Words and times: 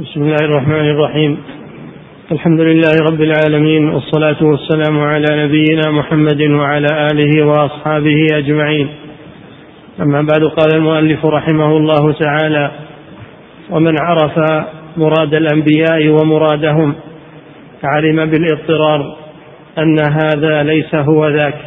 بسم 0.00 0.22
الله 0.22 0.44
الرحمن 0.44 0.90
الرحيم 0.90 1.38
الحمد 2.32 2.60
لله 2.60 2.92
رب 3.10 3.20
العالمين 3.20 3.88
والصلاة 3.88 4.36
والسلام 4.42 5.00
على 5.00 5.26
نبينا 5.44 5.90
محمد 5.90 6.42
وعلى 6.42 6.86
آله 7.12 7.46
وأصحابه 7.46 8.26
أجمعين 8.32 8.88
أما 10.00 10.22
بعد 10.22 10.44
قال 10.44 10.74
المؤلف 10.74 11.26
رحمه 11.26 11.76
الله 11.76 12.12
تعالى 12.12 12.70
ومن 13.70 13.94
عرف 14.00 14.64
مراد 14.96 15.34
الأنبياء 15.34 16.08
ومرادهم 16.08 16.94
علم 17.84 18.30
بالاضطرار 18.30 19.16
أن 19.78 19.96
هذا 19.98 20.62
ليس 20.62 20.94
هو 20.94 21.28
ذاك 21.28 21.58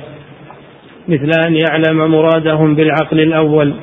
مثل 1.07 1.31
أن 1.47 1.55
يعلم 1.55 2.11
مرادهم 2.11 2.75
بالعقل 2.75 3.19
الأول 3.19 3.73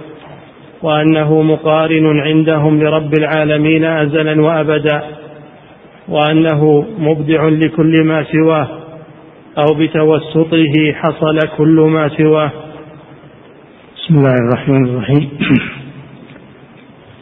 وأنه 0.82 1.42
مقارن 1.42 2.20
عندهم 2.20 2.82
لرب 2.82 3.14
العالمين 3.18 3.84
أزلا 3.84 4.42
وأبدا 4.42 5.02
وأنه 6.08 6.86
مبدع 6.98 7.48
لكل 7.48 7.94
ما 8.04 8.25
سواه 8.25 8.68
أو 9.58 9.74
بتوسطه 9.79 10.93
حصل 10.93 11.38
كل 11.57 11.80
ما 11.93 12.08
سواه. 12.08 12.50
بسم 13.96 14.14
الله 14.18 14.35
الرحمن 14.35 14.85
الرحيم. 14.88 15.29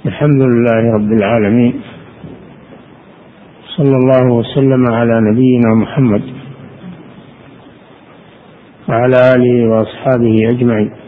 الحمد 0.07 0.43
لله 0.43 0.95
رب 0.95 1.13
العالمين. 1.13 1.81
صلى 3.77 3.97
الله 3.97 4.33
وسلم 4.33 4.87
على 4.95 5.21
نبينا 5.21 5.75
محمد 5.75 6.23
وعلى 8.89 9.17
آله 9.35 9.69
وأصحابه 9.69 10.51
أجمعين. 10.51 11.08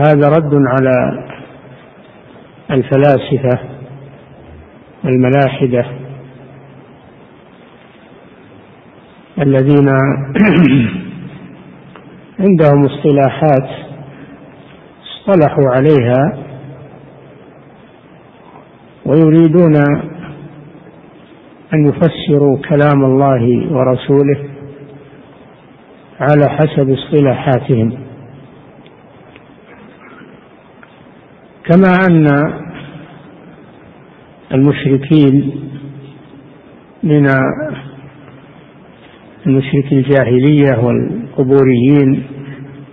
هذا 0.00 0.28
رد 0.28 0.54
على 0.54 1.24
الفلاسفة 2.70 3.58
الملاحدة 5.04 5.84
الذين 9.38 9.88
عندهم 12.40 12.84
اصطلاحات 12.84 13.68
اصطلحوا 15.04 15.70
عليها 15.70 16.38
ويريدون 19.06 19.76
أن 21.74 21.86
يفسروا 21.86 22.58
كلام 22.68 23.04
الله 23.04 23.72
ورسوله 23.72 24.38
على 26.20 26.48
حسب 26.48 26.90
اصطلاحاتهم. 26.90 28.09
كما 31.70 31.92
أن 32.08 32.26
المشركين 34.54 35.52
من 37.02 37.26
المشرك 39.46 39.92
الجاهلية 39.92 40.78
والقبوريين 40.84 42.22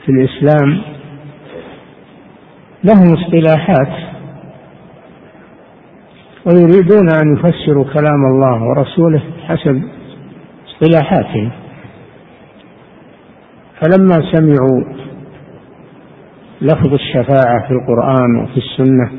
في 0.05 0.11
الإسلام 0.11 0.81
لهم 2.83 3.13
اصطلاحات 3.13 3.93
ويريدون 6.45 7.11
أن 7.11 7.33
يفسروا 7.33 7.85
كلام 7.93 8.25
الله 8.25 8.63
ورسوله 8.63 9.21
حسب 9.47 9.81
اصطلاحاتهم. 10.67 11.51
فلما 13.81 14.31
سمعوا 14.31 15.06
لفظ 16.61 16.93
الشفاعة 16.93 17.67
في 17.67 17.73
القرآن 17.73 18.35
وفي 18.43 18.57
السنة. 18.57 19.11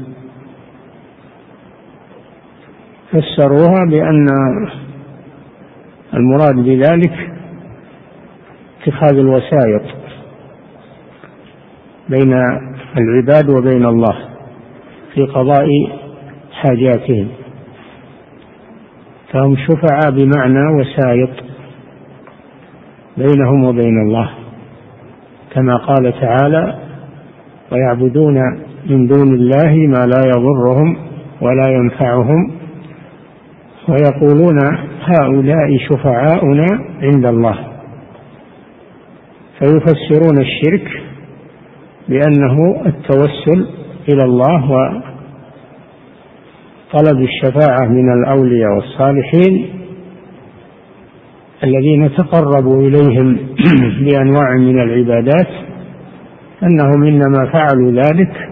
فسروها 3.13 3.85
بأن 3.91 4.27
المراد 6.15 6.55
بذلك 6.55 7.13
اتخاذ 8.83 9.19
الوسائط 9.19 9.83
بين 12.09 12.33
العباد 12.99 13.51
وبين 13.51 13.85
الله 13.85 14.17
في 15.15 15.23
قضاء 15.23 15.67
حاجاتهم. 16.53 17.29
فهم 19.33 19.57
شفعاء 19.57 20.11
بمعنى 20.11 20.81
وسائط 20.81 21.31
بينهم 23.17 23.65
وبين 23.65 24.03
الله 24.07 24.31
كما 25.55 25.77
قال 25.77 26.13
تعالى 26.21 26.88
ويعبدون 27.73 28.35
من 28.91 29.07
دون 29.07 29.35
الله 29.35 29.75
ما 29.75 30.07
لا 30.07 30.23
يضرهم 30.27 30.97
ولا 31.41 31.69
ينفعهم 31.69 32.51
ويقولون 33.89 34.59
هؤلاء 35.05 35.79
شفعاؤنا 35.89 36.67
عند 37.03 37.27
الله. 37.27 37.59
فيفسرون 39.59 40.39
الشرك 40.39 40.89
بأنه 42.09 42.83
التوسل 42.87 43.67
إلى 44.09 44.25
الله 44.25 44.71
وطلب 46.95 47.21
الشفاعة 47.21 47.89
من 47.89 48.13
الأولياء 48.13 48.71
والصالحين 48.75 49.69
الذين 51.65 52.11
تقربوا 52.17 52.83
إليهم 52.83 53.37
بأنواع 54.05 54.55
من 54.57 54.81
العبادات 54.81 55.49
أنهم 56.63 57.03
إنما 57.03 57.51
فعلوا 57.53 57.93
ذلك 57.93 58.49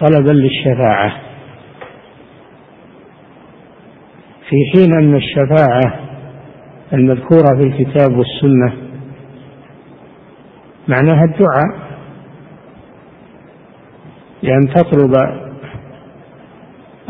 طلبا 0.00 0.30
للشفاعة. 0.32 1.12
في 4.48 4.56
حين 4.74 4.92
أن 4.92 5.14
الشفاعة 5.14 6.00
المذكورة 6.92 7.56
في 7.56 7.62
الكتاب 7.62 8.16
والسنة 8.18 8.72
معناها 10.88 11.24
الدعاء 11.24 11.84
لأن 14.42 14.60
تطلب 14.74 15.12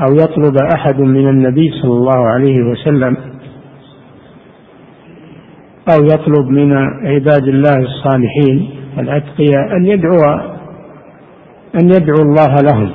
أو 0.01 0.15
يطلب 0.15 0.57
أحد 0.75 1.01
من 1.01 1.29
النبي 1.29 1.71
صلى 1.83 1.93
الله 1.93 2.29
عليه 2.29 2.63
وسلم 2.63 3.17
أو 5.89 6.05
يطلب 6.05 6.47
من 6.49 6.73
عباد 7.07 7.49
الله 7.49 7.77
الصالحين 7.77 8.71
الأتقياء 8.99 9.77
أن 9.77 9.87
يدعو 9.87 10.19
أن 11.75 11.89
يدعو 11.89 12.23
الله 12.23 12.55
لهم 12.63 12.91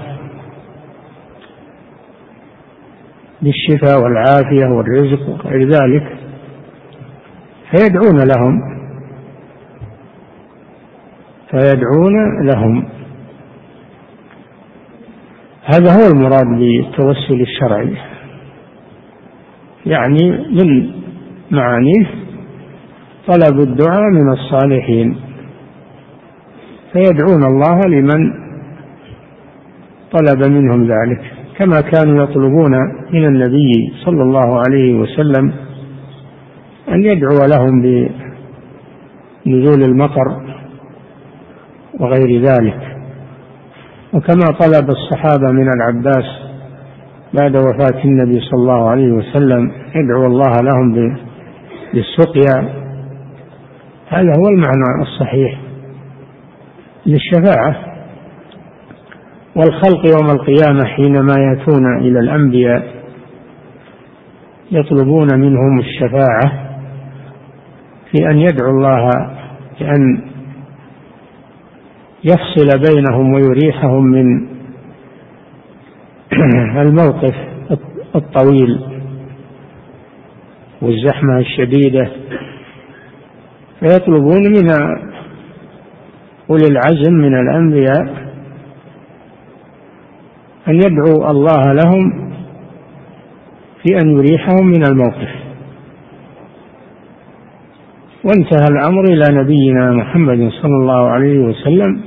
بالشفاء 3.41 4.01
والعافية 4.01 4.66
والرزق 4.66 5.29
وغير 5.29 5.69
ذلك 5.69 6.17
فيدعون 7.72 8.19
لهم 8.19 8.61
فيدعون 11.51 12.45
لهم. 12.45 12.89
هذا 15.63 15.91
هو 15.91 16.11
المراد 16.11 16.45
بالتوسل 16.59 17.41
الشرعي 17.41 17.97
يعني 19.85 20.31
من 20.31 20.91
معانيه 21.51 22.06
طلب 23.28 23.59
الدعاء 23.59 24.02
من 24.12 24.30
الصالحين. 24.30 25.16
فيدعون 26.94 27.44
الله 27.44 27.80
لمن 27.88 28.34
طلب 30.12 30.52
منهم 30.52 30.84
ذلك 30.84 31.22
كما 31.57 31.81
كانوا 31.81 32.24
يطلبون 32.24 32.72
من 33.13 33.25
النبي 33.25 33.94
صلى 34.06 34.24
الله 34.24 34.59
عليه 34.59 34.94
وسلم 34.94 35.53
أن 36.90 37.03
يدعو 37.03 37.46
لهم 37.46 37.81
بنزول 39.46 39.84
المطر 39.84 40.41
وغير 42.00 42.41
ذلك. 42.41 42.97
وكما 44.13 44.46
طلب 44.59 44.90
الصحابة 44.90 45.51
من 45.51 45.68
العباس 45.74 46.25
بعد 47.33 47.56
وفاة 47.56 48.04
النبي 48.06 48.39
صلى 48.39 48.60
الله 48.60 48.89
عليه 48.89 49.12
وسلم 49.12 49.71
يدعو 49.95 50.25
الله 50.25 50.62
لهم 50.62 51.16
بالسقيا 51.94 52.79
هذا 54.09 54.33
هو 54.38 54.47
المعنى 54.47 55.01
الصحيح 55.01 55.59
للشفاعة 57.06 57.75
والخلق 59.56 60.07
يوم 60.11 60.29
القيامة 60.29 60.85
حينما 60.85 61.33
يأتون 61.38 61.97
إلى 61.97 62.19
الأنبياء 62.19 63.00
يطلبون 64.71 65.27
منهم 65.39 65.79
الشفاعة 65.79 66.69
في 68.11 68.29
أن 68.29 68.38
يدعوا 68.38 68.71
الله 68.71 69.09
بأن 69.79 70.21
يفصل 72.23 72.79
بينهم 72.89 73.33
ويريحهم 73.33 74.03
من 74.03 74.47
الموقف 76.81 77.35
الطويل 78.15 78.79
والزحمة 80.81 81.39
الشديدة 81.39 82.11
فيطلبون 83.80 84.44
من 84.44 84.70
أولي 86.50 86.68
العزم 86.68 87.14
من 87.14 87.40
الأنبياء 87.40 88.30
أن 90.68 90.76
يدعو 90.76 91.31
الله 91.31 91.74
لهم 91.74 92.31
في 93.84 93.98
أن 94.02 94.10
يريحهم 94.18 94.66
من 94.66 94.84
الموقف. 94.88 95.30
وانتهى 98.24 98.68
الأمر 98.72 99.04
إلى 99.04 99.42
نبينا 99.42 99.92
محمد 99.92 100.50
صلى 100.62 100.76
الله 100.81 101.10
عليه 101.10 101.40
وسلم 101.40 102.02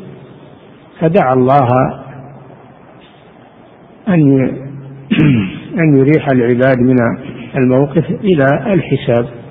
فدعا 1.00 1.34
الله 1.34 1.68
أن 4.08 4.50
أن 5.82 5.96
يريح 5.96 6.28
العباد 6.28 6.78
من 6.78 6.96
الموقف 7.56 8.10
إلى 8.10 8.72
الحساب. 8.72 9.41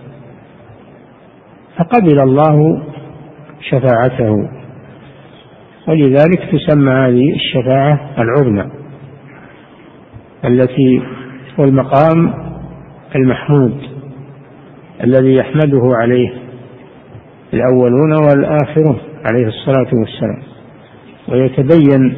فقبل 1.82 2.20
الله 2.20 2.84
شفاعته. 3.70 4.50
ولذلك 5.88 6.50
تسمى 6.52 6.92
هذه 6.92 7.36
الشفاعة 7.36 8.00
العظمى 8.18 8.72
التي 10.46 11.02
والمقام 11.58 12.34
المحمود 13.16 13.78
الذي 15.04 15.36
يحمده 15.36 15.82
عليه 15.94 16.30
الأولون 17.54 18.14
والآخرون 18.14 18.98
عليه 19.32 19.48
الصلاة 19.48 19.90
والسلام. 19.94 20.44
ويتبين 21.28 22.18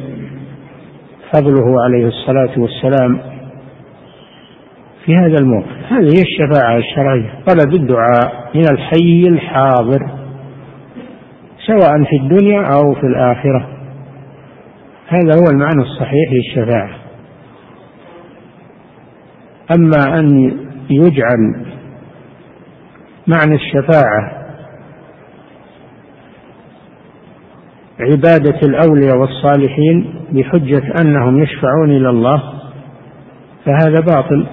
فضله 1.32 1.82
عليه 1.82 2.06
الصلاة 2.06 2.50
والسلام 2.56 3.33
في 5.04 5.16
هذا 5.16 5.38
الموقف. 5.40 5.92
هذه 5.92 6.16
هي 6.16 6.22
الشفاعة 6.22 6.76
الشرعية. 6.76 7.30
طلب 7.46 7.74
الدعاء 7.74 8.50
من 8.54 8.64
الحي 8.72 9.22
الحاضر 9.28 10.00
سواء 11.66 12.04
في 12.04 12.16
الدنيا 12.16 12.62
أو 12.62 12.94
في 12.94 13.06
الآخرة. 13.06 13.68
هذا 15.08 15.34
هو 15.34 15.50
المعنى 15.52 15.82
الصحيح 15.82 16.32
للشفاعة. 16.32 16.90
أما 19.76 20.18
أن 20.18 20.56
يجعل 20.90 21.66
معنى 23.26 23.54
الشفاعة 23.54 24.44
عبادة 28.00 28.60
الأولياء 28.62 29.16
والصالحين 29.16 30.14
بحجة 30.32 31.00
أنهم 31.00 31.42
يشفعون 31.42 31.90
إلى 31.90 32.10
الله 32.10 32.42
فهذا 33.64 34.00
باطل. 34.00 34.46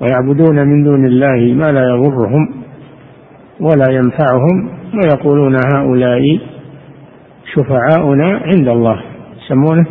ويعبدون 0.00 0.68
من 0.68 0.84
دون 0.84 1.06
الله 1.06 1.54
ما 1.54 1.72
لا 1.72 1.88
يضرهم 1.88 2.48
ولا 3.60 3.92
ينفعهم 3.92 4.70
ويقولون 4.94 5.56
هؤلاء 5.74 6.38
شفعاؤنا 7.54 8.40
عند 8.44 8.68
الله. 8.68 9.02
يسمونه 9.44 9.86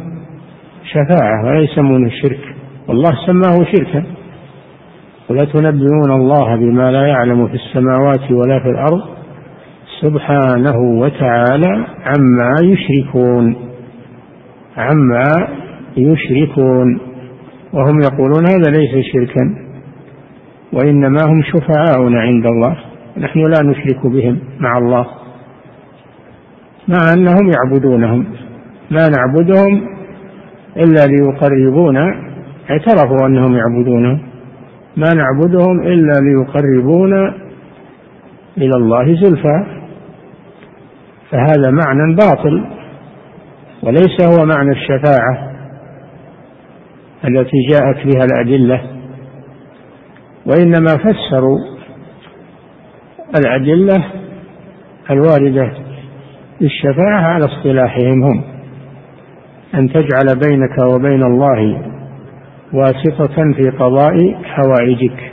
شفاعة 0.84 1.46
ولا 1.46 1.60
يسمونه 1.60 2.10
شرك. 2.10 2.56
والله 2.88 3.10
سماه 3.26 3.66
شركا. 3.76 4.04
ولا 5.30 5.46
تنبئون 5.46 6.12
الله 6.12 6.56
بما 6.56 6.92
لا 6.92 7.08
يعلم 7.08 7.48
في 7.48 7.54
السماوات 7.54 8.32
ولا 8.32 8.60
في 8.60 8.70
الأرض؟ 8.70 9.02
سبحانه 10.02 10.78
وتعالى 10.78 11.86
عما 12.06 12.54
يشركون. 12.64 13.56
عما 14.78 15.48
يشركون. 15.98 17.00
وهم 17.74 18.00
يقولون 18.02 18.46
هذا 18.46 18.72
ليس 18.78 19.06
شركا. 19.14 19.69
وإنما 20.74 21.19
هم 21.25 21.42
شفعاؤنا 21.42 22.21
عند 22.21 22.45
الله. 22.45 22.75
نحن 23.18 23.39
لا 23.39 23.63
نشرك 23.63 24.07
بهم 24.07 24.39
مع 24.60 24.77
الله. 24.77 25.06
مع 26.88 27.13
أنهم 27.13 27.51
يعبدونهم. 27.51 28.25
ما 28.92 29.10
نعبدهم 29.18 29.88
إلا 30.77 31.06
ليقربونا. 31.06 32.30
اعترفوا 32.69 33.27
أنهم 33.27 33.56
يعبدونهم 33.56 34.19
ما 34.98 35.10
نعبدهم 35.13 35.80
إلا 35.81 36.13
ليقربونا 36.21 37.33
إلى 38.57 38.75
الله 38.75 39.16
زلفى. 39.16 39.66
فهذا 41.31 41.71
معنى 41.71 42.16
باطل 42.16 42.66
وليس 43.83 44.21
هو 44.21 44.45
معنى 44.45 44.71
الشفاعة 44.71 45.51
التي 47.27 47.57
جاءت 47.71 48.07
بها 48.07 48.25
الأدلة. 48.25 48.99
وإنما 50.46 50.98
فسروا 50.98 51.58
الأدلة 53.40 54.06
الواردة 55.12 55.74
بالشفاعة 56.62 57.22
على 57.22 57.46
اصطلاحهم 57.46 58.24
هم. 58.24 58.44
أن 59.76 59.90
تجعل 59.90 60.40
بينك 60.48 60.94
وبين 60.94 61.24
الله 61.24 61.82
واسطة 62.74 63.54
في 63.54 63.70
قضاء 63.70 64.44
حوائجك. 64.44 65.32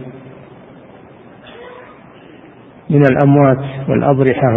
من 2.90 3.02
الأموات 3.02 3.88
والأضرحة 3.88 4.54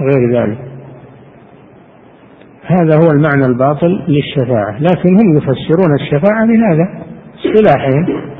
وغير 0.00 0.42
ذلك. 0.42 0.58
هذا 2.66 2.96
هو 2.96 3.10
المعنى 3.10 3.46
الباطل 3.46 4.04
للشفاعة. 4.08 4.78
لكن 4.80 5.16
هم 5.16 5.36
يفسرون 5.36 5.94
الشفاعة 6.00 6.46
بهذا 6.46 7.04
اصطلاحهم. 7.38 8.33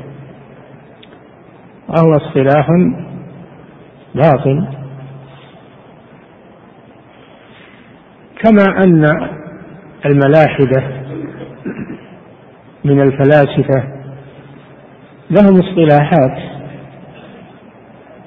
وهو 1.89 2.11
اصطلاح 2.11 2.67
باطل. 4.15 4.67
كما 8.43 8.83
أن 8.83 9.05
الملاحدة 10.05 10.83
من 12.85 13.01
الفلاسفة 13.01 13.83
لهم 15.29 15.59
اصطلاحات 15.59 16.37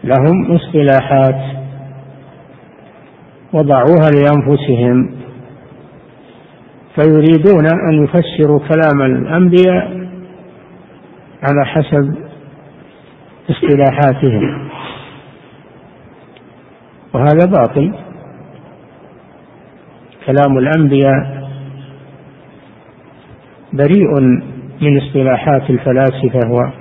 لهم 0.05 0.53
اصطلاحات 0.53 1.59
وضعوها 3.53 4.11
لأنفسهم 4.11 5.11
فيريدون 6.95 7.67
أن 7.67 8.05
يفسروا 8.05 8.59
كلام 8.59 9.03
الأنبياء 9.03 10.09
على 11.43 11.67
حسب 11.67 12.28
اصطلاحاتهم. 13.51 14.69
وهذا 17.15 17.47
باطل. 17.47 17.95
كلام 20.27 20.59
الأنبياء 20.59 21.49
بريء 23.73 24.21
من 24.83 24.99
اصطلاحات 24.99 25.71
الفلاسفة 25.71 26.49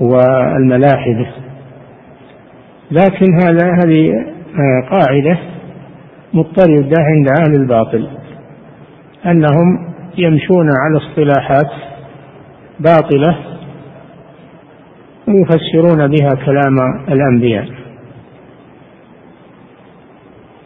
والملاحدة. 0.00 1.26
لكن 2.90 3.26
هذا 3.34 3.66
هذه 3.84 4.12
قاعدة 4.90 5.38
مضطردة 6.34 6.96
عند 6.98 7.28
أهل 7.40 7.54
الباطل. 7.54 8.08
أنهم 9.26 9.94
يمشون 10.18 10.66
على 10.80 10.96
اصطلاحات 10.96 11.87
باطلة 12.80 13.38
ويفسرون 15.28 16.08
بها 16.08 16.30
كلام 16.46 16.76
الأنبياء. 17.08 17.68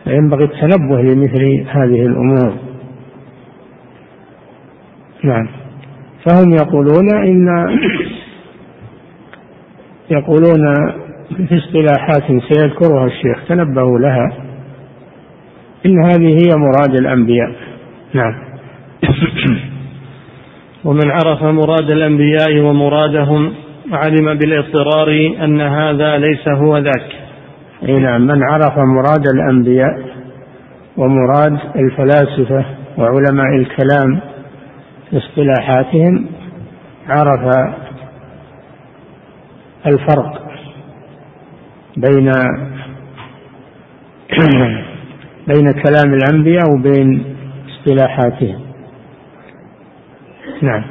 فينبغي 0.05 0.45
التنبه 0.45 1.03
لمثل 1.03 1.67
هذه 1.69 2.07
الأمور. 2.07 2.55
نعم. 5.25 5.49
فهم 6.27 6.51
يقولون 6.53 7.15
إن 7.15 7.49
يقولون 10.11 10.75
في 11.49 11.59
اصطلاحات 11.59 12.43
سيذكرها 12.53 13.07
الشيخ 13.07 13.49
تنبهوا 13.49 13.99
لها. 13.99 14.33
إن 15.87 16.05
هذه 16.05 16.29
هي 16.29 16.57
مراد 16.57 16.95
الأنبياء. 16.95 17.53
نعم. 18.15 18.35
ومن 20.85 21.11
عرف 21.11 21.43
مراد 21.43 21.91
الأنبياء 21.91 22.61
ومرادهم 22.61 23.55
علم 23.93 24.35
بالاضطرار 24.35 25.09
أن 25.45 25.61
هذا 25.61 26.19
ليس 26.19 26.49
هو 26.49 26.79
ذاك. 26.79 27.13
أي 27.89 27.99
نعم 27.99 28.21
من 28.21 28.43
عرف 28.43 28.79
مراد 28.79 29.25
الأنبياء 29.35 30.13
ومراد 30.97 31.59
الفلاسفة 31.77 32.65
وعلماء 32.99 33.57
الكلام 33.57 34.21
في 35.11 35.17
اصطلاحاتهم 35.19 36.27
عرف 37.09 37.73
الفرق 39.87 40.43
بين 41.97 42.33
بين 45.53 45.73
كلام 45.73 46.15
الأنبياء 46.15 46.71
وبين 46.71 47.25
اصطلاحاتهم. 47.69 48.72
نعم. 50.63 50.85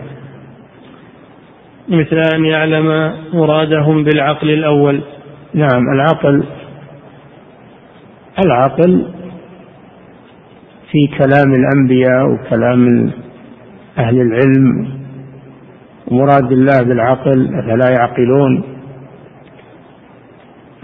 مثل 1.89 2.21
أن 2.35 2.45
يعلم 2.45 3.13
مرادهم 3.33 4.03
بالعقل 4.03 4.49
الأول. 4.49 5.01
نعم 5.53 5.81
العقل 5.95 6.43
العقل 8.45 9.05
في 10.91 11.17
كلام 11.17 11.53
الأنبياء 11.53 12.31
وكلام 12.31 13.11
أهل 13.97 14.21
العلم. 14.21 14.87
مراد 16.11 16.51
الله 16.51 16.83
بالعقل 16.83 17.55
أفلا 17.55 17.89
يعقلون؟ 17.89 18.63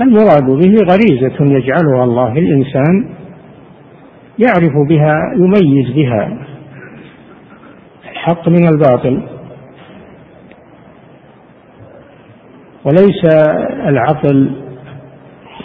المراد 0.01 0.45
به 0.45 0.75
غريزة 0.91 1.57
يجعلها 1.57 2.03
الله 2.03 2.37
الإنسان 2.37 3.09
يعرف 4.39 4.73
بها 4.89 5.33
يميز 5.35 5.91
بها. 5.95 6.37
الحق 8.27 8.49
من 8.49 8.67
الباطل. 8.67 9.23
وليس 12.85 13.25
العقل 13.87 14.51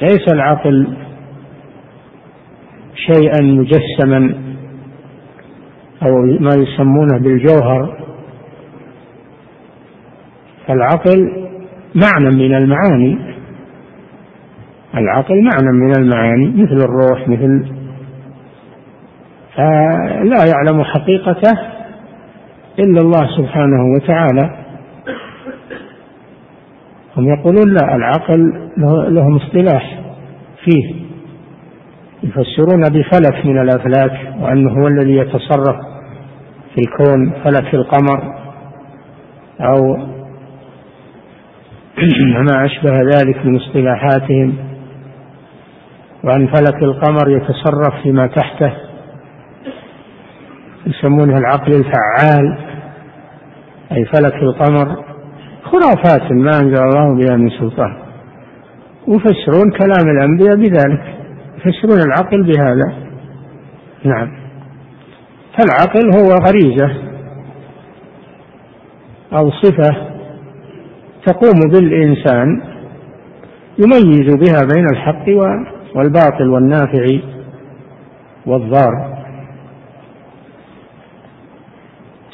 ليس 0.03 0.33
العقل 0.33 0.97
شيئا 2.95 3.43
مجسما 3.43 4.35
أو 6.03 6.23
ما 6.41 6.51
يسمونه 6.57 7.19
بالجوهر. 7.19 7.99
العقل 10.71 11.49
معنى 11.95 12.37
من 12.37 12.55
المعاني. 12.55 13.19
العقل 14.95 15.35
معنى 15.35 15.73
من 15.73 15.93
المعاني 15.99 16.63
مثل 16.63 16.77
الروح 16.77 17.29
مثل 17.29 17.67
فلا 19.55 20.45
يعلم 20.53 20.85
حقيقته 20.85 21.82
إلا 22.79 23.01
الله 23.01 23.37
سبحانه 23.37 23.85
وتعالى. 23.95 24.51
هم 27.17 27.29
يقولون 27.29 27.73
لا 27.73 27.97
العقل 27.97 28.71
لهم 29.15 29.37
اصطلاح 29.37 30.01
فيه. 30.65 30.95
يفسرون 32.23 32.83
بفلك 32.83 33.47
من 33.47 33.59
الأفلاك 33.59 34.35
وأنه 34.41 34.71
هو 34.71 34.87
الذي 34.87 35.17
يتصرف 35.17 35.77
في 36.75 36.79
الكون 36.79 37.33
فلك 37.45 37.75
القمر. 37.75 38.35
أو 39.61 39.97
ما 42.51 42.65
أشبه 42.65 42.97
ذلك 42.97 43.47
من 43.47 43.57
اصطلاحاتهم. 43.57 44.55
وأن 46.25 46.47
فلك 46.47 46.83
القمر 46.83 47.31
يتصرف 47.31 48.03
فيما 48.03 48.27
تحته. 48.27 48.92
يسمونه 50.87 51.39
العقل 51.39 51.73
الفعال 51.73 52.59
أي 53.93 54.05
فلك 54.05 54.35
القمر. 54.35 55.05
خرافات 55.63 56.33
ما 56.33 56.51
أنزل 56.61 56.83
الله 56.83 57.15
بها 57.15 57.37
من 57.37 57.51
سلطان. 57.51 57.97
يفسرون 59.09 59.71
كلام 59.71 60.11
الأنبياء 60.17 60.57
بذلك 60.57 61.15
يفسرون 61.57 62.01
العقل 62.07 62.43
بهذا. 62.43 62.93
نعم. 64.05 64.33
فالعقل 65.59 66.11
هو 66.19 66.29
غريزة 66.47 67.03
أو 69.33 69.51
صفة 69.51 70.13
تقوم 71.27 71.61
بالإنسان 71.73 72.63
يميز 73.79 74.35
بها 74.35 74.67
بين 74.75 74.87
الحق 74.93 75.25
والباطل 75.95 76.49
والنافع 76.49 77.07
والضار. 78.47 79.12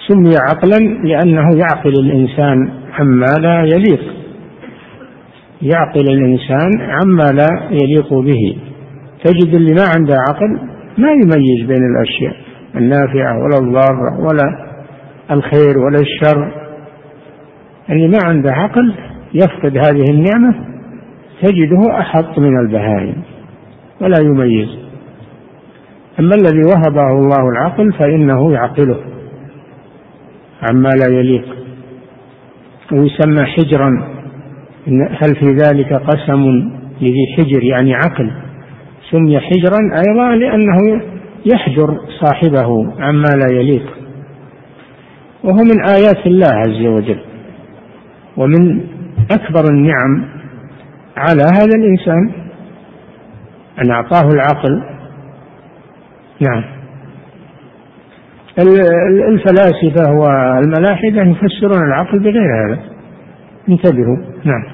سمي 0.09 0.35
عقلا 0.51 0.79
لأنه 1.05 1.59
يعقل 1.59 1.93
الإنسان 2.01 2.71
عما 2.93 3.27
لا 3.41 3.63
يليق. 3.63 4.01
يعقل 5.63 6.05
الإنسان 6.11 6.81
عما 6.81 7.23
لا 7.23 7.69
يليق 7.71 8.15
به. 8.15 8.57
تجد 9.25 9.55
اللي 9.55 9.73
ما 9.73 9.85
عنده 9.97 10.15
عقل 10.29 10.59
ما 10.99 11.11
يميز 11.11 11.67
بين 11.67 11.83
الأشياء 11.91 12.37
النافعة 12.77 13.39
ولا 13.43 13.59
الضارة 13.67 14.21
ولا 14.21 14.69
الخير 15.31 15.79
ولا 15.79 16.01
الشر. 16.01 16.53
اللي 17.91 18.09
ما 18.09 18.19
عنده 18.25 18.53
عقل 18.53 18.95
يفقد 19.35 19.77
هذه 19.77 20.05
النعمة 20.11 20.55
تجده 21.43 21.99
أحط 22.01 22.39
من 22.39 22.59
البهائم 22.59 23.23
ولا 24.01 24.21
يميز. 24.23 24.69
أما 26.21 26.35
الذي 26.35 26.63
وهبه 26.67 27.11
الله 27.11 27.49
العقل 27.49 27.93
فإنه 27.93 28.53
يعقله. 28.53 29.18
عما 30.63 30.89
لا 30.89 31.19
يليق. 31.19 31.57
ويسمى 32.93 33.45
حجرا. 33.45 34.19
هل 35.11 35.37
في 35.37 35.47
ذلك 35.47 35.93
قسم 35.93 36.71
لذي 37.01 37.27
حجر 37.37 37.63
يعني 37.63 37.95
عقل؟ 37.95 38.31
سمي 39.11 39.41
حجرا 39.41 39.79
أيضا 40.09 40.35
لأنه 40.35 41.03
يحجر 41.55 42.01
صاحبه 42.21 42.93
عما 42.99 43.29
لا 43.29 43.59
يليق. 43.61 43.87
وهو 45.45 45.63
من 45.63 45.89
آيات 45.89 46.27
الله 46.27 46.53
عز 46.55 46.87
وجل. 46.87 47.21
ومن 48.37 48.81
أكبر 49.31 49.65
النعم 49.71 50.25
على 51.17 51.43
هذا 51.43 51.75
الإنسان 51.77 52.31
أن 53.85 53.91
أعطاه 53.91 54.29
العقل. 54.29 54.83
نعم. 56.41 56.78
الفلاسفة 59.29 60.13
والملاحدة 60.13 61.23
يفسرون 61.23 61.87
العقل 61.87 62.19
بغير 62.19 62.67
هذا. 62.67 62.79
انتبهوا. 63.69 64.17
نعم. 64.45 64.65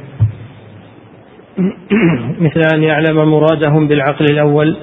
مثل 2.41 2.61
أن 2.75 2.83
يعلم 2.83 3.31
مرادهم 3.31 3.89
بالعقل 3.89 4.25
الأول 4.25 4.77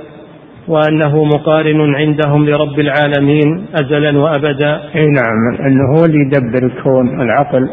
وأنه 0.68 1.24
مقارن 1.24 1.96
عندهم 1.96 2.46
لرب 2.46 2.80
العالمين 2.80 3.66
أزلا 3.74 4.18
وأبدا. 4.20 4.82
أي 4.96 5.06
نعم. 5.06 5.56
أنه 5.66 5.84
هو 5.98 6.06
اللي 6.06 6.18
يدبر 6.18 6.66
الكون 6.66 7.22
العقل. 7.22 7.70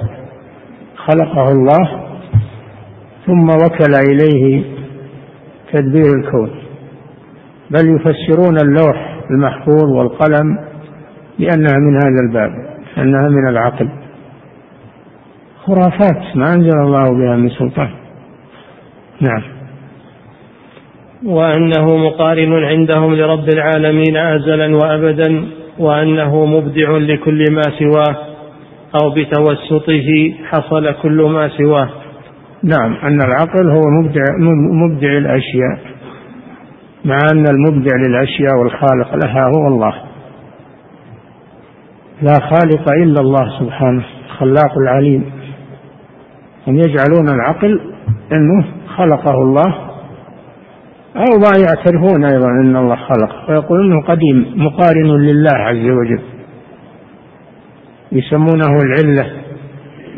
خلقه 0.97 1.52
الله 1.52 2.08
ثم 3.26 3.49
وكل 3.50 3.94
إليه 4.11 4.62
تدبير 5.73 6.12
الكون. 6.18 6.50
بل 7.70 7.97
يفسرون 7.97 8.56
اللوح 8.56 9.18
المحفوظ 9.30 9.85
والقلم 9.85 10.67
لأنها 11.38 11.78
من 11.78 11.95
هذا 11.95 12.21
الباب 12.28 12.50
أنها 12.99 13.28
من 13.28 13.49
العقل. 13.49 13.88
خرافات 15.64 16.37
ما 16.37 16.54
أنزل 16.54 16.78
الله 16.80 17.04
بها 17.04 17.37
من 17.37 17.49
سلطان. 17.50 17.90
نعم. 19.21 19.42
وأنه 21.25 21.97
مقارن 21.97 22.64
عندهم 22.64 23.14
لرب 23.14 23.49
العالمين 23.49 24.16
أزلا 24.16 24.76
وأبدا 24.76 25.45
وأنه 25.78 26.47
مبدع 26.47 26.90
لكل 26.90 27.45
ما 27.50 27.62
سواه 27.78 28.16
أو 29.02 29.11
بتوسطه 29.11 30.35
حصل 30.45 30.95
كل 31.02 31.23
ما 31.23 31.49
سواه. 31.49 31.88
نعم. 32.62 32.95
أن 33.02 33.23
العقل 33.23 33.71
هو 33.71 33.83
مبدع 34.02 34.23
مبدع 34.73 35.18
الأشياء 35.18 35.78
مع 37.04 37.18
أن 37.33 37.45
المبدع 37.50 37.97
للأشياء 37.97 38.59
والخالق 38.62 39.14
لها 39.25 39.45
هو 39.57 39.66
الله. 39.68 40.07
لا 42.22 42.32
خالق 42.32 42.92
إلا 43.02 43.20
الله 43.20 43.60
سبحانه 43.60 44.04
الخلاق 44.26 44.78
العليم. 44.78 45.25
هم 46.66 46.76
يجعلون 46.76 47.28
العقل 47.28 47.80
أنه 48.32 48.64
خلقه 48.96 49.34
الله 49.34 49.75
أو 51.16 51.38
ما 51.38 51.52
يعترفون 51.66 52.25
أيضا 52.25 52.48
أن 52.48 52.76
الله 52.76 52.96
خلق 52.96 53.50
ويقولون 53.50 53.92
أنه 53.92 54.02
قديم 54.02 54.46
مقارن 54.56 55.20
لله 55.20 55.54
عز 55.54 55.90
وجل. 55.90 56.22
يسمونه 58.12 58.76
العلة 58.82 59.32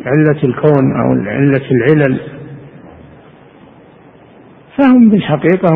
علة 0.07 0.45
الكون 0.45 1.01
أو 1.01 1.31
علة 1.31 1.71
العلل. 1.71 2.21
فهم 4.79 5.11
بالحقيقة 5.11 5.75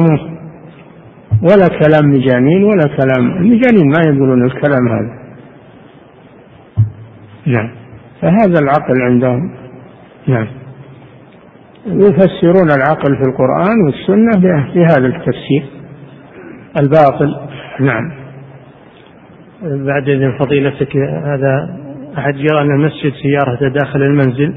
ولا 1.43 1.69
كلام 1.69 2.11
مجانين 2.11 2.65
ولا 2.65 2.97
كلام 2.97 3.37
المجانين 3.37 3.89
ما 3.89 4.01
يقولون 4.07 4.45
الكلام 4.45 4.89
هذا. 4.89 5.24
نعم. 7.47 7.71
فهذا 8.21 8.59
العقل 8.63 9.03
عندهم. 9.03 9.55
نعم. 10.27 10.47
يفسرون 11.87 12.71
العقل 12.71 13.17
في 13.17 13.23
القرآن 13.29 13.85
والسنة 13.85 14.43
بهذا 14.75 15.07
التفسير. 15.07 15.65
الباطل. 16.81 17.37
نعم. 17.81 18.13
بعد 19.63 20.09
إذن 20.09 20.39
فضيلتك 20.39 20.97
هذا 21.25 21.79
أحد 22.19 22.35
جيران 22.35 22.71
المسجد 22.71 23.13
سيارته 23.23 23.69
داخل 23.69 24.03
المنزل 24.03 24.55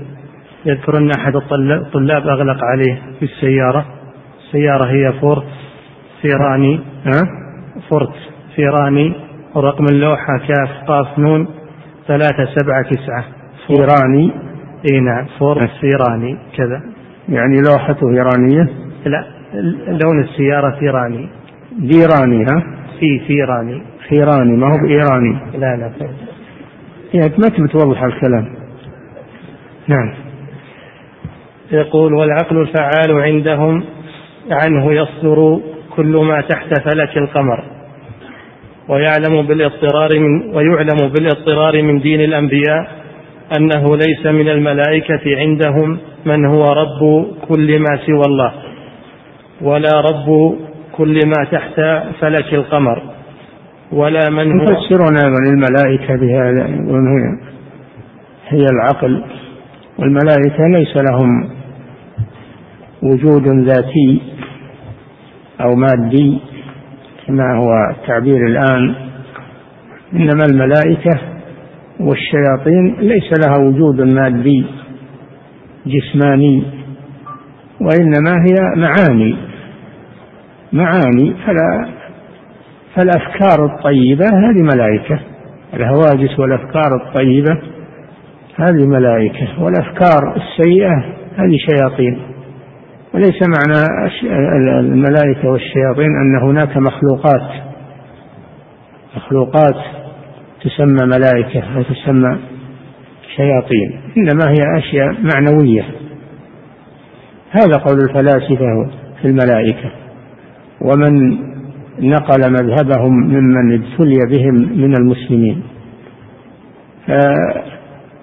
يذكر 0.66 0.98
أن 0.98 1.10
أحد 1.20 1.36
الطلاب 1.36 2.28
أغلق 2.28 2.58
عليه 2.64 3.02
في 3.20 3.26
السيارة. 3.26 3.86
السيارة 4.46 4.86
هي 4.86 5.14
فورد 5.22 5.48
فيراني. 6.22 6.80
ها؟ 7.06 7.28
فورد 7.90 8.14
فيراني 8.56 9.14
ورقم 9.56 9.86
اللوحة 9.92 10.38
كاف 10.48 10.70
قاف 10.88 11.20
نون. 11.20 11.48
ثلاثة 12.08 12.46
سبعة 12.56 12.84
تسعة. 12.84 13.24
إيراني. 13.70 14.32
إي 14.92 15.00
نعم. 15.00 15.26
فورد 15.40 15.70
إيراني. 15.84 16.38
كذا. 16.58 16.82
يعني 17.30 17.62
لوحته 17.62 18.10
إيرانية؟ 18.10 18.70
لا. 19.06 19.26
لون 19.88 20.24
السيارة 20.24 20.82
إيراني. 20.82 21.30
ديراني 21.72 22.44
ها؟ 22.44 22.64
في 23.00 23.20
فيراني 23.20 23.82
فيراني 24.10 24.58
ما 24.58 24.68
هو 24.68 24.78
بإيراني. 24.78 25.38
لا 25.54 25.76
لا. 25.76 25.92
يعني 27.14 27.34
ما 27.38 27.50
تبي 27.50 27.68
توضح 27.68 28.04
الكلام؟ 28.04 28.48
نعم. 29.88 30.14
يقول 31.72 32.14
والعقل 32.14 32.62
الفعال 32.62 33.22
عندهم 33.22 33.84
عنه 34.52 34.94
يصدر 34.94 35.60
كل 35.96 36.16
ما 36.28 36.42
تحت 36.42 36.80
فلك 36.80 37.18
القمر. 37.18 37.77
ويعلم 38.90 39.48
بالاضطرار 39.48 40.20
من 40.20 40.56
ويعلم 40.56 40.98
بالاضطرار 41.18 41.82
من 41.82 42.00
دين 42.00 42.22
الأنبياء 42.22 42.88
أنه 43.60 43.98
ليس 43.98 44.26
من 44.26 44.50
الملائكة 44.50 45.38
عندهم 45.38 45.98
من 46.26 46.46
هو 46.46 46.64
رب 46.64 47.26
كل 47.48 47.80
ما 47.80 48.00
سوى 48.06 48.22
الله 48.28 48.54
ولا 49.62 50.02
رب 50.02 50.58
كل 50.92 51.20
ما 51.26 51.44
تحت 51.52 51.82
فلك 52.20 52.54
القمر 52.54 53.04
ولا 53.92 54.30
من 54.30 54.60
هو 54.60 54.64
يفسرون 54.64 55.18
أيضا 55.26 55.40
الملائكة 55.50 56.16
بهذا 56.16 56.66
هي 56.66 57.38
هي 58.50 58.66
العقل 58.66 59.24
والملائكة 60.00 60.68
ليس 60.68 60.98
لهم 60.98 61.50
وجود 63.04 63.48
ذاتي 63.48 64.22
أو 65.62 65.76
مادي 65.76 66.40
كما 67.28 67.58
هو 67.58 67.70
التعبير 67.92 68.48
الآن 68.48 68.96
إنما 70.14 70.46
الملائكة 70.52 71.20
والشياطين 72.00 72.96
ليس 73.00 73.32
لها 73.46 73.58
وجود 73.58 74.02
مادي 74.02 74.66
جسماني 75.86 76.64
وإنما 77.82 78.32
هي 78.32 78.56
معاني. 78.76 79.38
معاني 80.74 81.36
فلا 81.46 81.88
فالأفكار 82.96 83.66
الطيبة 83.66 84.26
هذه 84.26 84.62
ملائكة 84.76 85.20
الهواجس 85.74 86.40
والأفكار 86.40 86.96
الطيبة 86.96 87.62
هذه 88.56 88.88
ملائكة 88.88 89.64
والأفكار 89.64 90.36
السيئة 90.36 91.06
هذه 91.38 91.58
شياطين. 91.58 92.37
وليس 93.14 93.36
معنى 93.42 93.86
الملائكة 94.80 95.50
والشياطين 95.50 96.10
أن 96.22 96.38
هناك 96.44 96.78
مخلوقات. 96.78 97.62
مخلوقات 99.16 99.76
تسمى 100.64 101.08
ملائكة 101.08 101.64
أو 101.76 101.84
تسمى 101.84 102.38
شياطين 103.36 104.00
إنما 104.18 104.50
هي 104.50 104.78
أشياء 104.78 105.16
معنوية. 105.36 105.86
هذا 107.52 107.78
قول 107.86 107.98
الفلاسفة 108.10 108.90
في 109.22 109.28
الملائكة. 109.28 109.92
ومن 110.82 111.38
نقل 112.00 112.52
مذهبهم 112.52 113.14
ممن 113.14 113.74
ابتلي 113.74 114.20
بهم 114.30 114.56
من 114.56 114.94
المسلمين. 115.00 115.64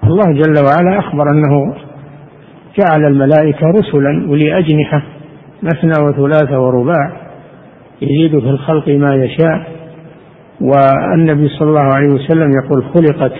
الله 0.05 0.33
جل 0.33 0.65
وعلا 0.65 0.99
أخبر 0.99 1.31
أنه 1.31 1.75
جعل 2.79 3.05
الملائكة 3.05 3.67
رسلا 3.67 4.31
ولي 4.31 4.59
أجنحة 4.59 5.03
مثنى 5.63 6.05
وثلاث 6.05 6.53
ورباع 6.53 7.13
يزيد 8.03 8.39
في 8.39 8.51
الخلق 8.51 8.89
ما 8.89 9.15
يشاء. 9.15 9.75
والنبي 10.61 11.49
صلى 11.49 11.69
الله 11.69 11.95
عليه 11.95 12.09
وسلم 12.09 12.51
يقول 12.65 12.85
خلقت 12.85 13.33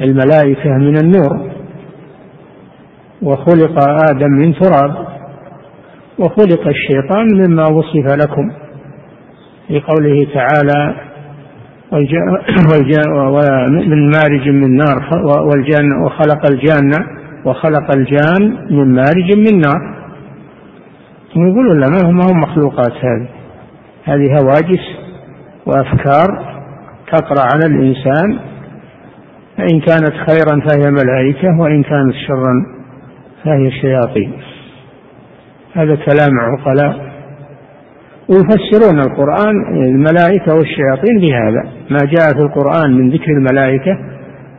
الملائكة 0.00 0.70
من 0.70 0.96
النور 0.96 1.50
وخلق 3.22 3.88
آدم 4.10 4.30
من 4.30 4.54
تراب 4.54 5.06
وخلق 6.18 6.68
الشيطان 6.68 7.26
مما 7.34 7.66
وصف 7.66 8.24
لكم. 8.24 8.52
في 9.68 9.80
قوله 9.80 10.26
تعالى 10.34 10.94
من 13.90 14.10
مارج 14.10 14.48
من 14.48 14.76
نار 14.76 15.24
والجان 15.24 16.02
وخلق 16.04 16.50
الجان 16.50 17.19
وخلق 17.44 17.96
الجان 17.96 18.66
من 18.70 18.94
مارج 18.94 19.36
من 19.36 19.60
نار. 19.60 20.00
يقولون 21.36 21.80
لا 21.80 21.86
ما 21.90 22.26
هم 22.30 22.40
مخلوقات 22.40 22.92
هذه؟ 22.92 23.28
هذه 24.04 24.40
هواجس 24.40 24.84
وأفكار 25.66 26.50
تطرأ 27.12 27.42
على 27.54 27.66
الإنسان 27.66 28.38
فإن 29.56 29.80
كانت 29.80 30.12
خيرا 30.30 30.60
فهي 30.60 30.90
ملائكة 30.90 31.60
وإن 31.60 31.82
كانت 31.82 32.14
شرا 32.28 32.66
فهي 33.44 33.70
شياطين. 33.70 34.32
هذا 35.72 35.94
كلام 35.94 36.40
عقلاء. 36.40 37.10
ويفسرون 38.28 38.98
القرآن 38.98 39.54
الملائكة 39.84 40.54
والشياطين 40.54 41.20
بهذا. 41.20 41.62
ما 41.90 41.98
جاء 41.98 42.32
في 42.34 42.40
القرآن 42.40 42.90
من 42.90 43.10
ذكر 43.10 43.32
الملائكة 43.32 43.98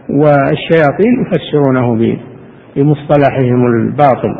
والشياطين 0.10 1.26
يفسرونه 1.26 1.96
به. 1.96 2.31
بمصطلحهم 2.76 3.66
الباطل. 3.66 4.36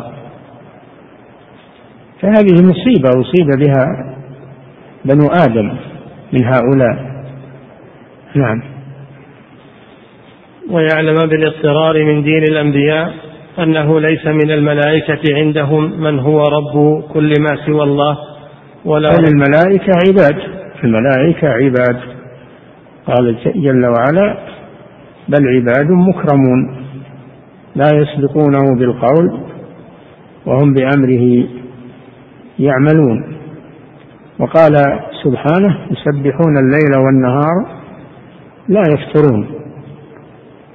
فهذه 2.22 2.54
مصيبة 2.64 3.10
أصيب 3.10 3.48
بها 3.60 4.16
بنو 5.06 5.28
آدم 5.28 5.72
من 6.34 6.46
هؤلاء. 6.46 7.12
نعم. 8.36 8.62
ويعلم 10.70 11.16
بالاضطرار 11.30 12.04
من 12.04 12.24
دين 12.24 12.44
الأنبياء 12.44 13.14
أنه 13.60 14.00
ليس 14.00 14.28
من 14.28 14.52
الملائكة 14.52 15.36
عندهم 15.36 16.02
من 16.02 16.20
هو 16.20 16.42
رب 16.42 17.04
كل 17.14 17.34
ما 17.40 17.66
سوى 17.66 17.84
الله 17.84 18.18
ولا 18.86 19.10
الملائكة 19.10 19.92
عباد. 20.08 20.38
الملائكة 20.84 21.48
عباد. 21.48 22.00
قال 23.08 23.36
جل 23.56 23.86
وعلا 23.86 24.38
بل 25.30 25.48
عباد 25.48 25.92
مكرمون. 25.92 26.82
لا 27.76 27.88
يسبقونه 27.94 28.76
بالقول 28.76 29.40
وهم 30.46 30.74
بأمره 30.74 31.48
يعملون. 32.60 33.38
وقال 34.40 34.74
سبحانه 35.24 35.78
يسبحون 35.92 36.58
الليل 36.58 36.98
والنهار 37.06 37.66
لا 38.68 38.82
يفترون. 38.94 39.48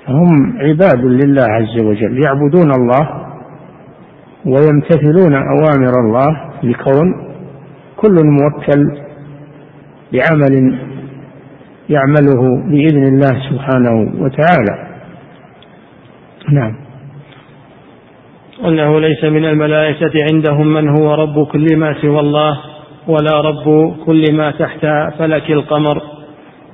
فهم 0.06 0.58
عباد 0.58 1.04
لله 1.04 1.42
عز 1.42 1.80
وجل 1.84 2.24
يعبدون 2.24 2.70
الله 2.72 3.26
ويمتثلون 4.44 5.34
أوامر 5.34 5.92
الله 6.00 6.50
لكون 6.62 7.26
كل 7.96 8.16
موكل 8.24 8.98
بعمل 10.12 10.78
يعمله 11.88 12.62
بإذن 12.66 13.02
الله 13.02 13.40
سبحانه 13.50 14.22
وتعالى. 14.22 14.86
نعم. 16.52 16.85
أنه 18.64 19.00
ليس 19.00 19.24
من 19.24 19.44
الملائكة 19.44 20.12
عندهم 20.32 20.66
من 20.66 20.88
هو 20.88 21.14
رب 21.14 21.46
كل 21.46 21.76
ما 21.76 21.94
سوى 22.02 22.20
الله 22.20 22.60
ولا 23.08 23.40
رب 23.40 23.94
كل 24.06 24.24
ما 24.32 24.50
تحت 24.50 24.86
فلك 25.18 25.50
القمر 25.50 26.02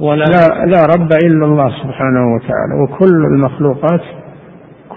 ولا 0.01 0.25
لا, 0.25 0.65
لا 0.67 0.87
رب 0.97 1.09
إلا 1.25 1.47
الله 1.47 1.69
سبحانه 1.69 2.35
وتعالى 2.35 2.83
وكل 2.83 3.25
المخلوقات 3.35 4.01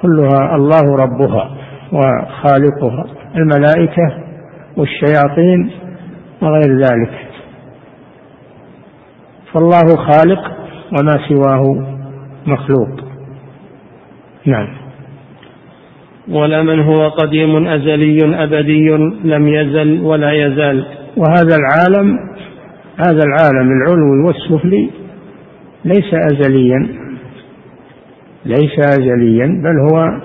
كلها 0.01 0.55
الله 0.55 0.95
ربها 0.95 1.57
وخالقها 1.91 3.05
الملائكة 3.35 4.23
والشياطين 4.77 5.71
وغير 6.41 6.77
ذلك. 6.77 7.27
فالله 9.53 9.95
خالق 9.95 10.51
وما 10.91 11.17
سواه 11.29 11.87
مخلوق. 12.47 12.89
نعم. 14.45 14.84
ولا 16.29 16.63
من 16.63 16.79
هو 16.79 17.07
قديم 17.07 17.67
أزلي 17.67 18.43
أبدي 18.43 18.89
لم 19.23 19.47
يزل 19.47 20.01
ولا 20.01 20.31
يزال. 20.31 20.85
وهذا 21.17 21.55
العالم 21.55 22.19
هذا 23.07 23.23
العالم 23.23 23.69
العلوي 23.71 24.25
والسفلي 24.25 24.89
ليس 25.85 26.13
أزليا 26.13 26.88
ليس 28.45 28.79
أزليا 28.79 29.45
بل 29.63 29.79
هو 29.79 30.21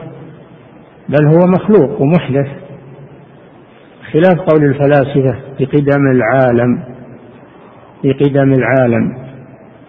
بل 1.09 1.27
هو 1.27 1.47
مخلوق 1.49 2.01
ومحدث. 2.03 2.47
خلاف 4.13 4.41
قول 4.41 4.65
الفلاسفة 4.65 5.35
بقدم 5.61 6.11
العالم 6.11 6.83
بقدم 8.05 8.53
العالم 8.53 9.17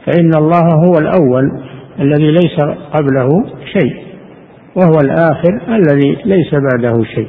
فإن 0.05 0.31
الله 0.37 0.73
هو 0.85 0.93
الأول 0.97 1.51
الذي 1.99 2.31
ليس 2.31 2.59
قبله 2.93 3.29
شيء. 3.73 4.10
وهو 4.75 4.99
الآخر 5.03 5.61
الذي 5.69 6.17
ليس 6.25 6.55
بعده 6.55 7.03
شيء. 7.03 7.27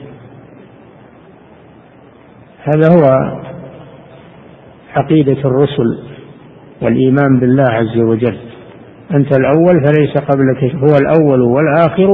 هذا 2.64 2.88
هو 2.88 3.32
عقيدة 4.94 5.40
الرسل 5.44 5.98
والإيمان 6.82 7.40
بالله 7.40 7.68
عز 7.68 7.98
وجل. 7.98 8.36
أنت 9.14 9.38
الأول 9.38 9.84
فليس 9.84 10.18
قبلك 10.18 10.74
هو 10.74 10.96
الأول 11.02 11.40
والآخر 11.40 12.10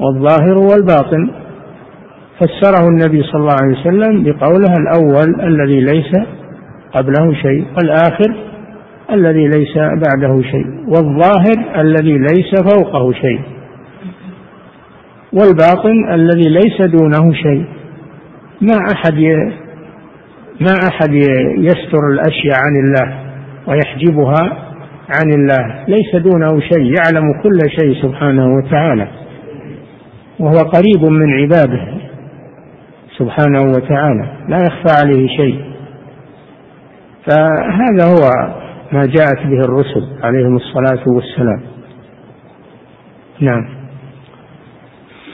والظاهر 0.00 0.58
والباطن. 0.58 1.30
فسره 2.40 2.88
النبي 2.88 3.22
صلى 3.22 3.40
الله 3.40 3.56
عليه 3.62 3.80
وسلم 3.80 4.22
بقوله 4.24 4.72
الأول 4.80 5.40
الذي 5.40 5.80
ليس 5.80 6.12
قبله 6.92 7.34
شيء 7.34 7.64
والآخر 7.76 8.34
الذي 9.10 9.48
ليس 9.48 9.76
بعده 9.76 10.42
شيء 10.42 10.66
والظاهر 10.88 11.80
الذي 11.80 12.18
ليس 12.18 12.74
فوقه 12.74 13.12
شيء. 13.12 13.40
والباطن 15.34 16.14
الذي 16.14 16.48
ليس 16.48 16.82
دونه 16.82 17.32
شيء. 17.32 17.64
ما 18.60 18.76
أحد 18.94 19.18
ما 20.60 20.74
أحد 20.88 21.14
يستر 21.58 22.08
الأشياء 22.12 22.58
عن 22.58 22.76
الله 22.84 23.18
ويحجبها 23.68 24.70
عن 25.08 25.30
الله. 25.34 25.84
ليس 25.88 26.22
دونه 26.22 26.60
شيء 26.60 26.94
يعلم 26.98 27.42
كل 27.42 27.58
شيء 27.80 28.02
سبحانه 28.02 28.54
وتعالى. 28.54 29.08
وهو 30.38 30.58
قريب 30.58 31.12
من 31.12 31.32
عباده 31.32 31.86
سبحانه 33.18 33.60
وتعالى. 33.60 34.28
لا 34.48 34.58
يخفى 34.58 34.92
عليه 35.02 35.36
شيء. 35.36 35.64
فهذا 37.26 38.06
هو 38.06 38.52
ما 38.92 39.06
جاءت 39.06 39.46
به 39.46 39.60
الرسل 39.60 40.06
عليهم 40.22 40.56
الصلاة 40.56 41.08
والسلام. 41.08 41.60
نعم. 43.40 43.83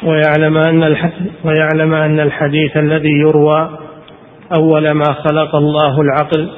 ويعلم 0.04 0.56
أن 0.56 0.96
ويعلم 1.44 1.94
أن 1.94 2.20
الحديث 2.20 2.76
الذي 2.76 3.12
يروى 3.12 3.78
أول 4.56 4.90
ما 4.90 5.04
خلق 5.04 5.56
الله 5.56 6.00
العقل 6.00 6.50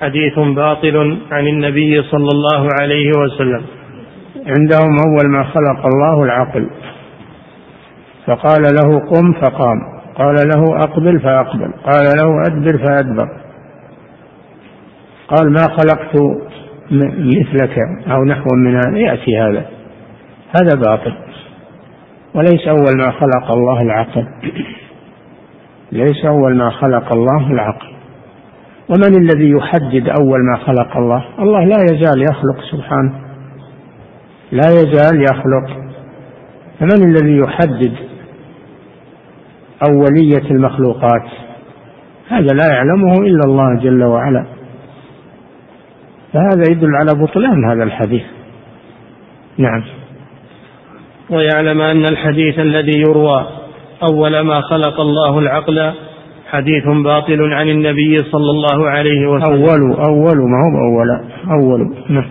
حديث 0.00 0.38
باطل 0.38 1.18
عن 1.30 1.46
النبي 1.46 2.02
صلى 2.02 2.28
الله 2.34 2.68
عليه 2.80 3.10
وسلم. 3.18 3.62
عندهم 4.46 4.96
أول 5.06 5.30
ما 5.30 5.44
خلق 5.44 5.86
الله 5.94 6.22
العقل. 6.24 6.70
فقال 8.26 8.62
له 8.62 8.98
قم 8.98 9.32
فقام. 9.32 9.78
قال 10.14 10.34
له 10.34 10.76
أقبل 10.76 11.20
فأقبل. 11.20 11.72
قال 11.72 12.04
له 12.16 12.42
أدبر 12.46 12.78
فأدبر. 12.78 13.28
قال 15.28 15.52
ما 15.52 15.62
خلقت 15.62 16.16
مثلك 17.20 17.78
أو 18.10 18.24
نحو 18.24 18.46
من 18.56 18.74
هذا؟ 18.74 18.98
يأتي 18.98 19.38
هذا. 19.38 19.66
هذا 20.60 20.80
باطل. 20.86 21.31
وليس 22.34 22.68
أول 22.68 22.96
ما 22.98 23.10
خلق 23.10 23.52
الله 23.52 23.82
العقل. 23.82 24.26
ليس 25.92 26.24
أول 26.24 26.56
ما 26.56 26.70
خلق 26.70 27.12
الله 27.12 27.50
العقل. 27.50 27.92
ومن 28.88 29.22
الذي 29.22 29.50
يحدد 29.50 30.08
أول 30.20 30.38
ما 30.50 30.56
خلق 30.56 30.96
الله؟ 30.96 31.24
الله 31.38 31.64
لا 31.64 31.76
يزال 31.82 32.22
يخلق 32.22 32.60
سبحانه. 32.70 33.12
لا 34.52 34.68
يزال 34.70 35.22
يخلق. 35.22 35.82
فمن 36.80 37.10
الذي 37.10 37.36
يحدد 37.36 37.94
أولية 39.90 40.50
المخلوقات؟ 40.50 41.28
هذا 42.28 42.54
لا 42.54 42.74
يعلمه 42.74 43.14
إلا 43.14 43.40
الله 43.44 43.80
جل 43.80 44.04
وعلا. 44.04 44.46
فهذا 46.32 46.62
يدل 46.70 46.96
على 46.96 47.22
بطلان 47.22 47.64
هذا 47.64 47.82
الحديث. 47.82 48.24
نعم. 49.58 50.01
ويعلم 51.32 51.80
أن 51.80 52.06
الحديث 52.06 52.58
الذي 52.58 53.00
يروى 53.00 53.46
أول 54.10 54.40
ما 54.40 54.60
خلق 54.60 55.00
الله 55.00 55.38
العقل 55.38 55.92
حديث 56.50 56.84
باطل 57.04 57.52
عن 57.52 57.68
النبي 57.68 58.16
صلى 58.16 58.50
الله 58.50 58.88
عليه 58.88 59.26
وسلم. 59.26 59.52
أول 59.52 59.80
أول 59.92 60.36
ما 60.36 60.58
هو 60.64 60.78
أول؟ 60.88 61.08
أول 61.62 61.94
نعم. 62.08 62.28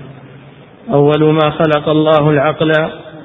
أول 0.94 1.34
ما 1.34 1.50
خلق 1.50 1.90
الله 1.90 2.30
العقل 2.30 2.72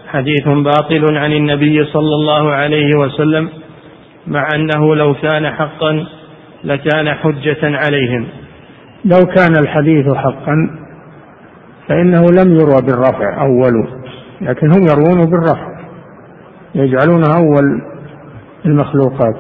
حديث 0.09 0.49
باطل 0.49 1.17
عن 1.17 1.33
النبي 1.33 1.85
صلى 1.85 2.15
الله 2.15 2.53
عليه 2.53 2.91
وسلم 2.99 3.49
مع 4.27 4.49
أنه 4.55 4.95
لو 4.95 5.15
كان 5.15 5.51
حقا 5.51 6.07
لكان 6.65 7.15
حجة 7.15 7.59
عليهم. 7.63 8.27
لو 9.05 9.27
كان 9.27 9.57
الحديث 9.63 10.15
حقا 10.15 10.55
فإنه 11.89 12.25
لم 12.25 12.55
يروى 12.55 12.83
بالرفع 12.83 13.43
أول. 13.43 14.06
لكن 14.41 14.67
هم 14.67 14.83
يروونه 14.83 15.31
بالرفع 15.31 15.77
يجعلونه 16.75 17.27
أول 17.37 17.83
المخلوقات. 18.65 19.37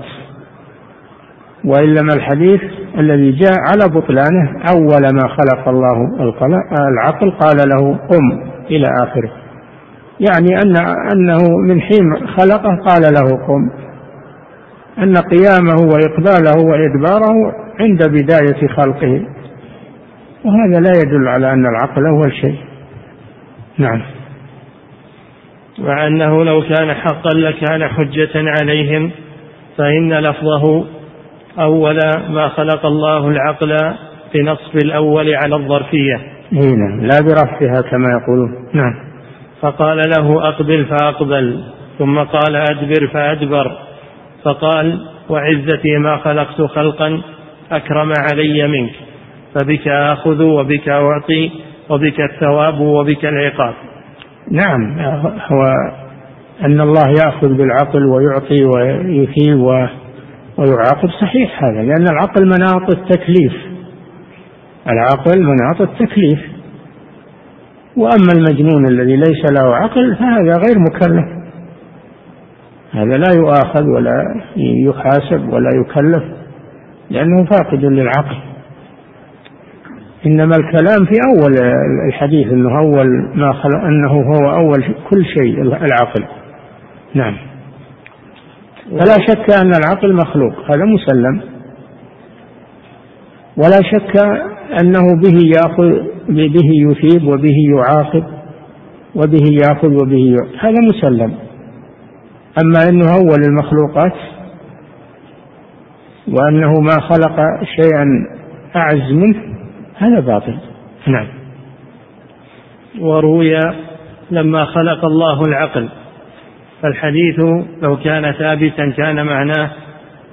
وإنما 1.64 2.14
الحديث 2.14 2.60
الذي 2.98 3.30
جاء 3.30 3.52
على 3.58 3.94
بطلانه 3.94 4.62
أول 4.70 5.02
ما 5.14 5.28
خلق 5.28 5.68
الله 5.68 6.08
العقل 6.88 7.30
قال 7.30 7.56
له 7.68 7.96
قم 7.96 8.42
إلى 8.70 8.88
آخره. 9.02 9.32
يعني 10.20 10.56
أن 10.64 10.76
أنه 11.12 11.58
من 11.58 11.80
حين 11.80 12.26
خلقه 12.26 12.76
قال 12.76 13.02
له 13.02 13.46
قم. 13.46 13.70
أن 14.98 15.16
قيامه 15.16 15.76
وإقباله 15.92 16.64
وإدباره 16.64 17.52
عند 17.80 18.08
بداية 18.08 18.68
خلقه. 18.68 19.26
وهذا 20.44 20.80
لا 20.80 20.92
يدل 21.00 21.28
على 21.28 21.52
أن 21.52 21.66
العقل 21.66 22.06
أول 22.06 22.32
شيء 22.32 22.58
نعم. 23.78 24.02
مع 25.78 26.06
أنه 26.06 26.44
لو 26.44 26.62
كان 26.62 26.94
حقا 26.94 27.30
لكان 27.34 27.88
حجة 27.88 28.30
عليهم 28.34 29.10
فإن 29.78 30.12
لفظه 30.18 30.84
أول 31.58 31.98
ما 32.28 32.48
خلق 32.48 32.86
الله 32.86 33.28
العقل 33.28 33.76
بنصب 34.34 34.76
الأول 34.84 35.34
على 35.34 35.56
الظرفية. 35.56 36.16
نعم 36.52 37.00
لا 37.00 37.18
برفعها 37.20 37.80
كما 37.90 38.08
يقولون. 38.20 38.50
نعم. 38.72 38.94
فقال 39.60 39.96
له 39.96 40.48
أقبل 40.48 40.84
فأقبل 40.84 41.60
ثم 41.98 42.18
قال 42.18 42.56
أدبر 42.56 43.06
فأدبر. 43.06 43.78
فقال 44.44 45.00
وعزتي 45.28 45.98
ما 45.98 46.16
خلقت 46.16 46.62
خلقا 46.62 47.20
أكرم 47.72 48.12
علي 48.32 48.68
منك 48.68 48.92
فبك 49.54 49.88
آخذ 49.88 50.42
وبك 50.42 50.88
أعطي 50.88 51.50
وبك 51.88 52.20
الثواب 52.20 52.80
وبك 52.80 53.24
العقاب. 53.24 53.74
نعم 54.50 54.98
هو 55.52 55.62
أن 56.64 56.80
الله 56.80 57.04
يأخذ 57.24 57.48
بالعقل 57.48 58.06
ويعطي 58.06 58.64
ويثيب 58.64 59.60
ويعاقب 60.58 61.08
صحيح 61.20 61.64
هذا 61.64 61.82
لأن 61.82 62.04
العقل 62.12 62.46
مناط 62.46 62.96
التكليف. 62.96 63.52
العقل 64.92 65.42
مناط 65.42 65.80
التكليف. 65.80 66.40
وأما 67.96 68.32
المجنون 68.36 68.86
الذي 68.86 69.16
ليس 69.16 69.44
له 69.50 69.74
عقل 69.76 70.16
فهذا 70.16 70.52
غير 70.66 70.78
مكلف. 70.78 71.36
هذا 72.92 73.16
لا 73.16 73.34
يؤاخذ 73.36 73.88
ولا 73.88 74.42
يحاسب 74.56 75.52
ولا 75.52 75.70
يكلف 75.80 76.24
لأنه 77.10 77.44
فاقد 77.44 77.84
للعقل. 77.84 78.55
إنما 80.26 80.56
الكلام 80.56 81.06
في 81.06 81.14
أول 81.28 81.54
الحديث 82.08 82.46
أنه 82.46 82.78
أول 82.78 83.06
ما 83.34 83.52
خلق 83.52 83.84
أنه 83.84 84.10
هو 84.10 84.50
أول 84.50 84.84
كل 85.10 85.24
شيء 85.24 85.62
العقل. 85.62 86.24
نعم. 87.14 87.36
فلا 88.90 89.26
شك 89.26 89.62
أن 89.62 89.70
العقل 89.84 90.14
مخلوق. 90.14 90.52
هذا 90.52 90.84
مسلم. 90.84 91.40
ولا 93.56 93.80
شك 93.92 94.16
أنه 94.80 95.20
به 95.22 95.50
يأخذ 95.56 95.90
به 96.28 96.70
يثيب 96.72 97.28
وبه 97.28 97.56
يعاقب 97.76 98.24
وبه 99.14 99.44
يأخذ 99.52 99.92
وبه 100.02 100.36
يعطي 100.36 100.58
هذا 100.60 100.80
مسلم. 100.88 101.34
أما 102.64 102.88
أنه 102.88 103.14
أول 103.14 103.42
المخلوقات 103.48 104.14
وأنه 106.28 106.72
ما 106.80 107.00
خلق 107.00 107.36
شيئا 107.76 108.04
أعز 108.76 109.12
منه 109.12 109.55
هذا 109.98 110.20
باطل. 110.20 110.58
نعم. 111.06 111.26
وروي 113.00 113.58
لما 114.30 114.64
خلق 114.64 115.04
الله 115.04 115.42
العقل. 115.48 115.88
فالحديث 116.82 117.40
لو 117.82 117.96
كان 117.96 118.32
ثابتا 118.32 118.92
كان 118.96 119.26
معناه 119.26 119.70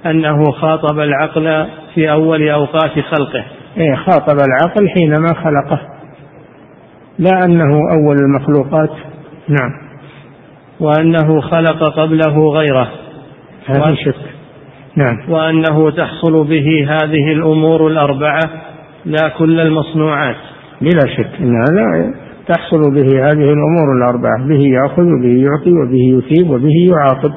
أنه 0.06 0.50
خاطب 0.50 1.00
العقل 1.00 1.66
في 1.94 2.10
أول 2.10 2.48
أوقات 2.48 3.00
خلقه. 3.00 3.44
إيه 3.76 3.94
خاطب 3.94 4.36
العقل 4.36 4.88
حينما 4.88 5.28
خلقه. 5.28 5.80
لا 7.18 7.44
أنه 7.44 7.78
أول 7.92 8.16
المخلوقات. 8.16 8.90
نعم. 9.48 9.70
وأنه 10.80 11.40
خلق 11.40 11.98
قبله 11.98 12.50
غيره. 12.50 12.88
هذا 13.66 13.94
شك. 13.94 14.14
نعم. 14.96 15.18
وأنه 15.28 15.90
تحصل 15.90 16.44
به 16.44 16.86
هذه 16.88 17.32
الأمور 17.32 17.86
الأربعة 17.86 18.40
لا 19.06 19.28
كل 19.38 19.60
المصنوعات. 19.60 20.36
بلا 20.80 21.00
شك 21.16 21.40
إن 21.40 21.56
هذا 21.56 22.14
تحصل 22.46 22.94
به 22.94 23.26
هذه 23.26 23.52
الأمور 23.52 23.96
الأربعة. 23.96 24.46
به 24.48 24.60
يأخذ 24.60 25.02
وبه 25.02 25.44
يعطي 25.44 25.72
وبه 25.72 26.18
يثيب 26.18 26.50
وبه 26.50 26.74
يعاقب. 26.88 27.32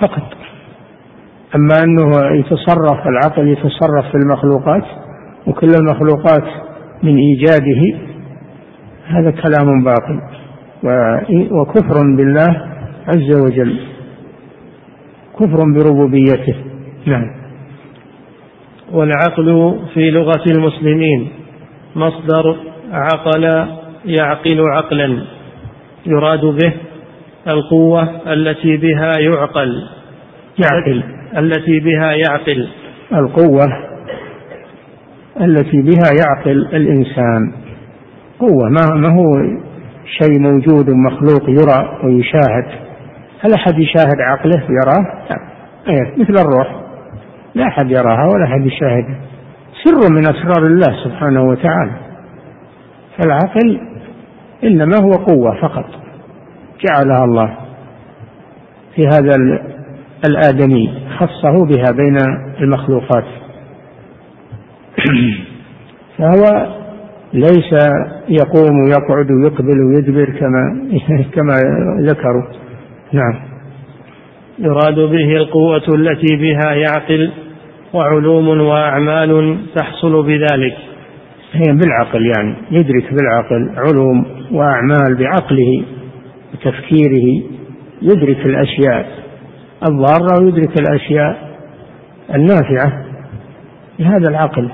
فقط. 0.00 0.22
أما 1.56 1.74
أنه 1.84 2.10
يتصرف 2.38 3.06
العقل 3.06 3.48
يتصرف 3.48 4.10
في 4.12 4.14
المخلوقات 4.14 4.84
وكل 5.46 5.70
المخلوقات 5.80 6.44
من 7.02 7.16
إيجاده 7.16 7.98
هذا 9.06 9.30
كلام 9.30 9.84
باطل. 9.84 10.20
وكفر 11.50 12.16
بالله 12.16 12.62
عز 13.08 13.40
وجل. 13.44 13.80
كفر 15.40 15.64
بربوبيته. 15.74 16.54
نعم. 17.06 17.45
والعقل 18.92 19.78
في 19.94 20.10
لغة 20.10 20.42
المسلمين. 20.46 21.28
مصدر 21.96 22.56
عقل 22.92 23.44
يعقل 24.04 24.60
عقلا 24.60 25.22
يراد 26.06 26.40
به 26.40 26.72
القوة 27.48 28.32
التي 28.32 28.76
بها 28.76 29.12
يعقل. 29.18 29.82
يعقل. 30.58 31.02
التي 31.38 31.80
بها 31.80 32.12
يعقل. 32.12 32.68
القوة 33.12 33.66
التي 35.40 35.82
بها 35.82 36.10
يعقل 36.20 36.68
الإنسان. 36.76 37.52
قوة 38.38 38.68
ما 38.68 38.94
ما 38.94 39.08
هو 39.08 39.60
شيء 40.22 40.40
موجود 40.40 40.90
مخلوق 40.90 41.50
يرى 41.50 41.98
ويشاهد؟ 42.04 42.66
هل 43.40 43.54
أحد 43.54 43.78
يشاهد 43.78 44.20
عقله؟ 44.20 44.62
يراه؟ 44.62 45.26
لا. 45.30 45.36
إيه 45.88 46.22
مثل 46.22 46.34
الروح. 46.46 46.85
لا 47.56 47.66
أحد 47.66 47.90
يراها 47.90 48.26
ولا 48.26 48.44
أحد 48.44 48.66
يشاهدها. 48.66 49.16
سر 49.84 50.12
من 50.12 50.22
أسرار 50.22 50.66
الله 50.66 51.04
سبحانه 51.04 51.42
وتعالى. 51.42 51.92
فالعقل 53.18 53.80
إنما 54.64 54.96
هو 54.96 55.10
قوة 55.10 55.60
فقط. 55.60 55.84
جعلها 56.84 57.24
الله 57.24 57.56
في 58.94 59.02
هذا 59.06 59.32
الآدمي 60.28 60.94
خصه 61.18 61.64
بها 61.64 61.92
بين 61.96 62.16
المخلوقات. 62.60 63.24
فهو 66.18 66.66
ليس 67.32 67.72
يقوم 68.28 68.80
ويقعد 68.84 69.30
ويقبل 69.30 69.80
ويدبر 69.80 70.30
كما 70.40 70.88
كما 71.34 71.54
ذكروا. 72.00 72.44
نعم. 73.12 73.34
يراد 74.58 74.94
به 74.94 75.36
القوة 75.36 75.94
التي 75.94 76.36
بها 76.36 76.74
يعقل. 76.74 77.45
وعلوم 77.96 78.60
وأعمال 78.60 79.58
تحصل 79.74 80.22
بذلك. 80.22 80.76
هي 81.52 81.72
بالعقل 81.72 82.26
يعني 82.26 82.56
يدرك 82.70 83.14
بالعقل 83.14 83.70
علوم 83.76 84.26
وأعمال 84.52 85.14
بعقله 85.18 85.84
وتفكيره 86.54 87.42
يدرك 88.02 88.46
الأشياء 88.46 89.08
الضارة 89.88 90.42
ويدرك 90.42 90.80
الأشياء 90.80 91.56
النافعة 92.34 93.04
بهذا 93.98 94.30
العقل. 94.30 94.70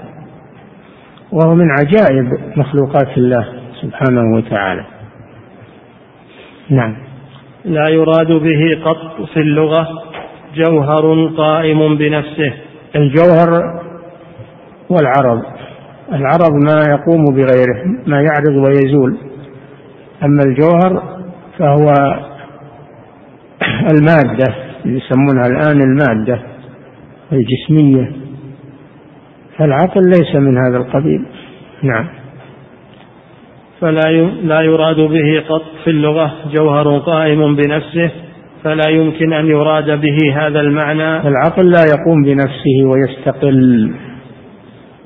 وهو 1.33 1.55
من 1.55 1.67
عجائب 1.81 2.29
مخلوقات 2.57 3.19
الله 3.19 3.47
سبحانه 3.83 4.37
وتعالى. 4.37 4.85
نعم. 6.71 6.97
لا 7.65 7.89
يراد 7.89 8.33
به 8.33 8.83
قط 8.85 9.29
في 9.35 9.41
اللغة 9.41 9.89
جوهر 10.55 11.27
قائم 11.37 11.97
بنفسه. 11.97 12.53
الجوهر 12.97 13.81
والعرض. 14.91 15.43
العرض 16.13 16.53
ما 16.53 16.83
يقوم 16.89 17.25
بغيره 17.25 17.85
ما 18.07 18.21
يعرض 18.23 18.57
ويزول. 18.57 19.17
أما 20.25 20.43
الجوهر 20.47 21.03
فهو 21.59 21.95
المادة 23.93 24.55
يسمونها 24.85 25.47
الآن 25.47 25.81
المادة 25.81 26.43
الجسمية. 27.33 28.13
فالعقل 29.59 30.01
ليس 30.09 30.35
من 30.35 30.59
هذا 30.67 30.77
القبيل. 30.77 31.25
نعم. 31.83 32.09
فلا 33.81 34.11
لا 34.43 34.61
يراد 34.61 34.97
به 34.97 35.43
قط 35.49 35.63
في 35.85 35.91
اللغة 35.91 36.33
جوهر 36.53 36.99
قائم 36.99 37.57
بنفسه. 37.57 38.11
فلا 38.65 38.91
يمكن 38.91 39.33
أن 39.33 39.47
يراد 39.47 40.01
به 40.01 40.17
هذا 40.35 40.61
المعنى. 40.61 41.29
العقل 41.29 41.71
لا 41.71 41.85
يقوم 41.85 42.23
بنفسه 42.23 42.85
ويستقل 42.85 43.93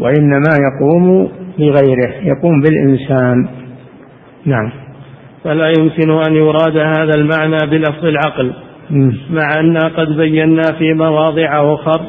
وإنما 0.01 0.51
يقوم 0.67 1.29
بغيره 1.59 2.13
يقوم 2.23 2.61
بالإنسان. 2.61 3.49
نعم. 4.45 4.73
فلا 5.45 5.73
يمكن 5.79 6.11
أن 6.11 6.35
يراد 6.35 6.77
هذا 6.77 7.15
المعنى 7.15 7.59
بلفظ 7.71 8.05
العقل 8.05 8.53
مع 9.31 9.61
أننا 9.61 9.89
قد 9.97 10.17
بينا 10.17 10.63
في 10.79 10.95
مواضع 10.95 11.75
أخر 11.75 12.01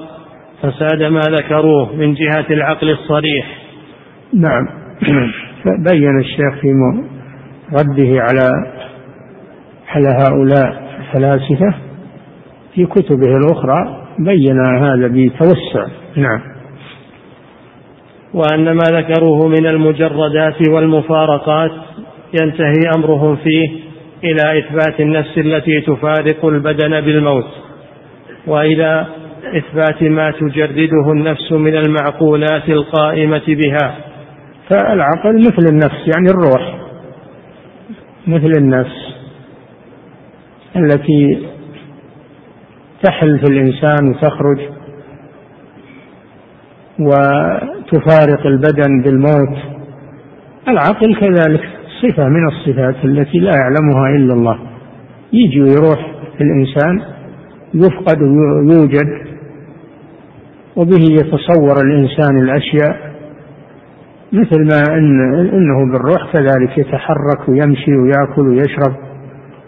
فساد 0.62 1.04
ما 1.04 1.20
ذكروه 1.20 1.96
من 1.96 2.14
جهة 2.14 2.46
العقل 2.52 2.90
الصريح. 2.90 3.46
نعم. 4.34 4.68
بين 5.92 6.20
الشيخ 6.20 6.62
في 6.62 6.68
رده 7.74 8.22
على 8.22 8.48
على 9.88 10.10
هؤلاء. 10.10 10.87
الفلاسفة 11.08 11.74
في 12.74 12.86
كتبه 12.86 13.38
الأخرى 13.38 14.08
بين 14.20 14.60
هذا 14.60 15.08
بتوسع. 15.08 15.88
نعم. 16.15 16.41
وأن 18.34 18.72
ما 18.72 18.84
ذكروه 18.91 19.48
من 19.48 19.67
المجردات 19.67 20.70
والمفارقات 20.70 21.72
ينتهي 22.41 22.91
أمرهم 22.98 23.36
فيه 23.36 23.70
إلى 24.24 24.60
إثبات 24.60 25.00
النفس 25.00 25.38
التي 25.38 25.82
تفارق 25.82 26.46
البدن 26.46 27.02
بالموت. 27.02 27.48
وإلى 28.48 29.06
إثبات 29.58 30.04
ما 30.04 30.32
تجرده 30.32 31.12
النفس 31.12 31.52
من 31.52 31.76
المعقولات 31.76 32.70
القائمة 32.70 33.41
بها. 33.48 33.96
فالعقل 34.70 35.39
مثل 35.39 35.72
النفس 35.72 36.15
يعني 36.15 36.30
الروح. 36.30 36.78
مثل 38.28 38.52
النفس. 38.58 39.07
التي 40.78 41.48
تحل 43.04 43.40
في 43.40 43.46
الإنسان 43.52 44.10
وتخرج 44.10 44.60
وتفارق 47.00 48.46
البدن 48.46 49.02
بالموت. 49.02 49.58
العقل 50.68 51.16
كذلك 51.16 51.62
صفة 52.02 52.28
من 52.30 52.48
الصفات 52.48 53.06
التي 53.06 53.38
لا 53.40 53.52
يعلمها 53.52 54.10
إلا 54.10 54.34
الله. 54.34 54.60
يجي 55.34 55.62
ويروح 55.62 56.12
في 56.38 56.44
الإنسان 56.44 57.02
يفقد 57.74 58.22
ويوجد 58.22 59.28
وبه 60.76 61.04
يتصور 61.12 61.76
الإنسان 61.86 62.38
الأشياء. 62.38 63.08
مثل 64.34 64.63
ما 64.63 64.98
إن 64.98 65.40
إنه 65.54 65.92
بالروح 65.92 66.34
كذلك 66.34 66.78
يتحرك 66.78 67.50
ويمشي 67.50 67.96
ويأكل 67.96 68.48
ويشرب 68.48 68.96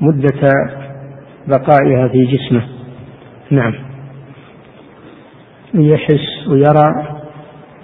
مدة 0.02 0.50
بقائها 1.48 2.08
في 2.08 2.26
جسمه. 2.26 2.62
نعم. 3.52 3.74
ويحس 5.76 6.48
ويرى. 6.48 7.08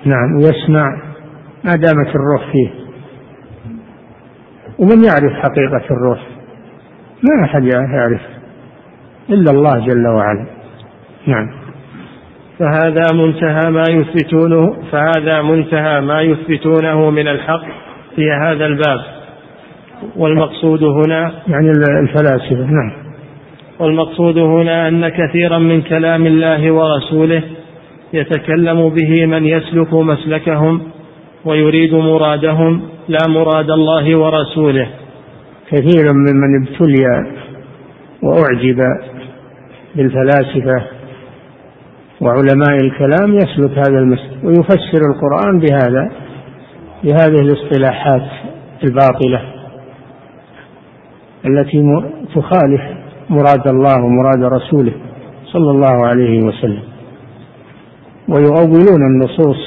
نعم. 0.05 0.35
ويسمع 0.35 1.01
ما 1.63 1.75
دامت 1.75 2.15
الروح 2.15 2.51
فيه. 2.51 2.69
ومن 4.79 5.03
يعرف 5.03 5.33
حقيقة 5.33 5.85
الروح؟ 5.91 6.19
ما 7.23 7.45
أحد 7.45 7.63
يعرف. 7.63 8.21
إلا 9.29 9.51
الله 9.51 9.85
جل 9.85 10.07
وعلا. 10.07 10.45
نعم. 11.27 11.49
فهذا 12.59 13.03
منتهى 13.13 13.71
ما 13.71 13.83
يثبتونه 13.89 14.77
فهذا 14.91 15.41
منتهى 15.41 16.01
ما 16.01 16.21
يثبتونه 16.21 17.09
من 17.09 17.27
الحق 17.27 17.63
في 18.15 18.31
هذا 18.31 18.65
الباب. 18.65 18.99
والمقصود 20.15 20.83
هنا 20.83 21.31
يعني 21.47 21.71
الفلاسفة. 22.01 22.65
نعم. 22.65 23.04
والمقصود 23.79 24.37
هنا 24.37 24.87
أن 24.87 25.09
كثيرا 25.09 25.57
من 25.57 25.81
كلام 25.81 26.25
الله 26.25 26.71
ورسوله 26.71 27.43
يتكلم 28.13 28.89
به 28.89 29.25
من 29.25 29.45
يسلك 29.45 29.93
مسلكهم 29.93 30.81
ويريد 31.45 31.93
مرادهم 31.93 32.81
لا 33.07 33.27
مراد 33.29 33.71
الله 33.71 34.15
ورسوله. 34.15 34.87
كثير 35.71 36.13
ممن 36.13 36.61
ابتلي 36.61 37.05
وأعجب 38.23 38.79
بالفلاسفة 39.95 40.83
وعلماء 42.21 42.75
الكلام 42.83 43.33
يسلك 43.33 43.77
هذا 43.77 43.99
المسلك 43.99 44.43
ويفسر 44.43 45.01
القرآن 45.11 45.59
بهذا 45.59 46.11
بهذه 47.03 47.41
الاصطلاحات 47.41 48.29
الباطلة 48.83 49.41
التي 51.45 51.81
تخالف 52.35 53.04
مراد 53.29 53.67
الله 53.67 54.03
ومراد 54.03 54.43
رسوله 54.43 54.93
صلى 55.45 55.71
الله 55.71 56.05
عليه 56.07 56.39
وسلم. 56.45 56.83
ويؤولون 58.29 59.01
النصوص 59.11 59.57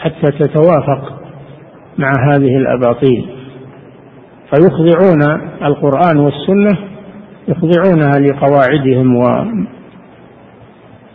حتى 0.00 0.30
تتوافق 0.30 1.20
مع 1.98 2.12
هذه 2.30 2.56
الأباطيل. 2.56 3.26
فيخضعون 4.50 5.22
القرآن 5.62 6.18
والسنة 6.18 6.78
يخضعونها 7.48 8.18
لقواعدهم 8.18 9.16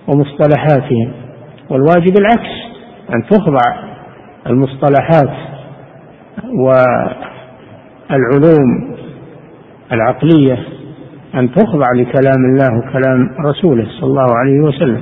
ومصطلحاتهم. 0.07 1.11
والواجب 1.69 2.17
العكس 2.19 2.53
أن 3.13 3.23
تخضع 3.29 3.87
المصطلحات 4.47 5.33
والعلوم 8.09 8.69
العقلية 9.91 10.65
أن 11.37 11.51
تخضع 11.51 11.85
لكلام 11.95 12.45
الله 12.45 12.77
وكلام 12.77 13.29
رسوله 13.45 13.85
صلى 13.99 14.09
الله 14.09 14.37
عليه 14.37 14.59
وسلم. 14.59 15.01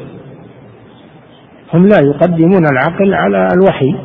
هم 1.73 1.87
لا 1.87 1.99
يقدمون 2.01 2.65
العقل 2.71 3.13
على 3.13 3.47
الوحي. 3.53 3.95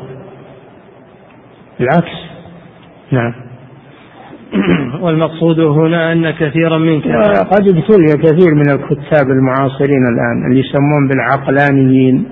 العكس. 1.80 2.30
نعم. 3.12 3.34
والمقصود 5.02 5.60
هنا 5.60 6.12
أن 6.12 6.30
كثيرا 6.30 6.78
من 6.78 7.00
قد 7.52 7.68
ابتلي 7.68 8.22
كثير 8.22 8.54
من 8.54 8.70
الكتاب 8.70 9.30
المعاصرين 9.30 10.04
الآن 10.12 10.46
اللي 10.46 10.60
يسمون 10.60 11.08
بالعقلانيين. 11.08 12.24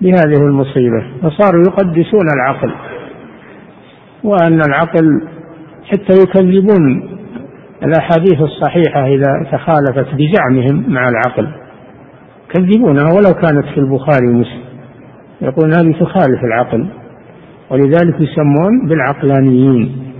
بهذه 0.00 0.46
المصيبة. 0.46 1.04
فصاروا 1.22 1.62
يقدسون 1.66 2.26
العقل. 2.36 2.72
وأن 4.24 4.60
العقل 4.60 5.22
حتى 5.90 6.22
يكذبون 6.22 7.17
الأحاديث 7.82 8.40
الصحيحة 8.40 9.06
إذا 9.06 9.50
تخالفت 9.52 10.14
بزعمهم 10.14 10.84
مع 10.88 11.08
العقل 11.08 11.48
يكذبونها 12.50 13.12
ولو 13.12 13.34
كانت 13.34 13.64
في 13.74 13.78
البخاري 13.78 14.26
ومسلم. 14.26 14.68
يقول 15.40 15.74
هذه 15.74 15.92
تخالف 16.00 16.44
العقل 16.44 16.86
ولذلك 17.70 18.20
يسمون 18.20 18.88
بالعقلانيين 18.88 20.12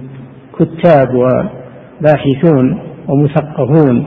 كتاب 0.59 1.09
وباحثون 1.15 2.81
ومثقفون 3.09 4.07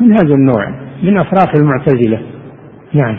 من 0.00 0.12
هذا 0.12 0.34
النوع 0.34 0.68
من 1.02 1.18
أفراح 1.18 1.52
المعتزلة. 1.58 2.22
نعم. 2.92 3.18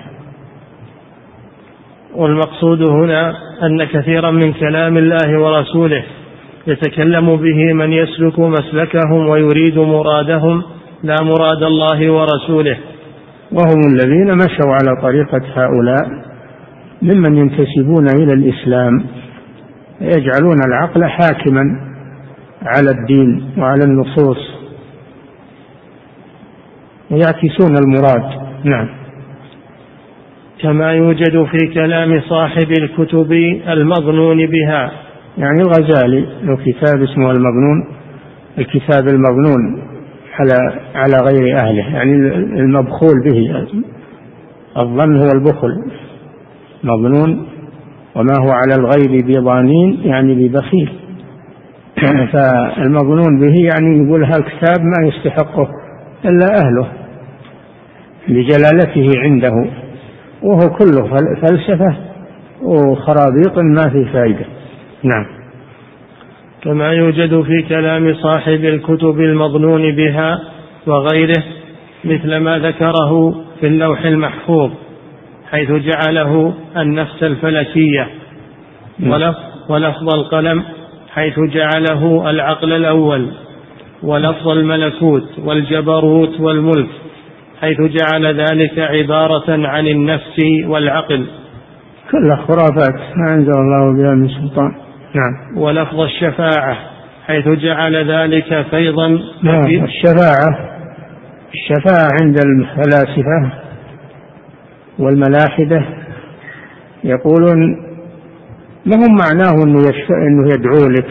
والمقصود 2.15 2.81
هنا 2.81 3.33
أن 3.63 3.83
كثيرا 3.83 4.31
من 4.31 4.53
كلام 4.53 4.97
الله 4.97 5.39
ورسوله 5.39 6.03
يتكلم 6.69 7.35
به 7.35 7.73
من 7.73 7.93
يسلك 7.93 8.39
مسلكهم 8.39 9.27
ويريد 9.29 9.77
مرادهم 9.77 10.63
لا 11.03 11.15
مراد 11.21 11.63
الله 11.63 12.11
ورسوله. 12.11 12.77
وهم 13.51 13.79
الذين 13.93 14.35
مشوا 14.35 14.73
على 14.73 15.01
طريقة 15.01 15.41
هؤلاء 15.55 16.29
ممن 17.01 17.37
ينتسبون 17.37 18.07
إلى 18.15 18.33
الإسلام 18.33 19.05
يجعلون 20.01 20.57
العقل 20.67 21.05
حاكما 21.05 21.63
على 22.65 22.91
الدين 22.91 23.43
وعلى 23.57 23.83
النصوص. 23.83 24.59
ويعكسون 27.11 27.77
المراد. 27.77 28.23
نعم. 28.63 28.89
كما 30.61 30.93
يوجد 30.93 31.43
في 31.43 31.73
كلام 31.73 32.21
صاحب 32.21 32.71
الكتب 32.71 33.31
المظنون 33.67 34.37
بها. 34.45 34.91
يعني 35.39 35.61
الغزالي 35.61 36.25
له 36.43 36.55
كتاب 36.55 37.01
اسمه 37.01 37.31
المظنون 37.31 37.85
الكتاب 38.57 39.07
المظنون 39.07 39.89
على 40.39 40.81
على 40.95 41.17
غير 41.17 41.57
أهله 41.57 41.93
يعني 41.93 42.11
المبخول 42.59 43.13
به 43.25 43.67
الظن 44.77 45.17
هو 45.17 45.27
البخل. 45.35 45.91
مظنون 46.83 47.47
وما 48.15 48.33
هو 48.39 48.49
على 48.51 48.75
الغيب 48.79 49.27
بضانين 49.27 49.99
يعني 50.03 50.35
ببخيل. 50.35 50.89
فالمظنون 52.33 53.39
به 53.39 53.53
يعني 53.73 54.05
يقول 54.05 54.23
هالكتاب 54.23 54.79
ما 54.79 55.07
يستحقه 55.07 55.67
إلا 56.25 56.45
أهله 56.45 56.87
لجلالته 58.27 59.19
عنده. 59.19 59.69
وهو 60.43 60.69
كله 60.69 61.09
فلسفة 61.41 61.95
وخرابيط 62.61 63.57
ما 63.57 63.89
في 63.89 64.05
فائدة 64.13 64.58
نعم. 65.03 65.25
كما 66.61 66.93
يوجد 66.93 67.41
في 67.41 67.61
كلام 67.69 68.15
صاحب 68.15 68.65
الكتب 68.65 69.19
المظنون 69.19 69.95
بها 69.95 70.41
وغيره 70.87 71.43
مثل 72.05 72.37
ما 72.37 72.59
ذكره 72.59 73.31
في 73.59 73.67
اللوح 73.67 74.05
المحفوظ 74.05 74.71
حيث 75.51 75.71
جعله 75.71 76.53
النفس 76.77 77.23
الفلكية 77.23 78.07
نعم. 78.99 79.33
ولفظ 79.69 80.13
القلم 80.13 80.63
حيث 81.13 81.39
جعله 81.39 82.29
العقل 82.29 82.73
الأول 82.73 83.31
ولفظ 84.03 84.47
الملكوت 84.47 85.39
والجبروت 85.45 86.39
والملك 86.39 86.89
حيث 87.61 87.77
جعل 87.81 88.25
ذلك 88.25 88.79
عبارة 88.79 89.67
عن 89.67 89.87
النفس 89.87 90.39
والعقل. 90.65 91.25
كلها 92.11 92.35
خرافات 92.35 92.99
ما 93.15 93.33
أنزل 93.33 93.51
الله 93.51 93.97
بها 93.97 94.15
من 94.15 94.27
سلطان. 94.27 94.88
نعم. 95.15 95.57
ولفظ 95.57 95.99
الشفاعة 95.99 96.77
حيث 97.27 97.47
جعل 97.47 98.11
ذلك 98.11 98.65
فيضا 98.71 99.07
نعم. 99.43 99.65
الشفاعة 99.65 100.69
الشفاعة 101.53 102.09
عند 102.21 102.37
الفلاسفة 102.45 103.51
والملاحدة 104.99 105.85
يقولون 107.03 107.77
ما 108.85 108.95
هم 108.95 109.15
معناه 109.15 109.63
إنه 109.63 109.79
يشفع 109.79 110.27
إنه 110.27 110.53
يدعو 110.53 110.89
لك 110.89 111.07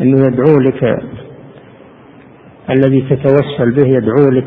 إنه 0.00 0.26
يدعو 0.26 0.60
لك 0.60 0.98
الذي 2.70 3.00
تتوسل 3.00 3.70
به 3.70 3.86
يدعو 3.86 4.30
لك 4.30 4.46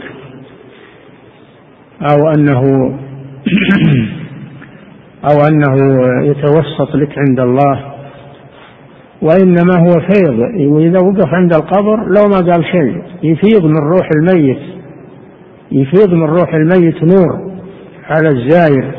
أو 2.02 2.30
أنه 2.30 2.62
أو 5.32 5.48
أنه 5.48 5.76
يتوسط 6.26 6.96
لك 6.96 7.18
عند 7.18 7.40
الله. 7.40 7.97
وإنما 9.22 9.76
هو 9.80 9.94
فيض. 9.94 10.40
وإذا 10.72 11.00
وقف 11.00 11.34
عند 11.34 11.54
القبر 11.54 11.98
لو 11.98 12.28
ما 12.30 12.52
قال 12.52 12.66
شيء. 12.66 13.02
يفيض 13.24 13.66
من 13.66 13.78
روح 13.78 14.10
الميت. 14.16 14.60
يفيض 15.72 16.14
من 16.14 16.24
روح 16.24 16.54
الميت 16.54 17.04
نور 17.04 17.52
على 18.10 18.30
الزائر. 18.30 18.92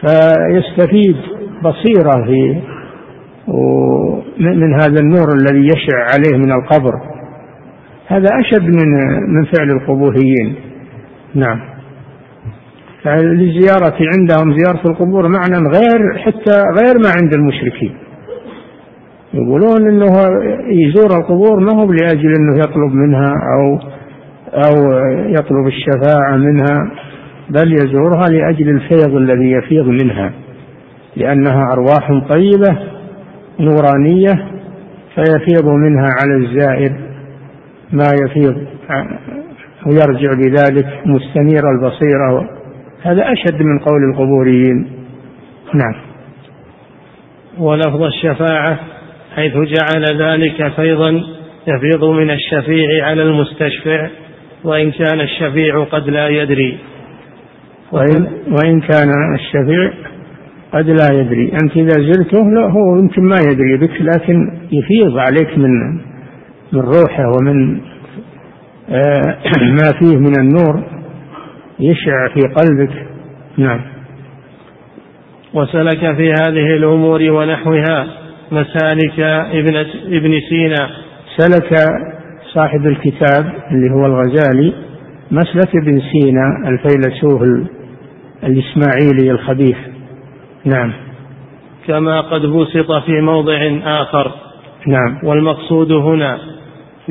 فيستفيد 0.00 1.16
بصيرة 1.62 2.24
في 2.26 2.60
من 4.38 4.74
هذا 4.74 5.00
النور 5.00 5.28
الذي 5.32 5.66
يشع 5.66 5.98
عليه 6.14 6.36
من 6.38 6.52
القبر. 6.52 6.94
هذا 8.06 8.28
أشد 8.40 8.62
من 8.62 8.88
من 9.28 9.44
فعل 9.44 9.70
القبوريين. 9.70 10.54
نعم. 11.34 11.60
فالزيارة 13.02 13.96
عندهم 14.18 14.58
زيارة 14.58 14.90
القبور 14.90 15.28
معنى 15.28 15.56
غير 15.56 16.18
حتى 16.18 16.56
غير 16.56 16.94
ما 17.04 17.10
عند 17.22 17.34
المشركين. 17.34 17.94
يقولون 19.34 19.88
إنه 19.88 20.12
يزور 20.68 21.18
القبور 21.20 21.60
ما 21.60 21.72
هو 21.82 21.92
لأجل 21.92 22.34
إنه 22.38 22.58
يطلب 22.58 22.92
منها 22.94 23.32
أو 23.56 23.78
أو 24.54 24.92
يطلب 25.28 25.66
الشفاعة 25.66 26.36
منها 26.36 26.90
بل 27.50 27.72
يزورها 27.72 28.28
لأجل 28.28 28.68
الفيض 28.68 29.14
الذي 29.14 29.50
يفيض 29.50 29.86
منها 29.86 30.32
لأنها 31.16 31.72
أرواح 31.72 32.28
طيبة 32.28 32.78
نورانية 33.60 34.48
فيفيض 35.14 35.66
منها 35.66 36.08
على 36.20 36.36
الزائر 36.36 36.92
ما 37.92 38.06
يفيض 38.24 38.56
ويرجع 39.86 40.30
بذلك 40.38 40.86
مستنير 41.06 41.62
البصيرة 41.70 42.48
هذا 43.02 43.32
أشد 43.32 43.62
من 43.62 43.78
قول 43.78 44.10
القبوريين. 44.10 44.86
نعم. 45.74 45.94
ولفظ 47.58 48.02
الشفاعة 48.02 48.93
حيث 49.36 49.52
جعل 49.52 50.22
ذلك 50.22 50.72
فيضا 50.76 51.22
يفيض 51.66 52.04
من 52.04 52.30
الشفيع 52.30 53.06
على 53.06 53.22
المستشفع 53.22 54.08
وإن 54.64 54.90
كان 54.90 55.20
الشفيع 55.20 55.84
قد 55.84 56.10
لا 56.10 56.28
يدري. 56.28 56.78
وإن, 57.92 58.26
وإن 58.48 58.80
كان 58.80 59.08
الشفيع 59.34 59.92
قد 60.72 60.86
لا 60.86 61.20
يدري. 61.20 61.52
أنت 61.62 61.76
إذا 61.76 62.12
زرته 62.12 62.50
لا 62.50 62.70
هو 62.70 62.98
يمكن 62.98 63.22
ما 63.22 63.36
يدري 63.50 63.76
بك 63.76 64.00
لكن 64.00 64.58
يفيض 64.72 65.18
عليك 65.18 65.58
من 65.58 65.70
من 66.72 66.80
روحه 66.80 67.24
ومن 67.36 67.80
آه، 68.88 69.38
ما 69.78 69.92
فيه 69.98 70.16
من 70.16 70.32
النور 70.38 70.84
يشع 71.80 72.28
في 72.28 72.40
قلبك. 72.40 73.06
نعم. 73.58 73.80
وسلك 75.54 76.16
في 76.16 76.32
هذه 76.32 76.76
الأمور 76.76 77.22
ونحوها. 77.22 78.23
مسالك 78.52 79.20
ابن 79.52 79.76
ابن 80.06 80.40
سينا. 80.48 80.90
سلك 81.36 81.76
صاحب 82.54 82.86
الكتاب 82.86 83.52
اللي 83.70 83.90
هو 83.90 84.06
الغزالي 84.06 84.72
مسلك 85.30 85.68
ابن 85.82 86.00
سينا 86.12 86.68
الفيلسوف 86.68 87.42
الإسماعيلي 88.44 89.30
الخبيث. 89.30 89.76
نعم. 90.64 90.92
كما 91.86 92.20
قد 92.20 92.46
بسط 92.46 92.92
في 92.92 93.20
موضع 93.20 93.78
آخر. 93.84 94.32
نعم. 94.86 95.18
والمقصود 95.24 95.92
هنا 95.92 96.38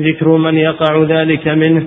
ذكر 0.00 0.28
من 0.28 0.54
يقع 0.54 1.02
ذلك 1.02 1.48
منه 1.48 1.82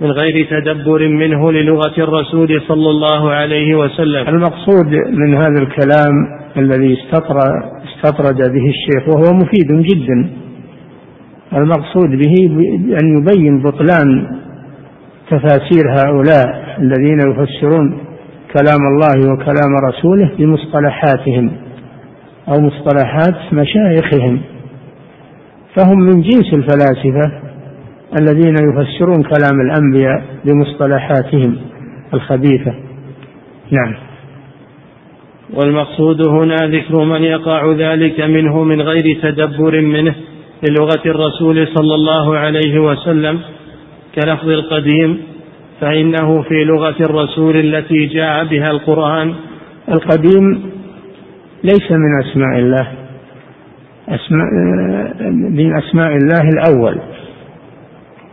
من 0.00 0.10
غير 0.10 0.46
تدبر 0.50 1.08
منه 1.08 1.52
للغة 1.52 1.94
الرسول 1.98 2.62
صلى 2.68 2.90
الله 2.90 3.30
عليه 3.30 3.74
وسلم. 3.74 4.28
المقصود 4.28 4.86
من 5.10 5.34
هذا 5.34 5.62
الكلام 5.62 6.14
الذي 6.56 6.98
استطرد, 7.02 8.52
به 8.52 8.68
الشيخ 8.68 9.08
وهو 9.08 9.34
مفيد 9.34 9.72
جدا. 9.72 10.30
المقصود 11.52 12.10
به 12.10 12.34
أن 13.02 13.18
يبين 13.18 13.62
بطلان 13.62 14.38
تفاسير 15.30 15.84
هؤلاء 15.90 16.76
الذين 16.78 17.18
يفسرون 17.18 17.98
كلام 18.58 18.80
الله 18.92 19.32
وكلام 19.32 19.72
رسوله 19.88 20.30
بمصطلحاتهم 20.38 21.50
أو 22.48 22.60
مصطلحات 22.60 23.52
مشايخهم. 23.52 24.40
فهم 25.76 25.98
من 25.98 26.20
جنس 26.22 26.54
الفلاسفة 26.54 27.32
الذين 28.20 28.54
يفسرون 28.54 29.22
كلام 29.22 29.60
الأنبياء 29.60 30.22
بمصطلحاتهم 30.44 31.56
الخبيثة. 32.14 32.74
نعم. 33.70 34.07
والمقصود 35.54 36.28
هنا 36.28 36.56
ذكر 36.56 37.04
من 37.04 37.22
يقع 37.22 37.72
ذلك 37.72 38.20
منه 38.20 38.64
من 38.64 38.80
غير 38.82 39.18
تدبر 39.22 39.80
منه 39.80 40.14
للغة 40.68 41.02
الرسول 41.06 41.68
صلى 41.74 41.94
الله 41.94 42.36
عليه 42.36 42.78
وسلم 42.78 43.40
كلفظ 44.14 44.48
القديم 44.48 45.18
فإنه 45.80 46.42
في 46.42 46.64
لغة 46.64 46.96
الرسول 47.00 47.56
التي 47.56 48.06
جاء 48.06 48.44
بها 48.44 48.70
القرآن. 48.70 49.34
القديم 49.88 50.70
ليس 51.64 51.92
من 51.92 52.22
أسماء 52.24 52.58
الله 52.58 52.88
أسماء 54.08 54.46
من 55.30 55.76
أسماء 55.78 56.16
الله 56.16 56.48
الأول 56.54 56.98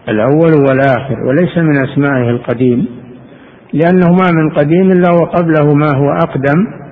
الأول 0.10 0.54
والآخر 0.68 1.16
وليس 1.28 1.58
من 1.58 1.84
أسمائه 1.84 2.30
القديم 2.30 2.86
لأنه 3.74 4.12
ما 4.12 4.32
من 4.32 4.50
قديم 4.50 4.92
إلا 4.92 5.12
وقبله 5.22 5.74
ما 5.74 5.88
هو 5.96 6.10
أقدم. 6.10 6.85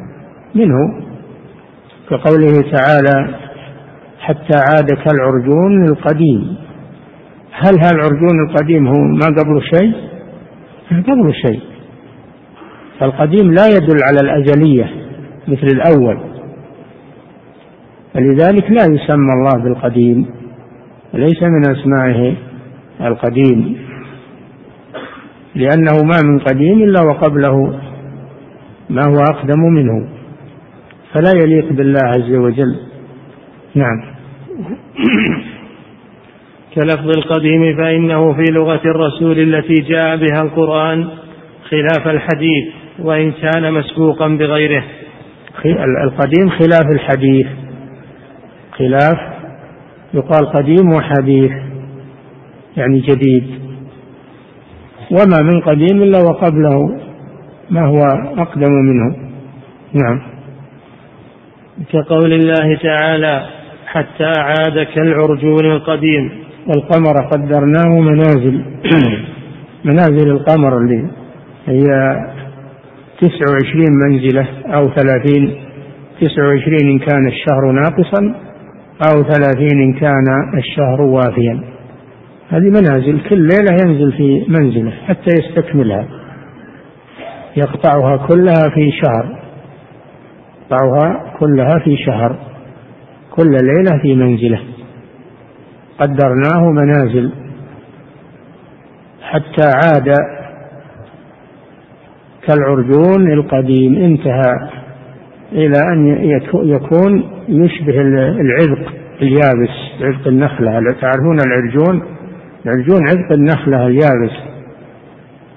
منه 0.56 1.04
كقوله 2.10 2.72
تعالى 2.72 3.36
حتى 4.20 4.58
عاد 4.68 4.88
كالعرجون 5.06 5.88
القديم. 5.88 6.56
هل 7.52 7.74
هالعرجون 7.86 8.50
القديم 8.50 8.88
هو 8.88 8.98
ما 8.98 9.26
قبله 9.40 9.62
شيء؟ 9.62 9.94
قبله 10.92 11.32
شيء. 11.32 11.62
فالقديم 13.00 13.52
لا 13.52 13.68
يدل 13.68 14.00
على 14.04 14.20
الأزلية 14.24 14.92
مثل 15.48 15.68
الأول. 15.68 16.18
فلذلك 18.14 18.72
لا 18.72 18.84
يسمى 18.84 19.34
الله 19.34 19.64
بالقديم 19.64 20.26
ليس 21.14 21.44
من 21.44 21.62
أسمائه 21.72 22.36
القديم. 23.02 23.78
لأنه 25.56 26.04
ما 26.04 26.22
من 26.24 26.40
قديم 26.40 26.84
إلا 26.84 27.02
وقبله 27.02 27.80
ما 28.90 29.02
هو 29.08 29.20
أقدم 29.20 29.60
منه. 29.60 30.13
فلا 31.14 31.32
يليق 31.44 31.74
بالله 31.74 32.00
عز 32.04 32.32
وجل. 32.36 32.76
نعم. 33.76 34.02
كلفظ 36.76 37.18
القديم 37.18 37.78
فإنه 37.78 38.34
في 38.34 38.44
لغة 38.52 38.82
الرسول 38.86 39.40
التي 39.40 39.74
جاء 39.74 40.18
بها 40.18 40.42
القرآن 40.42 41.08
خلاف 41.70 42.08
الحديث 42.08 42.74
وإن 43.00 43.32
كان 43.32 43.74
مسبوقا 43.74 44.28
بغيره. 44.28 44.84
القديم 46.04 46.50
خلاف 46.50 46.92
الحديث. 46.92 47.48
خلاف 48.72 49.18
يقال 50.14 50.46
قديم 50.46 50.94
وحديث 50.94 51.52
يعني 52.78 53.00
جديد. 53.00 53.44
وما 55.12 55.42
من 55.42 55.62
قديم 55.62 56.04
إلا 56.04 56.20
وقبله 56.22 57.00
ما 57.70 57.86
هو 57.88 58.02
أقدم 58.38 58.72
منه. 58.72 59.16
نعم. 59.94 60.33
كقول 61.94 62.34
الله 62.34 62.78
تعالى 62.84 63.46
حتى 63.86 64.32
عاد 64.38 64.88
كالعرجون 64.96 65.66
القديم. 65.66 66.32
والقمر 66.68 67.22
قدرناه 67.22 68.00
منازل. 68.00 68.62
منازل 69.86 70.32
القمر 70.32 70.78
اللي 70.78 71.10
هي 71.66 72.16
تسع 73.22 73.46
وعشرين 73.52 73.92
منزلة 74.08 74.48
أو 74.66 74.90
ثلاثين. 74.90 75.56
تسع 76.22 76.48
وعشرين 76.48 76.90
إن 76.90 77.00
كان 77.00 77.28
الشهر 77.28 77.72
ناقصا 77.72 78.36
أو 79.08 79.24
ثلاثين 79.24 79.82
إن 79.82 79.94
كان 79.94 80.26
الشهر 80.58 81.02
وافيا. 81.02 81.64
هذه 82.50 82.70
منازل 82.70 83.20
كل 83.30 83.38
ليلة 83.38 83.72
ينزل 83.86 84.12
في 84.12 84.46
منزلة 84.48 84.92
حتى 85.08 85.38
يستكملها. 85.38 86.08
يقطعها 87.58 88.18
كلها 88.28 88.70
في 88.76 88.92
شهر. 88.92 89.43
يقطعها 90.74 91.34
كلها 91.40 91.80
في 91.80 91.98
شهر 91.98 92.36
كل 93.32 93.52
ليلة 93.52 94.02
في 94.02 94.16
منزله. 94.16 94.60
قدرناه 96.00 96.72
منازل. 96.72 97.32
حتى 99.22 99.68
عاد 99.76 100.14
كالعرجون 102.48 103.32
القديم 103.32 103.96
انتهى 103.96 104.70
إلى 105.52 105.78
أن 105.94 106.08
يكون 106.54 107.24
يشبه 107.50 108.02
العذق 108.42 108.94
اليابس 109.22 110.02
عذق 110.02 110.28
النخلة. 110.28 110.72
تعرفون 111.02 111.38
العرجون؟ 111.48 112.02
العرجون 112.66 113.08
عذق 113.08 113.32
النخلة 113.32 113.88
اليابس. 113.88 114.32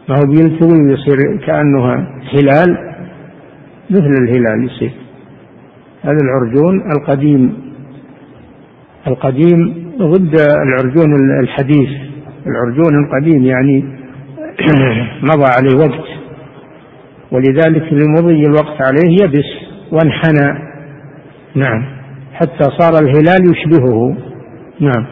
ما 0.08 0.16
هو 0.16 0.26
بيلتوي 0.26 0.78
ويصير 0.82 1.36
كأنه 1.46 1.94
هلال 2.34 2.96
مثل 3.90 4.14
الهلال 4.22 4.64
يصير. 4.64 5.05
هذا 6.07 6.18
العرجون 6.22 6.90
القديم. 6.96 7.52
القديم 9.07 9.90
ضد 9.98 10.34
العرجون 10.40 11.40
الحديث. 11.40 11.88
العرجون 12.46 13.04
القديم 13.04 13.44
يعني 13.44 13.84
مضى 15.30 15.46
عليه 15.59 15.76
وقت. 15.76 16.09
ولذلك 17.30 17.92
لمضي 17.92 18.46
الوقت 18.46 18.82
عليه 18.82 19.16
يبس 19.22 19.44
وانحنى. 19.92 20.59
نعم. 21.54 21.84
حتى 22.32 22.64
صار 22.78 23.02
الهلال 23.02 23.52
يشبهه. 23.52 24.16
نعم. 24.80 25.07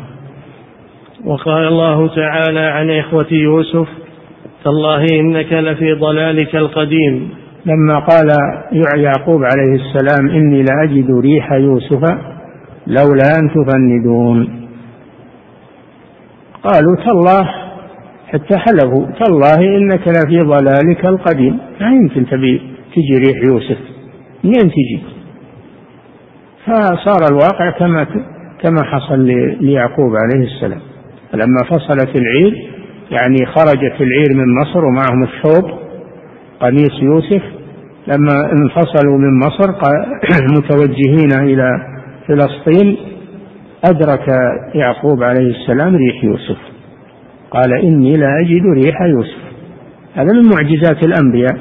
وقال 1.25 1.69
الله 1.69 2.15
تعالى 2.15 2.61
عن 2.61 2.91
إخوة 2.91 3.27
يوسف 3.31 3.89
تالله 4.65 5.07
إنك 5.21 5.53
لفي 5.53 5.93
ضلالك 5.93 6.57
القديم. 6.57 7.44
لما 7.67 7.99
قال 7.99 8.29
يعقوب 8.97 9.43
عليه 9.45 9.75
السلام 9.75 10.31
إني 10.31 10.63
لأجد 10.63 11.11
ريح 11.21 11.53
يوسف 11.53 12.03
لولا 12.87 13.39
أن 13.39 13.51
تفندون. 13.55 14.69
قالوا 16.63 16.97
تالله 16.97 17.51
حتى 18.27 18.59
حلفوا 18.59 19.07
تالله 19.21 19.77
إنك 19.77 20.09
لفي 20.09 20.41
ضلالك 20.41 21.05
القديم. 21.07 21.59
ما 21.81 21.91
يمكن 21.91 22.27
تبي 22.27 22.63
تجي 22.95 23.19
ريح 23.19 23.43
يوسف. 23.49 23.79
منين 24.45 24.71
تجي؟ 24.71 25.03
فصار 26.65 27.29
الواقع 27.31 27.71
كما 27.71 28.07
كما 28.63 28.85
حصل 28.85 29.21
ليعقوب 29.61 30.13
عليه 30.17 30.47
السلام. 30.47 30.81
لما 31.35 31.65
فصلت 31.71 32.17
العير 32.17 32.71
يعني 33.11 33.47
خرجت 33.47 34.01
العير 34.01 34.35
من 34.35 34.55
مصر 34.55 34.85
ومعهم 34.85 35.23
الثوب 35.23 35.84
قميص 36.61 37.03
يوسف 37.03 37.43
لما 38.07 38.53
انفصلوا 38.53 39.19
من 39.19 39.39
مصر 39.39 39.73
متوجهين 40.59 41.33
إلى 41.33 41.69
فلسطين 42.29 42.97
أدرك 43.85 44.29
يعقوب 44.75 45.23
عليه 45.23 45.51
السلام 45.51 45.97
ريح 45.97 46.25
يوسف. 46.25 46.57
قال 47.51 47.73
إني 47.73 48.17
لا 48.17 48.29
أجد 48.41 48.67
ريح 48.67 49.01
يوسف. 49.03 49.45
هذا 50.15 50.33
من 50.33 50.51
معجزات 50.55 51.05
الأنبياء 51.07 51.59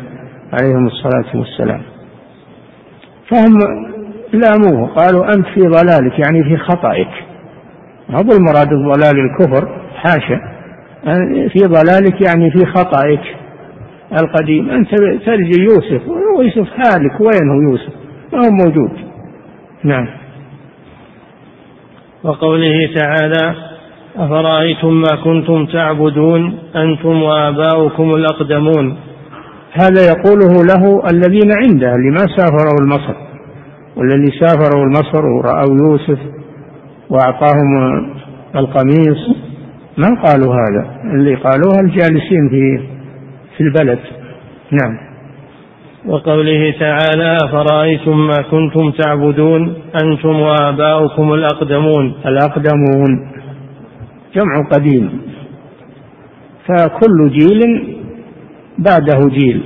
عليهم 0.54 0.88
الصلاة 0.88 1.36
والسلام. 1.36 1.82
فهم 3.32 3.58
لاموه 4.34 4.88
قالوا 4.88 5.26
أنت 5.26 5.46
في 5.46 5.62
ضلالك 5.62 6.20
يعني 6.26 6.44
في 6.44 6.58
خطأك. 6.58 7.10
هذا 8.10 8.38
المراد 8.38 8.70
ضلال 8.70 9.20
الكفر؟ 9.20 9.68
حاشا. 9.96 10.40
في 11.50 11.60
ضلالك 11.60 12.22
يعني 12.28 12.52
في 12.52 12.66
خطأك. 12.66 13.43
القديم. 14.22 14.70
أنت 14.70 14.90
ترجي 15.26 15.62
يوسف 15.62 16.08
ويوسف 16.08 16.68
هالك 16.74 17.22
وين 17.22 17.50
هو 17.50 17.72
يوسف؟ 17.72 17.94
ما 18.34 18.40
هو 18.40 18.52
موجود. 18.66 18.92
نعم. 19.84 20.08
وقوله 22.24 22.90
تعالى 22.96 23.56
أفرأيتم 24.16 24.94
ما 24.94 25.24
كنتم 25.24 25.66
تعبدون؟ 25.66 26.58
أنتم 26.76 27.24
وآباؤكم 27.24 28.16
الأقدمون. 28.16 28.98
هذا 29.74 30.02
يقوله 30.06 30.64
له 30.64 31.04
الذين 31.12 31.52
عنده 31.52 31.96
اللي 31.96 32.10
ما 32.10 32.26
سافروا 32.38 32.82
المصر 32.82 33.16
والذي 33.96 34.32
سافروا 34.40 34.84
المصر 34.84 35.26
ورأوا 35.26 35.78
يوسف 35.78 36.20
وأعطاهم 37.10 38.06
القميص. 38.56 39.38
ما 39.98 40.22
قالوا 40.24 40.54
هذا؟ 40.54 41.02
اللي 41.14 41.36
قالوها 41.36 41.80
الجالسين 41.82 42.50
في 42.50 42.93
في 43.58 43.64
البلد. 43.64 44.00
نعم. 44.72 44.98
وقوله 46.06 46.74
تعالى 46.80 47.38
أفرأيتم 47.44 48.28
ما 48.28 48.42
كنتم 48.52 48.92
تعبدون؟ 48.92 49.74
أنتم 50.04 50.40
وآباؤكم 50.40 51.34
الأقدمون. 51.34 52.14
الأقدمون. 52.26 53.32
جمع 54.36 54.70
قديم. 54.72 55.22
فكل 56.68 57.30
جيل 57.30 57.62
بعده 58.78 59.30
جيل. 59.30 59.62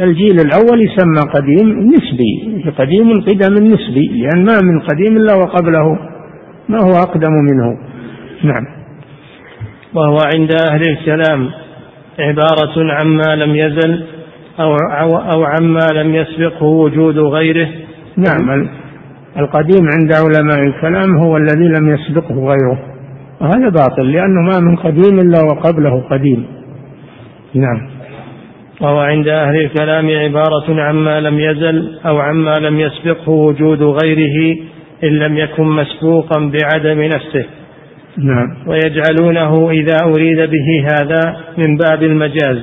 الجيل 0.00 0.40
الأول 0.40 0.82
يسمى 0.82 1.32
قديم 1.34 1.90
نسبي. 1.90 2.64
قديم 2.78 3.10
القدم 3.10 3.56
النسبي 3.56 4.06
لأن 4.08 4.44
ما 4.44 4.60
من 4.62 4.80
قديم 4.80 5.16
إلا 5.16 5.34
وقبله. 5.34 5.98
ما 6.68 6.78
هو 6.82 6.92
أقدم 6.92 7.32
منه؟ 7.32 7.78
نعم. 8.44 8.66
وهو 9.94 10.18
عند 10.34 10.50
أهل 10.70 10.82
الكلام. 10.90 11.50
عبارة 12.18 12.92
عما 12.92 13.36
لم 13.36 13.54
يزل 13.54 14.04
أو 14.60 14.74
أو 15.30 15.44
عما 15.44 15.86
لم 15.94 16.14
يسبقه 16.14 16.64
وجود 16.64 17.18
غيره. 17.18 17.68
نعم 18.16 18.68
القديم 19.36 19.88
عند 19.98 20.12
علماء 20.14 20.60
الكلام 20.60 21.18
هو 21.22 21.36
الذي 21.36 21.68
لم 21.68 21.94
يسبقه 21.94 22.34
غيره. 22.34 22.78
وهذا 23.40 23.68
باطل 23.68 24.12
لأنه 24.12 24.40
ما 24.40 24.60
من 24.60 24.76
قديم 24.76 25.20
إلا 25.20 25.42
وقبله 25.42 26.02
قديم. 26.10 26.46
نعم. 27.54 27.90
وهو 28.80 28.98
عند 28.98 29.28
أهل 29.28 29.56
الكلام 29.56 30.10
عبارة 30.10 30.82
عما 30.82 31.20
لم 31.20 31.38
يزل 31.38 31.98
أو 32.06 32.18
عما 32.18 32.54
لم 32.60 32.80
يسبقه 32.80 33.30
وجود 33.30 33.82
غيره 33.82 34.56
إن 35.04 35.08
لم 35.08 35.36
يكن 35.36 35.64
مسبوقا 35.64 36.38
بعدم 36.38 37.02
نفسه. 37.02 37.44
نعم. 38.18 38.56
ويجعلونه 38.66 39.70
إذا 39.70 39.96
أريد 40.04 40.36
به 40.36 40.86
هذا 40.94 41.36
من 41.58 41.76
باب 41.76 42.02
المجاز. 42.02 42.58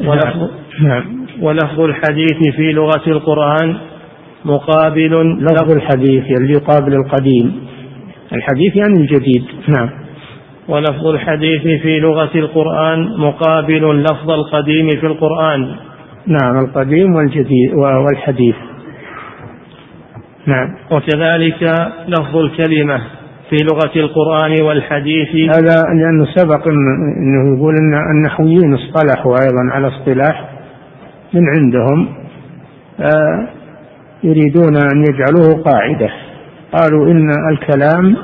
ولفظ, 0.00 0.50
نعم. 0.80 1.26
ولفظ 1.40 1.80
الحديث 1.80 2.54
في 2.56 2.72
لغة 2.72 3.02
القرآن 3.06 3.76
مقابل 4.44 5.38
لفظ 5.40 5.72
الحديث 5.72 6.24
اللي 6.24 6.52
يقابل 6.52 6.94
القديم. 6.94 7.66
الحديث 8.32 8.76
يعني 8.76 9.00
الجديد. 9.00 9.44
نعم. 9.68 9.90
ولفظ 10.68 11.06
الحديث 11.06 11.62
في 11.82 12.00
لغة 12.00 12.30
القرآن 12.34 13.08
مقابل 13.18 14.02
لفظ 14.02 14.30
القديم 14.30 14.88
في 15.00 15.06
القرآن. 15.06 15.74
نعم 16.26 16.64
القديم 16.64 17.14
والجديد 17.14 17.74
والحديث. 17.74 18.56
نعم. 20.46 20.76
وكذلك 20.90 21.62
لفظ 22.08 22.36
الكلمة. 22.36 23.00
في 23.52 23.64
لغة 23.64 23.92
القرآن 23.96 24.62
والحديث. 24.62 25.28
هذا 25.56 25.82
لأنه 25.94 26.26
سبق 26.34 26.68
أنه 26.68 27.56
يقول 27.56 27.74
أن 27.76 27.94
النحويين 28.10 28.74
اصطلحوا 28.74 29.32
أيضا 29.32 29.70
على 29.70 29.88
اصطلاح 29.88 30.48
من 31.34 31.42
عندهم 31.56 32.08
آه، 33.00 33.48
يريدون 34.22 34.76
أن 34.76 35.04
يجعلوه 35.10 35.62
قاعدة. 35.62 36.10
قالوا 36.72 37.06
إن 37.06 37.30
الكلام 37.52 38.16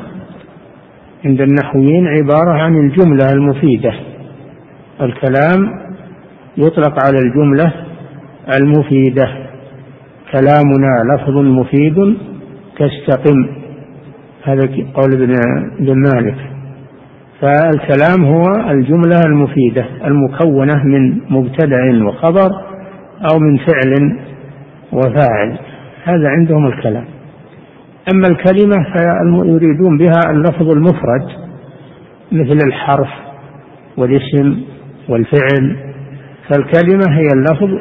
عند 1.24 1.40
النحويين 1.40 2.06
عبارة 2.06 2.52
عن 2.52 2.76
الجملة 2.76 3.32
المفيدة. 3.32 3.92
الكلام 5.00 5.70
يطلق 6.56 7.04
على 7.06 7.18
الجملة 7.18 7.72
المفيدة. 8.60 9.28
كلامنا 10.32 11.14
لفظ 11.14 11.36
مفيد 11.36 12.16
كاستقم 12.78 13.67
هذا 14.48 14.68
قول 14.94 15.12
ابن 15.12 15.34
ابن 15.80 15.94
مالك. 15.94 16.36
فالكلام 17.40 18.24
هو 18.24 18.44
الجملة 18.70 19.20
المفيدة 19.26 19.86
المكونة 20.04 20.84
من 20.84 21.20
مبتدأ 21.30 22.04
وخبر 22.04 22.50
أو 23.32 23.38
من 23.38 23.56
فعل 23.56 24.18
وفاعل. 24.92 25.58
هذا 26.04 26.28
عندهم 26.28 26.66
الكلام. 26.66 27.04
أما 28.14 28.28
الكلمة 28.28 28.86
فيريدون 28.92 29.98
بها 29.98 30.20
اللفظ 30.30 30.70
المفرد 30.70 31.28
مثل 32.32 32.58
الحرف 32.66 33.08
والاسم 33.96 34.56
والفعل. 35.08 35.76
فالكلمة 36.48 37.18
هي 37.18 37.26
اللفظ 37.34 37.78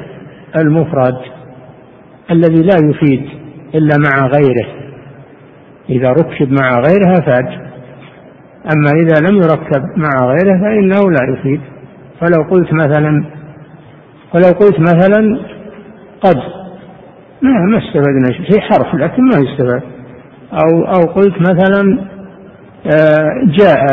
المفرد 0.61 1.17
الذي 2.31 2.61
لا 2.63 2.89
يفيد 2.89 3.25
إلا 3.75 3.95
مع 3.97 4.27
غيره. 4.27 4.86
إذا 5.89 6.09
ركب 6.09 6.51
مع 6.61 6.79
غيرها 6.79 7.21
فاد 7.25 7.67
أما 8.73 8.91
إذا 8.95 9.29
لم 9.29 9.35
يركب 9.35 9.83
مع 9.97 10.09
غيره 10.25 10.59
فإنه 10.61 11.11
لا 11.11 11.33
يفيد 11.33 11.61
فلو 12.21 12.43
قلت 12.51 12.73
مثلا 12.73 13.25
ولو 14.35 14.47
قلت 14.59 14.79
مثلا 14.79 15.39
قد 16.21 16.37
ما 17.41 17.51
ما 17.51 17.77
استفدنا 17.77 18.31
شيء. 18.31 18.51
في 18.51 18.61
حرف 18.61 18.95
لكن 18.95 19.23
ما 19.23 19.37
يستفاد. 19.37 19.81
أو 20.53 20.85
أو 20.85 21.13
قلت 21.13 21.35
مثلا 21.39 21.99
آه، 22.85 23.29
جاء. 23.59 23.85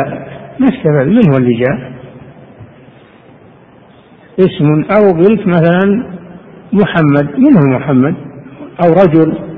ما 0.59 0.67
استفاد. 0.67 1.07
من 1.07 1.31
هو 1.31 1.37
اللي 1.37 1.53
جاء؟ 1.53 1.91
اسم. 4.39 4.83
أو 4.91 5.11
قلت 5.11 5.47
مثلا 5.47 6.05
محمد. 6.73 7.39
من 7.39 7.57
هو 7.57 7.79
محمد؟ 7.79 8.15
أو 8.85 8.93
رجل. 8.93 9.54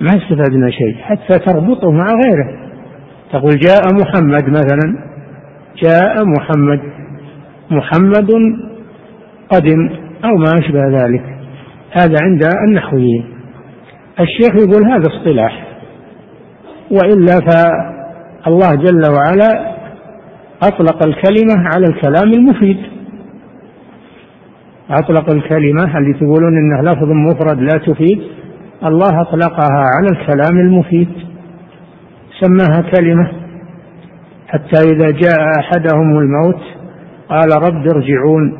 ما 0.00 0.10
استفدنا 0.16 0.70
شيء 0.70 0.96
حتى 0.96 1.38
تربطه 1.38 1.90
مع 1.90 2.06
غيره. 2.24 2.70
تقول 3.32 3.50
جاء 3.50 3.80
محمد 4.02 4.48
مثلا 4.48 5.10
جاء 5.82 6.24
محمد. 6.38 6.80
محمد 7.70 8.30
قدم 9.50 9.90
أو 10.24 10.36
ما 10.36 10.58
أشبه 10.58 10.88
ذلك. 10.88 11.24
هذا 11.90 12.16
عند 12.22 12.42
النحويين. 12.68 13.24
الشيخ 14.20 14.54
يقول 14.54 14.92
هذا 14.92 15.06
اصطلاح. 15.06 15.66
وإلا 16.90 17.40
فالله 17.48 18.74
جل 18.74 19.02
وعلا 19.12 19.70
أطلق 20.62 21.06
الكلمة 21.06 21.68
على 21.74 21.86
الكلام 21.86 22.32
المفيد. 22.32 22.76
أطلق 24.90 25.30
الكلمة 25.30 25.98
اللي 25.98 26.14
تقولون 26.14 26.56
إنه 26.58 26.92
لفظ 26.92 27.08
مفرد 27.08 27.60
لا 27.60 27.78
تفيد. 27.78 28.22
الله 28.84 29.20
أطلقها 29.20 29.82
على 29.96 30.08
الكلام 30.08 30.60
المفيد. 30.60 31.08
سماها 32.40 32.82
كلمة 32.90 33.32
حتى 34.48 34.92
إذا 34.92 35.10
جاء 35.10 35.38
أحدهم 35.60 36.18
الموت 36.18 36.60
قال 37.28 37.62
رب 37.62 37.88
ارجعون 37.94 38.58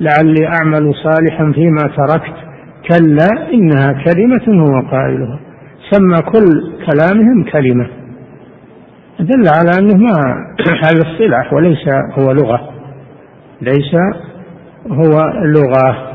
لعلي 0.00 0.46
أعمل 0.46 0.94
صالحا 0.94 1.52
فيما 1.52 1.96
تركت. 1.96 2.34
كلا 2.90 3.52
إنها 3.52 3.92
كلمة 3.92 4.64
هو 4.64 4.88
قائلها. 4.90 5.38
سمى 5.90 6.18
كل 6.32 6.46
كلامهم 6.86 7.44
كلمة. 7.52 7.88
دل 9.20 9.48
على 9.48 9.70
أنه 9.78 9.96
ما 9.96 10.46
هذا 10.84 11.00
اصطلاح 11.12 11.52
وليس 11.52 11.88
هو 12.18 12.32
لغة. 12.32 12.70
ليس 13.60 13.94
هو 14.88 15.32
لغة. 15.44 16.13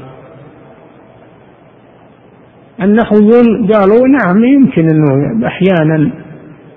النحويون 2.81 3.71
قالوا 3.73 4.07
نعم 4.07 4.43
يمكن 4.43 4.89
أنه 4.89 5.47
أحيانا 5.47 6.11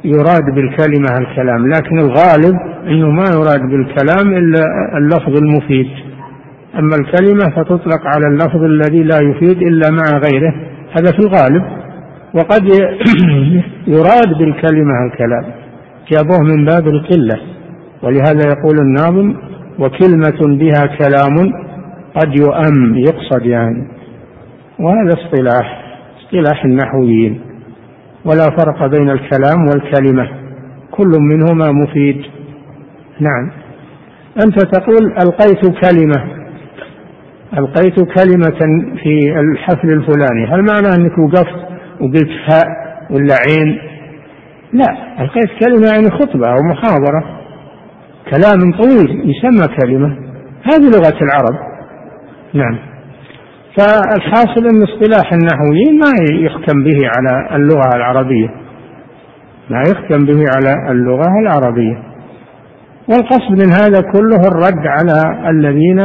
يراد 0.04 0.44
بالكلمة 0.54 1.18
الكلام 1.18 1.68
لكن 1.68 1.98
الغالب 1.98 2.56
أنه 2.86 3.10
ما 3.10 3.24
يراد 3.34 3.60
بالكلام 3.60 4.34
إلا 4.34 4.60
اللفظ 4.96 5.36
المفيد. 5.36 5.86
أما 6.78 6.96
الكلمة 6.96 7.50
فتطلق 7.56 8.00
على 8.06 8.26
اللفظ 8.26 8.62
الذي 8.62 9.02
لا 9.02 9.18
يفيد 9.22 9.62
إلا 9.62 9.90
مع 9.90 10.18
غيره 10.18 10.54
هذا 10.92 11.12
في 11.12 11.18
الغالب. 11.18 11.62
وقد 12.34 12.62
يراد 13.96 14.38
بالكلمة 14.38 15.06
الكلام 15.06 15.44
جابوه 16.12 16.42
من 16.42 16.64
باب 16.64 16.88
القلة 16.88 17.40
ولهذا 18.02 18.48
يقول 18.48 18.78
الناظم 18.78 19.34
وكلمة 19.78 20.56
بها 20.58 20.86
كلام 20.86 21.52
قد 22.16 22.38
يؤم 22.38 22.96
يقصد 22.96 23.46
يعني. 23.46 23.88
وهذا 24.78 25.12
اصطلاح. 25.12 25.81
اصطلاح 26.32 26.64
النحويين. 26.64 27.40
ولا 28.24 28.44
فرق 28.58 28.86
بين 28.86 29.10
الكلام 29.10 29.66
والكلمة. 29.68 30.28
كل 30.90 31.12
منهما 31.20 31.72
مفيد. 31.72 32.22
نعم. 33.20 33.50
أنت 34.44 34.64
تقول 34.64 35.12
ألقيت 35.22 35.60
كلمة. 35.60 36.24
ألقيت 37.58 37.94
كلمة 37.94 38.58
في 39.02 39.40
الحفل 39.40 39.88
الفلاني. 39.88 40.46
هل 40.46 40.66
معنى 40.66 40.88
أنك 40.96 41.18
وقفت 41.18 41.56
وقلت 42.00 42.28
فاء 42.48 42.66
ولا 43.10 43.34
عين؟ 43.46 43.78
لا. 44.72 45.22
ألقيت 45.22 45.50
كلمة 45.64 45.86
يعني 45.92 46.10
خطبة 46.10 46.48
أو 46.48 46.58
محاضرة. 46.70 47.40
كلام 48.30 48.72
طويل 48.72 49.30
يسمى 49.30 49.76
كلمة. 49.82 50.16
هذه 50.62 50.84
لغة 50.84 51.18
العرب. 51.22 51.72
نعم. 52.54 52.91
فالحاصل 53.78 54.66
أن 54.66 54.82
اصطلاح 54.82 55.32
النحويين 55.32 55.98
ما 55.98 56.44
يحكم 56.46 56.84
به 56.84 56.98
على 57.16 57.56
اللغة 57.56 57.96
العربية. 57.96 58.48
ما 59.70 59.82
يحكم 59.90 60.26
به 60.26 60.44
على 60.56 60.92
اللغة 60.92 61.28
العربية. 61.42 62.02
والقصد 63.08 63.50
من 63.50 63.72
هذا 63.72 64.00
كله 64.12 64.40
الرد 64.48 64.86
على 64.86 65.50
الذين 65.50 65.98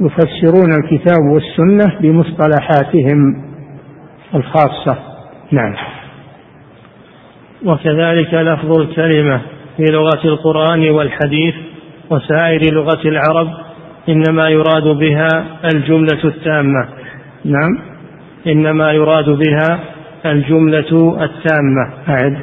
يفسرون 0.00 0.72
الكتاب 0.72 1.22
والسنة 1.32 2.00
بمصطلحاتهم 2.00 3.42
الخاصة. 4.34 4.98
نعم. 5.52 5.74
وكذلك 7.64 8.34
لفظ 8.34 8.80
الكلمة 8.80 9.40
في 9.76 9.84
لغة 9.92 10.24
القرآن 10.24 10.90
والحديث 10.90 11.54
وسائر 12.10 12.74
لغة 12.74 13.08
العرب 13.08 13.48
إنما 14.08 14.48
يراد 14.48 14.82
بها 14.82 15.28
الجملة 15.74 16.24
التامة. 16.24 16.88
نعم. 17.44 17.78
إنما 18.46 18.92
يراد 18.92 19.30
بها 19.30 19.78
الجملة 20.26 21.16
التامة. 21.24 21.90
أعد. 22.08 22.36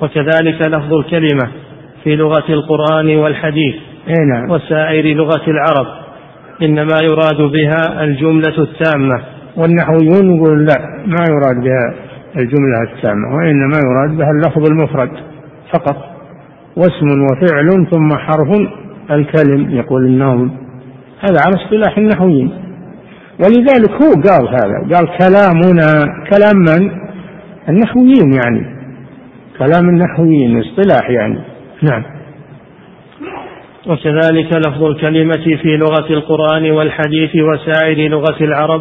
وكذلك 0.00 0.66
لفظ 0.66 0.94
الكلمة 0.94 1.48
في 2.04 2.16
لغة 2.16 2.44
القرآن 2.48 3.16
والحديث. 3.16 3.74
نعم. 4.28 4.50
وسائر 4.50 5.16
لغة 5.16 5.42
العرب. 5.48 5.86
إنما 6.62 6.98
يراد 7.02 7.52
بها 7.52 8.04
الجملة 8.04 8.58
التامة. 8.58 9.22
والنحويون 9.56 10.36
يقول 10.36 10.64
لا 10.64 10.76
ما 11.06 11.24
يراد 11.30 11.64
بها 11.64 11.94
الجملة 12.36 12.82
التامة 12.82 13.36
وإنما 13.36 13.78
يراد 13.86 14.18
بها 14.18 14.30
اللفظ 14.30 14.70
المفرد 14.70 15.10
فقط. 15.72 15.96
واسم 16.76 17.06
وفعل 17.22 17.86
ثم 17.90 18.18
حرف 18.18 18.68
الكلم 19.10 19.70
يقول 19.70 20.04
النوم 20.06 20.62
هذا 21.22 21.40
على 21.46 21.64
اصطلاح 21.64 21.98
النحويين. 21.98 22.50
ولذلك 23.40 23.90
هو 23.90 24.12
قال 24.12 24.48
هذا 24.48 24.94
قال 24.94 25.18
كلامنا 25.18 26.04
كلام 26.30 26.56
من؟ 26.56 26.90
النحويين 27.68 28.32
يعني. 28.32 28.82
كلام 29.58 29.88
النحويين 29.88 30.60
اصطلاح 30.60 31.10
يعني. 31.10 31.38
نعم. 31.82 32.02
وكذلك 33.86 34.56
لفظ 34.66 34.84
الكلمة 34.84 35.56
في 35.62 35.76
لغة 35.76 36.12
القرآن 36.12 36.70
والحديث 36.70 37.36
وسائر 37.36 38.10
لغة 38.10 38.36
العرب 38.40 38.80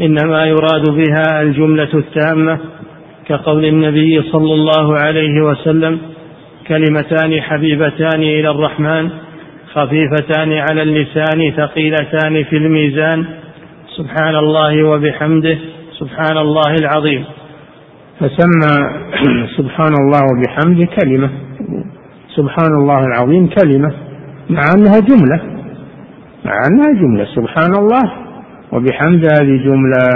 إنما 0.00 0.46
يراد 0.46 0.90
بها 0.90 1.42
الجملة 1.42 1.88
التامة 1.94 2.58
كقول 3.28 3.64
النبي 3.64 4.22
صلى 4.22 4.54
الله 4.54 4.98
عليه 4.98 5.40
وسلم 5.40 5.98
كلمتان 6.68 7.40
حبيبتان 7.40 8.22
إلى 8.22 8.50
الرحمن 8.50 9.10
خفيفتان 9.74 10.52
على 10.52 10.82
اللسان 10.82 11.52
ثقيلتان 11.56 12.44
في 12.44 12.56
الميزان. 12.56 13.24
سبحان 13.96 14.36
الله 14.36 14.84
وبحمده 14.84 15.58
سبحان 15.98 16.36
الله 16.38 16.74
العظيم. 16.80 17.24
فسمى 18.20 18.74
سبحان 19.58 19.92
الله 20.00 20.20
وبحمده 20.30 20.88
كلمة. 21.00 21.30
سبحان 22.36 22.72
الله 22.80 23.04
العظيم 23.04 23.50
كلمة. 23.62 23.92
مع 24.50 24.62
أنها 24.74 25.00
جملة. 25.00 25.40
مع 26.44 26.54
أنها 26.70 27.00
جملة. 27.02 27.24
سبحان 27.24 27.72
الله 27.78 28.12
وبحمد 28.72 29.24
هذه 29.24 29.56
جملة. 29.64 30.06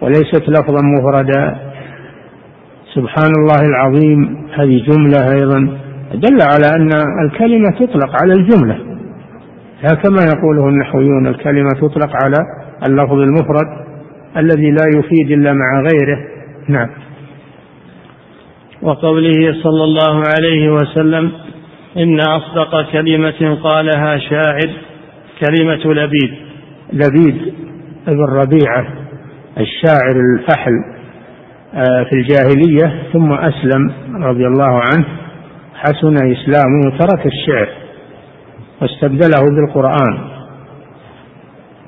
وليست 0.00 0.48
لفظا 0.48 0.80
مفردا. 0.84 1.56
سبحان 2.94 3.32
الله 3.40 3.60
العظيم 3.70 4.46
هذه 4.54 4.82
جملة 4.88 5.32
أيضا. 5.32 5.89
دل 6.14 6.42
على 6.42 6.66
أن 6.76 6.90
الكلمة 7.24 7.70
تطلق 7.70 8.22
على 8.22 8.32
الجملة. 8.32 8.78
لا 9.82 9.94
كما 9.94 10.22
يقوله 10.36 10.68
النحويون 10.68 11.26
الكلمة 11.26 11.68
تطلق 11.80 12.10
على 12.24 12.36
اللفظ 12.88 13.18
المفرد 13.18 13.66
الذي 14.36 14.70
لا 14.70 14.98
يفيد 14.98 15.30
إلا 15.30 15.52
مع 15.52 15.82
غيره. 15.92 16.18
نعم. 16.68 16.88
وقوله 18.82 19.62
صلى 19.62 19.84
الله 19.84 20.22
عليه 20.38 20.72
وسلم 20.72 21.32
إن 21.96 22.20
أصدق 22.20 22.92
كلمة 22.92 23.54
قالها 23.62 24.18
شاعر 24.18 24.70
كلمة 25.40 25.94
لبيد. 25.94 26.34
لبيد 26.92 27.54
بن 28.06 28.24
ربيعة 28.24 28.86
الشاعر 29.58 30.16
الفحل 30.34 30.72
آه، 31.74 32.04
في 32.04 32.12
الجاهلية 32.12 33.02
ثم 33.12 33.32
أسلم 33.32 33.92
رضي 34.14 34.46
الله 34.46 34.80
عنه. 34.80 35.04
حسن 35.82 36.14
إسلامه 36.14 36.80
وترك 36.86 37.26
الشعر 37.26 37.68
واستبدله 38.82 39.42
بالقرآن. 39.56 40.18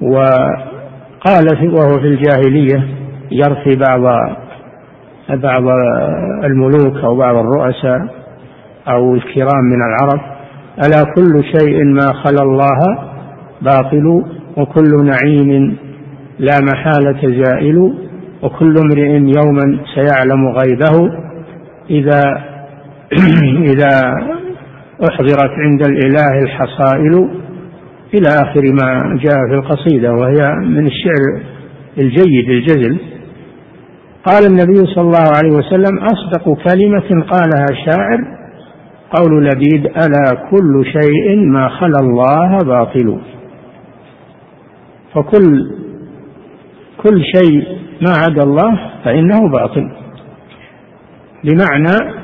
وقال 0.02 1.74
وهو 1.74 1.98
في 2.00 2.06
الجاهلية 2.06 2.88
يرثي 3.30 3.78
بعض 3.88 4.00
بعض 5.28 5.62
الملوك 6.44 7.04
أو 7.04 7.16
بعض 7.16 7.36
الرؤساء 7.36 8.06
أو 8.88 9.14
الكرام 9.14 9.64
من 9.72 9.80
العرب. 9.88 10.20
ألا 10.86 11.04
كل 11.16 11.44
شيء 11.44 11.84
ما 11.84 12.12
خلا 12.12 12.42
الله 12.42 12.80
باطل 13.62 14.24
وكل 14.56 15.04
نعيم 15.04 15.76
لا 16.38 16.54
محالة 16.72 17.44
زائل 17.44 17.94
وكل 18.42 18.74
امرئ 18.78 19.10
يوما 19.38 19.78
سيعلم 19.94 20.48
غيبه 20.48 21.12
إذا 21.90 22.51
إذا 23.72 24.14
أحضرت 25.10 25.50
عند 25.58 25.86
الإله 25.86 26.42
الحصائل 26.42 27.28
إلى 28.14 28.28
آخر 28.28 28.62
ما 28.62 29.18
جاء 29.22 29.48
في 29.48 29.54
القصيدة 29.54 30.12
وهي 30.12 30.54
من 30.66 30.86
الشعر 30.86 31.42
الجيد 31.98 32.48
الجزل. 32.50 33.00
قال 34.24 34.46
النبي 34.46 34.86
صلى 34.94 35.04
الله 35.04 35.28
عليه 35.36 35.56
وسلم 35.56 35.98
أصدق 35.98 36.44
كلمة 36.44 37.24
قالها 37.24 37.66
شاعر 37.86 38.24
قول 39.10 39.44
لبيد 39.44 39.86
ألا 39.86 40.48
كل 40.50 40.84
شيء 40.84 41.36
ما 41.36 41.68
خلا 41.68 42.00
الله 42.00 42.58
باطل. 42.64 43.18
فكل 45.14 45.70
كل 47.02 47.22
شيء 47.36 47.64
ما 48.02 48.10
عدا 48.10 48.42
الله 48.42 48.90
فإنه 49.04 49.48
باطل. 49.48 49.90
بمعنى 51.44 52.21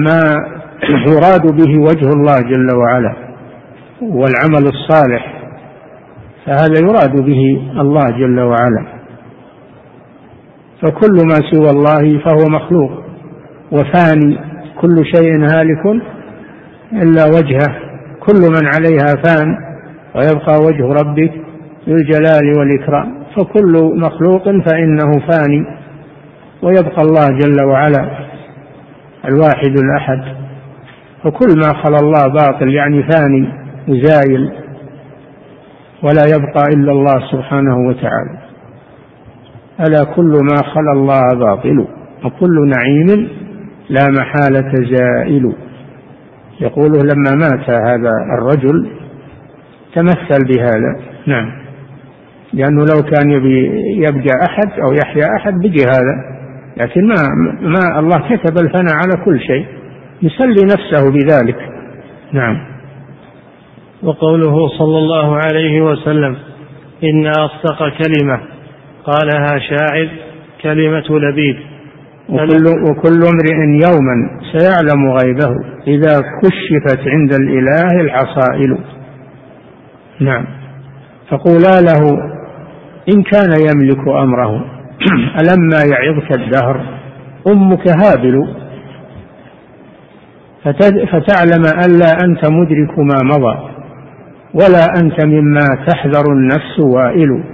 ما 0.00 0.20
يراد 1.08 1.42
به 1.42 1.80
وجه 1.80 2.08
الله 2.10 2.40
جل 2.40 2.76
وعلا 2.76 3.16
والعمل 4.02 4.66
الصالح 4.68 5.36
فهذا 6.46 6.80
يراد 6.80 7.24
به 7.24 7.70
الله 7.80 8.10
جل 8.10 8.40
وعلا. 8.40 8.86
فكل 10.82 11.16
ما 11.26 11.50
سوى 11.50 11.70
الله 11.70 12.18
فهو 12.18 12.48
مخلوق 12.48 12.90
وفاني 13.72 14.38
كل 14.80 15.04
شيء 15.14 15.40
هالك 15.40 16.02
إلا 16.92 17.24
وجهه. 17.24 17.76
كل 18.20 18.40
من 18.40 18.66
عليها 18.74 19.22
فان 19.24 19.56
ويبقى 20.14 20.58
وجه 20.58 20.84
ربك 21.02 21.32
ذو 21.88 21.94
الجلال 21.94 22.58
والإكرام. 22.58 23.14
فكل 23.36 23.92
مخلوق 23.96 24.44
فإنه 24.44 25.12
فاني 25.30 25.66
ويبقى 26.62 27.02
الله 27.02 27.26
جل 27.38 27.64
وعلا. 27.64 28.25
الواحد 29.28 29.78
الأحد. 29.84 30.36
فكل 31.24 31.54
ما 31.56 31.82
خلا 31.82 31.98
الله 32.00 32.26
باطل 32.28 32.74
يعني 32.74 33.02
فاني 33.02 33.48
وزايل 33.88 34.52
ولا 36.02 36.22
يبقى 36.36 36.64
إلا 36.74 36.92
الله 36.92 37.28
سبحانه 37.32 37.78
وتعالى. 37.88 38.38
ألا 39.80 40.14
كل 40.14 40.32
ما 40.32 40.56
خلا 40.74 40.92
الله 40.92 41.28
باطل؟ 41.38 41.86
وكل 42.24 42.70
نعيم 42.76 43.28
لا 43.88 44.06
محالة 44.18 44.72
زائل. 44.96 45.54
يقوله 46.60 46.98
لما 47.02 47.34
مات 47.34 47.70
هذا 47.70 48.10
الرجل 48.38 48.90
تمثل 49.94 50.44
بهذا. 50.48 51.00
نعم. 51.26 51.52
لأنه 52.52 52.84
لو 52.84 53.02
كان 53.02 53.30
يبقى 53.98 54.34
أحد 54.50 54.80
أو 54.80 54.92
يحيا 54.92 55.36
أحد 55.36 55.52
بقي 55.52 55.84
هذا. 55.84 56.35
لكن 56.76 57.06
ما 57.06 57.14
ما 57.60 57.98
الله 57.98 58.16
كتب 58.16 58.58
الفناء 58.58 58.94
على 58.94 59.24
كل 59.24 59.40
شيء. 59.40 59.66
يسلي 60.22 60.64
نفسه 60.64 61.10
بذلك. 61.10 61.56
نعم. 62.32 62.56
وقوله 64.02 64.68
صلى 64.68 64.98
الله 64.98 65.36
عليه 65.36 65.80
وسلم 65.80 66.36
إن 67.04 67.26
أصدق 67.26 67.78
كلمة. 67.78 68.40
قالها 69.04 69.58
شاعر 69.58 70.08
كلمة 70.62 71.18
لبيد. 71.18 71.56
وكل, 72.28 72.66
وكل 72.90 73.20
امرئ 73.32 73.60
يوما 73.60 74.40
سيعلم 74.52 75.10
غيبه 75.10 75.54
إذا 75.86 76.22
كشفت 76.42 77.08
عند 77.08 77.34
الإله 77.34 78.00
العصائل. 78.00 78.78
نعم. 80.20 80.46
فقولا 81.28 81.80
له 81.80 82.02
إن 83.08 83.22
كان 83.22 83.50
يملك 83.70 84.08
أمره. 84.08 84.75
ألما 85.40 85.78
يعظك 85.92 86.36
الدهر؟ 86.36 86.80
أمك 87.46 87.88
هابل. 87.88 88.48
فتعلم 91.12 91.64
ألا 91.86 92.10
أنت 92.24 92.50
مدرك 92.50 92.98
ما 92.98 93.18
مضى 93.24 93.58
ولا 94.54 94.86
أنت 95.02 95.24
مما 95.24 95.66
تحذر 95.86 96.32
النفس 96.32 96.80
وائل. 96.94 97.44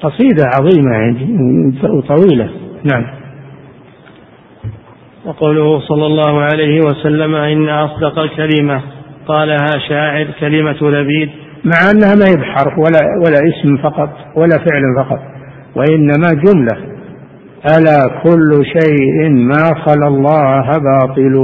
قصيدة 0.00 0.44
عظيمة 0.54 1.16
وطويلة. 1.82 2.50
نعم. 2.84 3.06
وقوله 5.26 5.80
صلى 5.80 6.06
الله 6.06 6.40
عليه 6.40 6.80
وسلم 6.80 7.34
إن 7.34 7.68
أصدق 7.68 8.18
الكلمة. 8.18 8.80
قالها 9.28 9.88
شاعر 9.88 10.26
كلمة 10.40 10.90
لبيد. 10.90 11.30
مع 11.64 11.90
أنها 11.90 12.14
ما 12.14 12.24
هي 12.28 12.36
بحرف 12.36 12.78
ولا 12.78 13.00
ولا 13.26 13.38
اسم 13.48 13.76
فقط 13.76 14.10
ولا 14.36 14.58
فعل 14.58 14.82
فقط. 14.98 15.35
وإنما 15.76 16.28
جملة. 16.44 16.96
ألا 17.78 18.20
كل 18.22 18.64
شيء 18.64 19.30
ما 19.30 19.64
خلا 19.84 20.08
الله 20.08 20.66
باطل. 20.78 21.36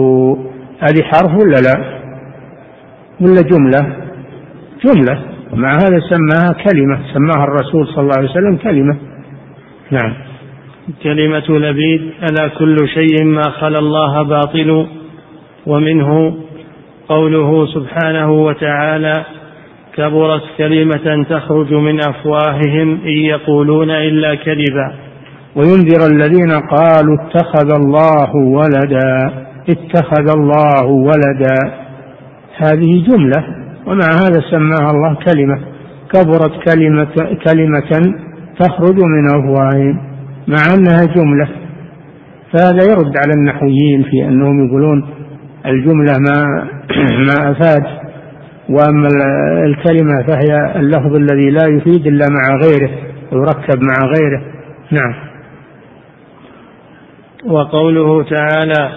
هذه 0.78 1.02
حرف 1.02 1.42
ولا 1.42 1.56
لا؟ 1.56 2.00
ولا 3.20 3.42
جملة؟ 3.42 3.96
جملة. 4.84 5.22
مع 5.54 5.68
هذا 5.68 6.00
سماها 6.10 6.52
كلمة. 6.52 6.98
سماها 7.14 7.44
الرسول 7.44 7.86
صلى 7.86 8.00
الله 8.00 8.14
عليه 8.18 8.30
وسلم 8.30 8.56
كلمة. 8.56 8.96
نعم. 9.90 10.12
كلمة 11.02 11.48
لبيد 11.48 12.10
ألا 12.30 12.48
كل 12.48 12.76
شيء 12.88 13.24
ما 13.24 13.42
خلا 13.42 13.78
الله 13.78 14.22
باطل. 14.22 14.86
ومنه 15.66 16.34
قوله 17.08 17.66
سبحانه 17.66 18.32
وتعالى 18.32 19.24
كبرت 19.96 20.42
كلمة 20.58 21.24
تخرج 21.30 21.74
من 21.74 21.98
أفواههم 22.08 23.00
إن 23.04 23.16
يقولون 23.16 23.90
إلا 23.90 24.34
كذبا. 24.34 24.92
وينذر 25.56 26.06
الذين 26.12 26.50
قالوا 26.50 27.16
اتخذ 27.20 27.74
الله 27.74 28.36
ولدا 28.36 29.32
اتخذ 29.68 30.38
الله 30.38 30.86
ولدا. 30.86 31.72
هذه 32.56 33.04
جملة 33.08 33.44
ومع 33.86 34.06
هذا 34.06 34.40
سماها 34.50 34.90
الله 34.90 35.16
كلمة. 35.32 35.58
كبرت 36.12 36.52
كلمة 36.68 37.14
كلمة 37.46 38.14
تخرج 38.60 38.96
من 39.04 39.26
أفواههم 39.26 39.98
مع 40.48 40.74
أنها 40.74 41.04
جملة. 41.16 41.48
فهذا 42.52 42.84
يرد 42.90 43.16
على 43.16 43.32
النحويين 43.36 44.02
في 44.02 44.24
أنهم 44.24 44.66
يقولون 44.66 45.08
الجملة 45.66 46.12
ما 46.18 46.68
ما 47.26 47.50
أفاد. 47.50 48.01
وأما 48.72 49.08
الكلمة 49.64 50.22
فهي 50.26 50.80
اللفظ 50.80 51.14
الذي 51.14 51.50
لا 51.50 51.68
يفيد 51.68 52.06
إلا 52.06 52.26
مع 52.30 52.56
غيره 52.64 52.90
ويركب 53.32 53.82
مع 53.82 53.94
غيره. 54.06 54.42
نعم. 54.90 55.14
وقوله 57.46 58.22
تعالى 58.22 58.92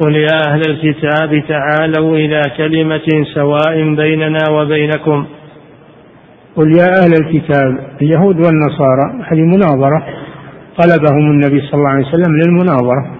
قل 0.00 0.16
يا 0.16 0.40
أهل 0.48 0.60
الكتاب 0.68 1.42
تعالوا 1.48 2.16
إلى 2.16 2.42
كلمة 2.56 3.24
سواء 3.34 3.94
بيننا 3.94 4.50
وبينكم. 4.50 5.26
قل 6.56 6.76
يا 6.76 6.88
أهل 7.02 7.12
الكتاب 7.12 7.78
اليهود 8.02 8.36
والنصارى 8.36 9.22
هذه 9.28 9.40
مناظرة 9.40 10.04
طلبهم 10.78 11.30
النبي 11.30 11.60
صلى 11.60 11.74
الله 11.74 11.90
عليه 11.90 12.06
وسلم 12.06 12.36
للمناظرة. 12.36 13.17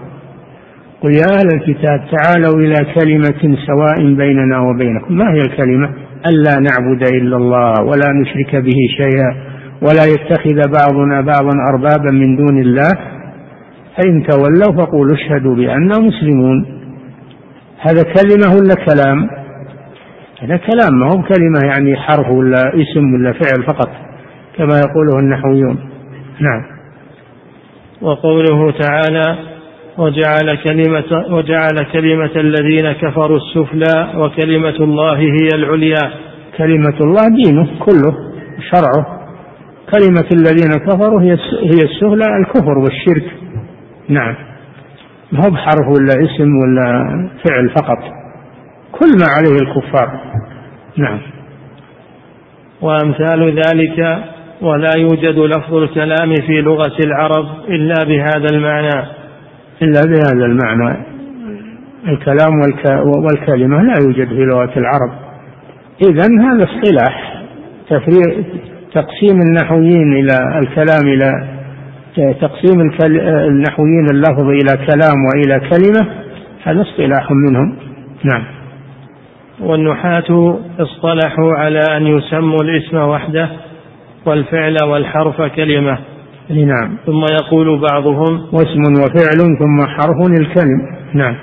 قل 1.02 1.10
يا 1.10 1.26
أهل 1.38 1.48
الكتاب 1.54 2.00
تعالوا 2.16 2.60
إلى 2.60 2.94
كلمة 2.94 3.56
سواء 3.66 4.14
بيننا 4.14 4.60
وبينكم. 4.60 5.14
ما 5.14 5.32
هي 5.32 5.40
الكلمة؟ 5.40 5.90
ألا 6.26 6.54
نعبد 6.54 7.02
إلا 7.12 7.36
الله 7.36 7.82
ولا 7.82 8.12
نشرك 8.22 8.56
به 8.56 8.76
شيئا 8.96 9.34
ولا 9.82 10.04
يتخذ 10.04 10.72
بعضنا 10.72 11.20
بعضا 11.20 11.52
أربابا 11.72 12.10
من 12.10 12.36
دون 12.36 12.58
الله. 12.58 12.90
فإن 13.96 14.26
تولوا 14.26 14.84
فقولوا 14.84 15.14
اشهدوا 15.14 15.54
بأننا 15.54 15.98
مسلمون. 15.98 16.66
هذا 17.80 18.02
كلمة 18.02 18.54
ولا 18.56 18.74
كلام؟ 18.74 19.30
هذا 20.42 20.56
كلام 20.56 20.98
ما 21.00 21.06
هو 21.06 21.22
كلمة 21.22 21.60
يعني 21.64 21.96
حرف 21.96 22.30
ولا 22.30 22.72
اسم 22.74 23.14
ولا 23.14 23.32
فعل 23.32 23.66
فقط 23.66 23.88
كما 24.56 24.78
يقوله 24.78 25.18
النحويون. 25.18 25.78
نعم. 26.40 26.62
وقوله 28.02 28.70
تعالى 28.70 29.57
وجعل 29.98 30.58
كلمة 30.64 31.24
وجعل 31.30 31.86
كلمة 31.92 32.30
الذين 32.36 32.92
كفروا 32.92 33.36
السفلى 33.36 34.12
وكلمة 34.16 34.76
الله 34.80 35.16
هي 35.18 35.48
العليا. 35.54 36.10
كلمة 36.58 36.98
الله 37.00 37.28
دينه 37.28 37.66
كله 37.78 38.14
شرعه. 38.70 39.18
كلمة 39.92 40.28
الذين 40.32 40.72
كفروا 40.86 41.20
هي 41.20 41.30
هي 41.62 41.82
السفلى 41.82 42.24
الكفر 42.40 42.78
والشرك. 42.78 43.32
نعم. 44.08 44.34
ما 45.32 45.44
هو 45.44 45.50
بحرف 45.50 45.86
ولا 45.88 46.14
اسم 46.14 46.48
ولا 46.62 47.04
فعل 47.48 47.70
فقط. 47.70 47.98
كل 48.92 49.08
ما 49.20 49.26
عليه 49.38 49.56
الكفار. 49.62 50.20
نعم. 50.96 51.20
وأمثال 52.80 53.54
ذلك 53.54 54.18
ولا 54.62 54.90
يوجد 54.96 55.38
لفظ 55.38 55.74
الكلام 55.74 56.34
في 56.46 56.60
لغة 56.60 56.96
العرب 57.06 57.46
إلا 57.68 58.04
بهذا 58.04 58.46
المعنى. 58.52 59.17
إلا 59.82 60.00
بهذا 60.06 60.46
المعنى. 60.46 60.96
الكلام 62.08 62.52
والكلمة 63.24 63.82
لا 63.82 63.94
يوجد 64.00 64.28
في 64.28 64.44
لغة 64.44 64.72
العرب. 64.76 65.10
إذا 66.02 66.22
هذا 66.40 66.64
اصطلاح 66.64 67.42
تفريق 67.88 68.44
تقسيم 68.92 69.40
النحويين 69.40 70.12
إلى 70.12 70.58
الكلام 70.58 71.06
إلى 71.06 71.30
تقسيم 72.40 72.80
النحويين 73.48 74.06
اللفظ 74.12 74.48
إلى 74.48 74.86
كلام 74.86 75.16
وإلى 75.34 75.60
كلمة 75.70 76.10
هذا 76.64 76.82
اصطلاح 76.82 77.30
منهم. 77.30 77.76
نعم. 78.24 78.44
والنحاة 79.60 80.58
اصطلحوا 80.78 81.52
على 81.54 81.80
أن 81.96 82.06
يسموا 82.06 82.58
الاسم 82.62 82.96
وحده 82.96 83.48
والفعل 84.26 84.76
والحرف 84.84 85.42
كلمة. 85.42 85.98
نعم. 86.50 86.96
ثم 87.06 87.24
يقول 87.32 87.80
بعضهم 87.80 88.40
واسم 88.52 88.82
وفعل 88.92 89.58
ثم 89.58 89.86
حرف 89.86 90.30
الكلم. 90.40 90.82
نعم. 91.14 91.34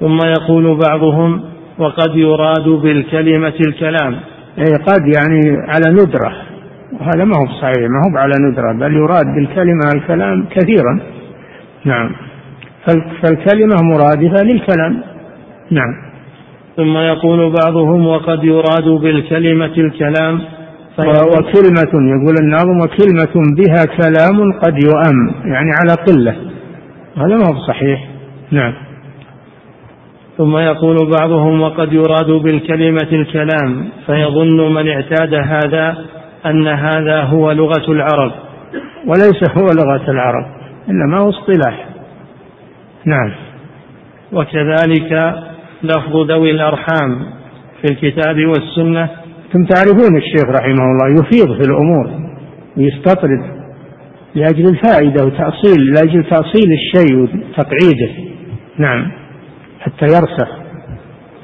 ثم 0.00 0.18
يقول 0.26 0.78
بعضهم 0.90 1.40
وقد 1.78 2.16
يراد 2.16 2.68
بالكلمة 2.68 3.54
الكلام. 3.66 4.16
أي 4.58 4.76
قد 4.76 5.02
يعني 5.16 5.56
على 5.68 5.92
ندرة. 5.92 6.32
وهذا 7.00 7.24
ما 7.24 7.36
هو 7.36 7.46
صحيح 7.60 7.78
ما 7.78 8.00
هو 8.06 8.18
على 8.18 8.34
ندرة 8.40 8.72
بل 8.72 8.96
يراد 8.96 9.26
بالكلمة 9.26 9.90
الكلام 9.94 10.46
كثيرا. 10.50 11.00
نعم. 11.84 12.10
فالكلمة 13.22 13.76
مرادفة 13.82 14.44
للكلام. 14.44 15.02
نعم. 15.70 16.08
ثم 16.76 16.96
يقول 16.96 17.52
بعضهم 17.64 18.06
وقد 18.06 18.44
يراد 18.44 18.88
بالكلمة 19.02 19.72
الكلام 19.78 20.40
وكلمة 21.06 22.10
يقول 22.14 22.34
الناظم 22.40 22.80
وكلمة 22.80 23.54
بها 23.56 23.84
كلام 23.84 24.52
قد 24.62 24.82
يؤم 24.84 25.30
يعني 25.44 25.70
على 25.80 25.94
قلة. 26.06 26.36
هذا 27.16 27.36
ما 27.36 27.46
هو 27.46 27.66
صحيح. 27.68 28.08
نعم. 28.50 28.74
ثم 30.38 30.56
يقول 30.56 30.96
بعضهم 31.20 31.60
وقد 31.60 31.92
يراد 31.92 32.30
بالكلمة 32.30 33.08
الكلام 33.12 33.88
فيظن 34.06 34.74
من 34.74 34.88
اعتاد 34.88 35.34
هذا 35.34 35.96
أن 36.46 36.66
هذا 36.66 37.22
هو 37.22 37.52
لغة 37.52 37.92
العرب. 37.92 38.32
وليس 39.06 39.50
هو 39.58 39.66
لغة 39.66 40.10
العرب 40.10 40.46
إنما 40.88 41.18
هو 41.18 41.30
اصطلاح. 41.30 41.86
نعم. 43.04 43.32
وكذلك 44.32 45.34
لفظ 45.82 46.30
ذوي 46.30 46.50
الأرحام 46.50 47.18
في 47.82 47.92
الكتاب 47.92 48.36
والسنة 48.46 49.08
أنتم 49.48 49.64
تعرفون 49.64 50.16
الشيخ 50.16 50.44
رحمه 50.44 50.84
الله 50.84 51.08
يفيض 51.20 51.62
في 51.62 51.70
الأمور 51.70 52.10
ويستطرد 52.76 53.58
لأجل 54.34 54.68
الفائدة 54.68 55.26
وتأصيل 55.26 55.94
لأجل 55.94 56.24
تأصيل 56.30 56.72
الشيء 56.72 57.16
وتقعيده. 57.18 58.12
نعم. 58.78 59.12
حتى 59.80 60.04
يرسخ. 60.04 60.48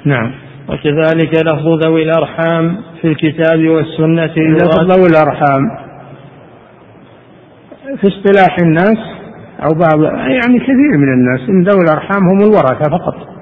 نعم. 0.04 0.32
وكذلك 0.68 1.34
لفظ 1.34 1.86
ذوي 1.86 2.02
الأرحام 2.02 2.76
في 3.00 3.08
الكتاب 3.08 3.68
والسنة 3.68 4.34
لفظ 4.36 4.92
ذوي 4.92 5.06
الأرحام. 5.06 5.62
في 8.00 8.08
اصطلاح 8.08 8.56
الناس 8.62 8.98
أو 9.62 9.70
بعض 9.70 10.02
يعني 10.28 10.58
كثير 10.58 10.98
من 10.98 11.12
الناس 11.12 11.40
إن 11.48 11.62
ذوي 11.62 11.84
الأرحام 11.84 12.22
هم 12.32 12.38
الورثة 12.38 12.90
فقط. 12.90 13.33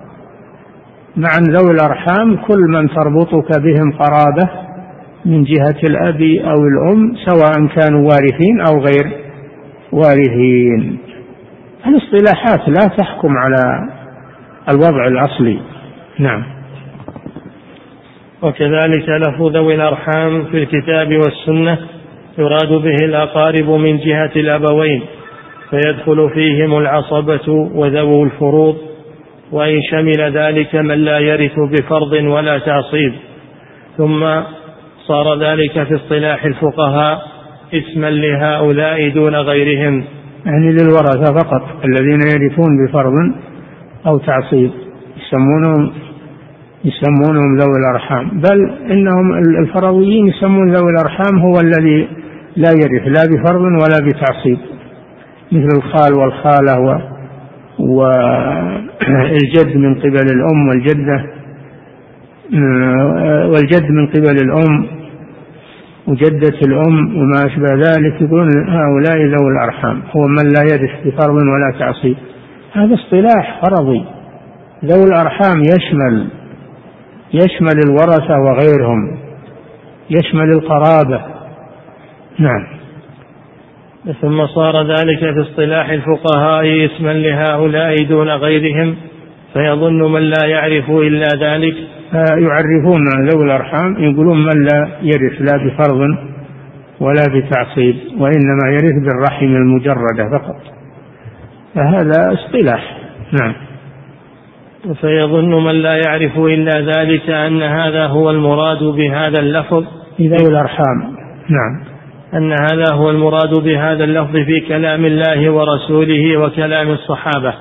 مع 1.17 1.31
ذوي 1.39 1.71
الأرحام 1.71 2.37
كل 2.37 2.61
من 2.69 2.89
تربطك 2.89 3.61
بهم 3.61 3.93
قرابة 3.93 4.49
من 5.25 5.45
جهة 5.45 5.81
الأب 5.85 6.23
أو 6.23 6.65
الأم 6.65 7.17
سواء 7.27 7.67
كانوا 7.67 8.09
وارثين 8.09 8.61
أو 8.61 8.81
غير 8.81 9.13
وارثين. 9.93 10.99
الاصطلاحات 11.87 12.69
لا 12.69 12.97
تحكم 12.97 13.37
على 13.37 13.89
الوضع 14.69 15.07
الأصلي. 15.07 15.59
نعم. 16.19 16.45
وكذلك 18.43 19.09
لفظ 19.09 19.57
ذوي 19.57 19.75
الأرحام 19.75 20.45
في 20.45 20.63
الكتاب 20.63 21.13
والسنة 21.13 21.79
يراد 22.39 22.83
به 22.83 22.97
الأقارب 23.05 23.71
من 23.71 23.99
جهة 23.99 24.31
الأبوين 24.37 25.03
فيدخل 25.71 26.31
فيهم 26.35 26.79
العصبة 26.79 27.53
وذوو 27.75 28.25
الفروض. 28.25 28.92
وإن 29.53 29.83
شمل 29.91 30.39
ذلك 30.39 30.75
من 30.75 30.95
لا 30.95 31.19
يرث 31.19 31.59
بفرض 31.59 32.13
ولا 32.13 32.59
تعصيب. 32.59 33.13
ثم 33.97 34.41
صار 35.07 35.41
ذلك 35.41 35.83
في 35.83 35.95
اصطلاح 35.95 36.45
الفقهاء 36.45 37.19
اسما 37.75 38.11
لهؤلاء 38.11 39.09
دون 39.09 39.35
غيرهم. 39.35 40.05
يعني 40.47 40.73
للورثة 40.73 41.35
فقط 41.35 41.63
الذين 41.85 42.21
يرثون 42.21 42.87
بفرض 42.87 43.13
أو 44.07 44.19
تعصيب. 44.19 44.71
يسمونهم 45.17 45.93
يسمونهم 46.85 47.57
ذوي 47.57 47.79
الأرحام. 47.79 48.41
بل 48.41 48.71
إنهم 48.91 49.39
الفرويين 49.61 50.27
يسمون 50.27 50.73
ذوي 50.73 50.91
الأرحام 50.91 51.39
هو 51.39 51.55
الذي 51.61 52.09
لا 52.57 52.71
يرث 52.71 53.07
لا 53.07 53.23
بفرض 53.31 53.61
ولا 53.61 53.99
بتعصيب. 54.07 54.59
مثل 55.53 55.69
الخال 55.77 56.15
والخالة 56.15 57.12
والجد 57.79 59.77
من 59.77 59.95
قبل 59.95 60.27
الأم 60.35 60.69
والجدة 60.69 61.27
والجد 63.49 63.91
من 63.91 64.07
قبل 64.07 64.37
الأم 64.45 64.87
وجدة 66.07 66.59
الأم 66.67 67.17
وما 67.17 67.47
أشبه 67.47 67.75
ذلك 67.75 68.23
يقولون 68.23 68.49
هؤلاء 68.69 69.17
ذوي 69.17 69.51
الأرحام 69.53 70.03
هو 70.17 70.27
من 70.27 70.49
لا 70.49 70.63
يرث 70.73 71.07
بفرض 71.07 71.35
ولا 71.35 71.79
تعصيب. 71.79 72.17
هذا 72.73 72.95
اصطلاح 72.95 73.61
فرضي. 73.63 74.05
ذوي 74.85 75.05
الأرحام 75.05 75.61
يشمل 75.61 76.29
يشمل 77.35 77.81
الورثة 77.87 78.39
وغيرهم 78.39 79.19
يشمل 80.11 80.51
القرابة. 80.53 81.21
نعم. 82.39 82.67
ثم 84.21 84.47
صار 84.47 84.83
ذلك 84.83 85.19
في 85.19 85.41
اصطلاح 85.41 85.91
الفقهاء 85.91 86.87
اسما 86.87 87.13
لهؤلاء 87.13 88.05
دون 88.05 88.29
غيرهم 88.29 88.97
فيظن 89.53 90.13
من 90.13 90.21
لا 90.21 90.47
يعرف 90.47 90.91
إلا 90.91 91.29
ذلك. 91.41 91.75
يعرفون 92.15 93.03
ذوي 93.31 93.45
الأرحام 93.45 93.97
يقولون 93.99 94.45
من 94.45 94.63
لا 94.65 94.89
يرث 95.03 95.41
لا 95.41 95.65
بفرض 95.65 96.01
ولا 97.01 97.25
بتعصيب 97.35 97.97
وإنما 98.19 98.71
يرث 98.71 98.95
بالرحم 99.05 99.47
المجردة 99.47 100.39
فقط. 100.39 100.57
فهذا 101.75 102.33
اصطلاح. 102.33 102.99
نعم. 103.41 103.55
فيظن 105.01 105.65
من 105.65 105.75
لا 105.75 106.01
يعرف 106.07 106.39
إلا 106.39 106.81
ذلك 106.81 107.31
أن 107.31 107.63
هذا 107.63 108.07
هو 108.07 108.31
المراد 108.31 108.83
بهذا 108.83 109.39
اللفظ. 109.41 109.85
ذوي 110.21 110.49
الأرحام. 110.51 111.17
نعم. 111.49 111.92
أن 112.35 112.53
هذا 112.53 112.95
هو 112.95 113.11
المراد 113.11 113.55
بهذا 113.65 114.05
اللفظ 114.05 114.37
في 114.37 114.61
كلام 114.69 115.05
الله 115.05 115.51
ورسوله 115.51 116.37
وكلام 116.37 116.91
الصحابة. 116.91 117.55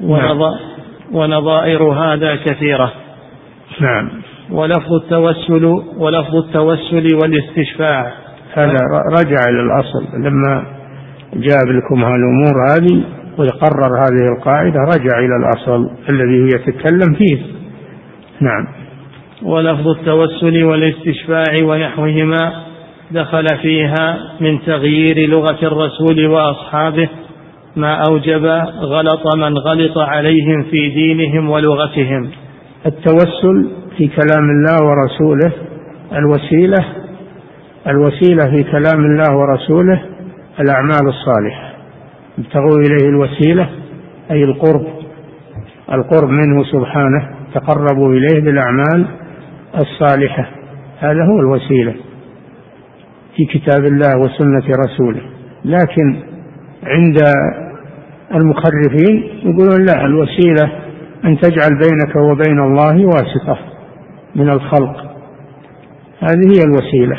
نعم. 0.00 0.40
ونظائر 1.12 1.82
هذا 1.82 2.36
كثيرة. 2.36 2.92
نعم. 3.80 4.10
ولفظ 4.50 4.92
التوسل 5.02 5.64
ولفظ 5.96 6.36
التوسل 6.36 7.08
والاستشفاع. 7.22 8.12
هذا 8.54 8.78
رجع 9.18 9.40
إلى 9.48 9.60
الأصل. 9.60 10.04
لما 10.24 10.64
جاب 11.34 11.66
لكم 11.68 12.04
هالأمور 12.04 12.54
هذه 12.70 13.04
ويقرر 13.38 13.98
هذه 13.98 14.36
القاعدة 14.38 14.78
رجع 14.80 15.18
إلى 15.18 15.36
الأصل 15.36 15.90
الذي 16.10 16.40
هو 16.42 16.46
يتكلم 16.46 17.14
فيه. 17.14 17.38
نعم. 18.40 18.66
ولفظ 19.42 19.88
التوسل 19.88 20.64
والاستشفاع 20.64 21.64
ونحوهما 21.64 22.71
دخل 23.12 23.46
فيها 23.62 24.18
من 24.40 24.62
تغيير 24.62 25.28
لغة 25.28 25.58
الرسول 25.62 26.26
وأصحابه 26.26 27.08
ما 27.76 28.02
أوجب 28.10 28.44
غلط 28.80 29.36
من 29.36 29.58
غلط 29.58 29.98
عليهم 29.98 30.62
في 30.62 30.88
دينهم 30.88 31.50
ولغتهم. 31.50 32.30
التوسل 32.86 33.70
في 33.96 34.08
كلام 34.08 34.44
الله 34.50 34.86
ورسوله 34.86 35.52
الوسيلة 36.12 36.84
الوسيلة 37.86 38.50
في 38.50 38.62
كلام 38.62 39.04
الله 39.04 39.36
ورسوله 39.36 40.02
الأعمال 40.60 41.08
الصالحة. 41.08 41.72
ابتغوا 42.38 42.78
إليه 42.78 43.08
الوسيلة 43.08 43.68
أي 44.30 44.44
القرب 44.44 44.86
القرب 45.92 46.28
منه 46.28 46.64
سبحانه 46.64 47.28
تقربوا 47.54 48.12
إليه 48.12 48.40
بالأعمال 48.40 49.06
الصالحة. 49.80 50.50
هذا 50.98 51.24
هو 51.24 51.40
الوسيلة. 51.40 51.94
في 53.36 53.44
كتاب 53.44 53.84
الله 53.84 54.18
وسنة 54.18 54.76
رسوله. 54.86 55.22
لكن 55.64 56.16
عند 56.84 57.16
المخرفين 58.34 59.24
يقولون 59.42 59.86
لا 59.86 60.04
الوسيلة 60.04 60.72
أن 61.24 61.38
تجعل 61.38 61.70
بينك 61.70 62.16
وبين 62.16 62.58
الله 62.58 63.06
واسطة 63.06 63.58
من 64.36 64.48
الخلق. 64.48 64.96
هذه 66.20 66.46
هي 66.56 66.62
الوسيلة 66.64 67.18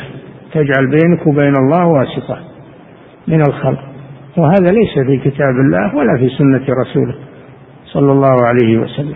تجعل 0.52 0.90
بينك 0.90 1.26
وبين 1.26 1.54
الله 1.56 1.86
واسطة 1.86 2.38
من 3.28 3.40
الخلق. 3.40 3.84
وهذا 4.36 4.72
ليس 4.72 5.06
في 5.06 5.30
كتاب 5.30 5.50
الله 5.50 5.96
ولا 5.96 6.18
في 6.18 6.28
سنة 6.38 6.66
رسوله 6.82 7.14
صلى 7.84 8.12
الله 8.12 8.46
عليه 8.46 8.78
وسلم. 8.78 9.14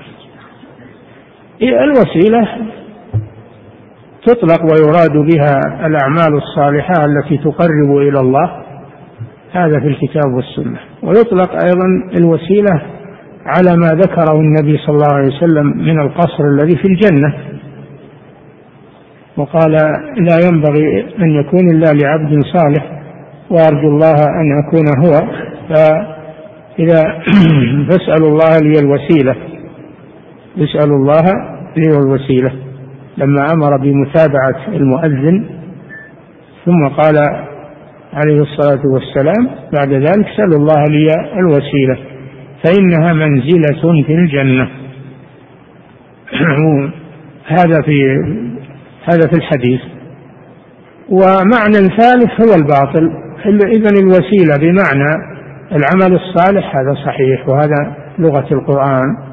الوسيلة 1.63 2.49
تطلق 4.29 4.63
ويراد 4.63 5.13
بها 5.13 5.87
الأعمال 5.87 6.37
الصالحة 6.37 7.05
التي 7.05 7.37
تقرب 7.39 7.97
إلى 7.97 8.21
الله. 8.21 8.51
هذا 9.53 9.81
في 9.81 9.87
الكتاب 9.87 10.33
والسنة. 10.35 10.79
ويطلق 11.03 11.51
أيضا 11.65 11.87
الوسيلة 12.19 12.83
على 13.47 13.77
ما 13.77 13.87
ذكره 13.87 14.41
النبي 14.41 14.79
صلى 14.79 14.95
الله 14.95 15.15
عليه 15.15 15.37
وسلم 15.37 15.67
من 15.67 16.01
القصر 16.01 16.45
الذي 16.45 16.77
في 16.77 16.85
الجنة. 16.85 17.35
وقال 19.37 19.73
لا 20.17 20.39
ينبغي 20.49 21.07
أن 21.19 21.31
يكون 21.31 21.71
إلا 21.71 21.93
لعبد 22.03 22.43
صالح 22.43 23.03
وأرجو 23.51 23.89
الله 23.89 24.15
أن 24.15 24.59
أكون 24.65 24.87
هو. 25.05 25.13
فإذا 25.69 27.03
فاسألوا 27.89 28.29
الله 28.29 28.59
لي 28.63 28.81
الوسيلة. 28.81 29.37
اسألوا 30.59 30.97
الله 30.97 31.25
لي 31.77 31.99
الوسيلة. 31.99 32.68
لما 33.19 33.53
أمر 33.53 33.77
بمتابعة 33.77 34.69
المؤذن 34.69 35.45
ثم 36.65 36.89
قال 36.89 37.17
عليه 38.13 38.43
الصلاة 38.43 38.81
والسلام 38.87 39.49
بعد 39.73 39.93
ذلك 39.93 40.27
سألوا 40.37 40.59
الله 40.59 40.85
لي 40.85 41.09
الوسيلة 41.39 41.99
فإنها 42.65 43.13
منزلة 43.13 44.03
في 44.07 44.15
الجنة. 44.15 44.69
هذا 47.59 47.83
في 47.83 48.03
هذا 49.05 49.29
في 49.29 49.37
الحديث. 49.37 49.81
ومعنى 51.09 51.89
ثالث 51.99 52.31
هو 52.41 52.55
الباطل. 52.57 53.13
إذا 53.47 53.91
الوسيلة 54.03 54.57
بمعنى 54.61 55.39
العمل 55.73 56.15
الصالح 56.15 56.77
هذا 56.77 56.95
صحيح 57.07 57.49
وهذا 57.49 57.97
لغة 58.19 58.47
القرآن. 58.53 59.28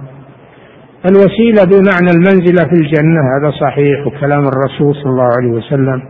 الوسيلة 1.09 1.63
بمعنى 1.63 2.11
المنزلة 2.15 2.69
في 2.69 2.73
الجنة 2.73 3.21
هذا 3.37 3.51
صحيح 3.61 4.07
وكلام 4.07 4.47
الرسول 4.47 4.95
صلى 4.95 5.11
الله 5.11 5.29
عليه 5.37 5.51
وسلم. 5.51 6.01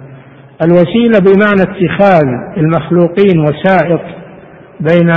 الوسيلة 0.65 1.19
بمعنى 1.19 1.61
اتخاذ 1.61 2.27
المخلوقين 2.57 3.39
وسائط 3.39 4.01
بين 4.79 5.09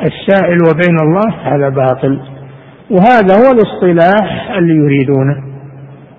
السائل 0.00 0.58
وبين 0.68 0.96
الله 1.02 1.54
هذا 1.54 1.68
باطل. 1.68 2.20
وهذا 2.90 3.34
هو 3.34 3.52
الاصطلاح 3.52 4.50
اللي 4.58 4.74
يريدونه. 4.74 5.36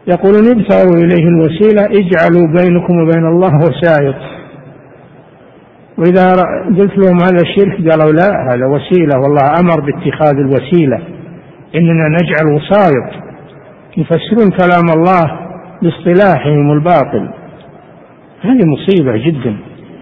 يقولون 0.08 0.48
ابتغوا 0.48 0.98
إليه 0.98 1.28
الوسيلة 1.28 1.82
اجعلوا 1.86 2.48
بينكم 2.48 2.93
وبين 3.02 3.26
الله 3.26 3.56
وسائط 3.56 4.16
وإذا 5.98 6.32
قلت 6.78 6.98
لهم 6.98 7.18
هذا 7.22 7.41
الشرك 7.41 7.89
قالوا 7.89 8.12
لا 8.12 8.54
هذا 8.54 8.66
وسيلة 8.66 9.20
والله 9.20 9.60
أمر 9.60 9.82
باتخاذ 9.82 10.36
الوسيلة. 10.38 11.02
إننا 11.78 12.07
نجعل 12.21 12.55
وسائط 12.55 13.28
يفسرون 13.97 14.51
كلام 14.51 14.97
الله 14.97 15.39
باصطلاحهم 15.82 16.71
الباطل. 16.71 17.30
هذه 18.41 18.65
مصيبة 18.65 19.17
جدا. 19.17 19.57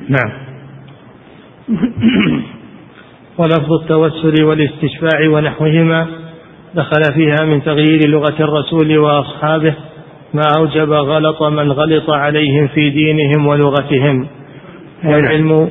نعم. 0.09 0.31
ولفظ 3.37 3.73
التوسل 3.81 4.43
والاستشفاع 4.43 5.29
ونحوهما 5.29 6.07
دخل 6.75 7.13
فيها 7.13 7.45
من 7.45 7.63
تغيير 7.63 8.09
لغة 8.09 8.35
الرسول 8.39 8.97
وأصحابه. 8.97 9.73
ما 10.33 10.41
أوجب 10.57 10.91
غلط 10.91 11.43
من 11.43 11.71
غلط 11.71 12.09
عليهم 12.09 12.67
في 12.67 12.89
دينهم 12.89 13.47
ولغتهم. 13.47 14.27
والعلم 15.03 15.69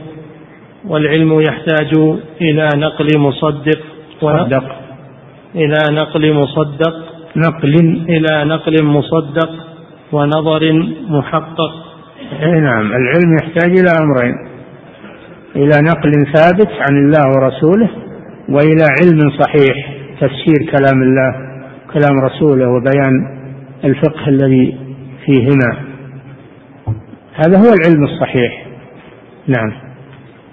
والعلم 0.89 1.41
يحتاج 1.41 1.95
إلى 2.41 2.69
نقل 2.77 3.19
مصدق 3.19 3.79
صدق 4.21 4.84
إلى 5.55 5.79
نقل 5.91 6.33
مصدق 6.33 6.95
نقل 7.37 7.75
إلى 8.09 8.45
نقل 8.45 8.85
مصدق 8.85 9.51
ونظر 10.13 10.73
محقق. 11.09 11.73
أي 12.43 12.61
نعم 12.61 12.87
العلم 12.87 13.37
يحتاج 13.43 13.71
إلى 13.79 13.91
أمرين. 14.03 14.35
إلى 15.57 15.83
نقل 15.83 16.13
ثابت 16.35 16.71
عن 16.71 16.97
الله 16.97 17.25
ورسوله 17.37 17.91
وإلى 18.49 18.85
علم 19.01 19.31
صحيح 19.41 19.95
تفسير 20.21 20.71
كلام 20.71 21.03
الله 21.03 21.33
كلام 21.93 22.19
رسوله 22.25 22.69
وبيان 22.69 23.15
الفقه 23.85 24.29
الذي 24.29 24.79
فيهما. 25.27 25.77
هذا 27.35 27.59
هو 27.59 27.75
العلم 27.75 28.05
الصحيح. 28.05 28.67
نعم. 29.47 29.73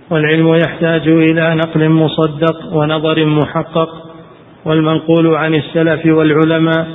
والعلم 0.09 0.55
يحتاج 0.55 1.07
إلى 1.07 1.55
نقل 1.55 1.89
مصدق 1.89 2.73
ونظر 2.73 3.25
محقق. 3.25 4.10
والمنقول 4.65 5.35
عن 5.35 5.53
السلف 5.53 6.05
والعلماء 6.05 6.87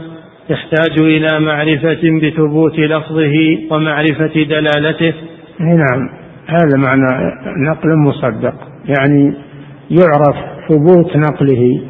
يحتاج 0.51 1.01
إلى 1.01 1.41
معرفة 1.41 2.01
بثبوت 2.23 2.79
لفظه 2.79 3.59
ومعرفة 3.71 4.45
دلالته. 4.45 5.15
نعم. 5.61 6.11
هذا 6.47 6.77
معنى 6.77 7.33
نقل 7.69 7.97
مصدق. 7.97 8.55
يعني 8.99 9.35
يعرف 9.91 10.37
ثبوت 10.69 11.17
نقله 11.17 11.83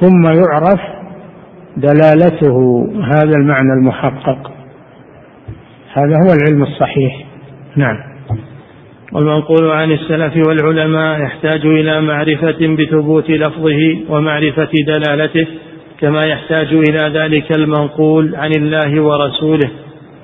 ثم 0.00 0.22
يعرف 0.24 0.80
دلالته. 1.76 2.86
هذا 3.14 3.36
المعنى 3.36 3.72
المحقق. 3.72 4.52
هذا 5.92 6.16
هو 6.16 6.32
العلم 6.32 6.62
الصحيح. 6.62 7.26
نعم. 7.76 8.15
والمنقول 9.16 9.70
عن 9.70 9.92
السلف 9.92 10.46
والعلماء 10.48 11.20
يحتاج 11.20 11.66
إلى 11.66 12.00
معرفة 12.00 12.76
بثبوت 12.78 13.30
لفظه 13.30 13.96
ومعرفة 14.08 14.68
دلالته 14.86 15.46
كما 16.00 16.20
يحتاج 16.26 16.66
إلى 16.66 17.18
ذلك 17.18 17.58
المنقول 17.58 18.34
عن 18.36 18.50
الله 18.58 19.02
ورسوله. 19.02 19.70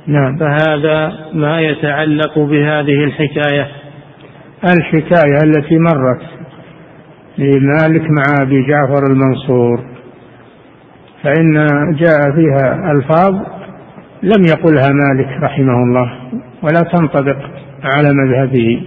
نعم. 0.06 0.38
فهذا 0.38 1.12
ما 1.32 1.60
يتعلق 1.60 2.38
بهذه 2.38 3.04
الحكاية. 3.04 3.68
الحكاية 4.64 5.38
التي 5.44 5.78
مرت 5.78 6.22
لمالك 7.38 8.02
مع 8.10 8.22
أبي 8.42 8.66
جعفر 8.66 9.06
المنصور 9.10 9.80
فإن 11.22 11.66
جاء 11.94 12.20
فيها 12.36 12.92
ألفاظ 12.92 13.34
لم 14.22 14.44
يقلها 14.48 14.88
مالك 14.92 15.42
رحمه 15.42 15.82
الله 15.82 16.12
ولا 16.62 16.80
تنطبق. 16.92 17.62
على 17.84 18.12
مذهبه. 18.12 18.82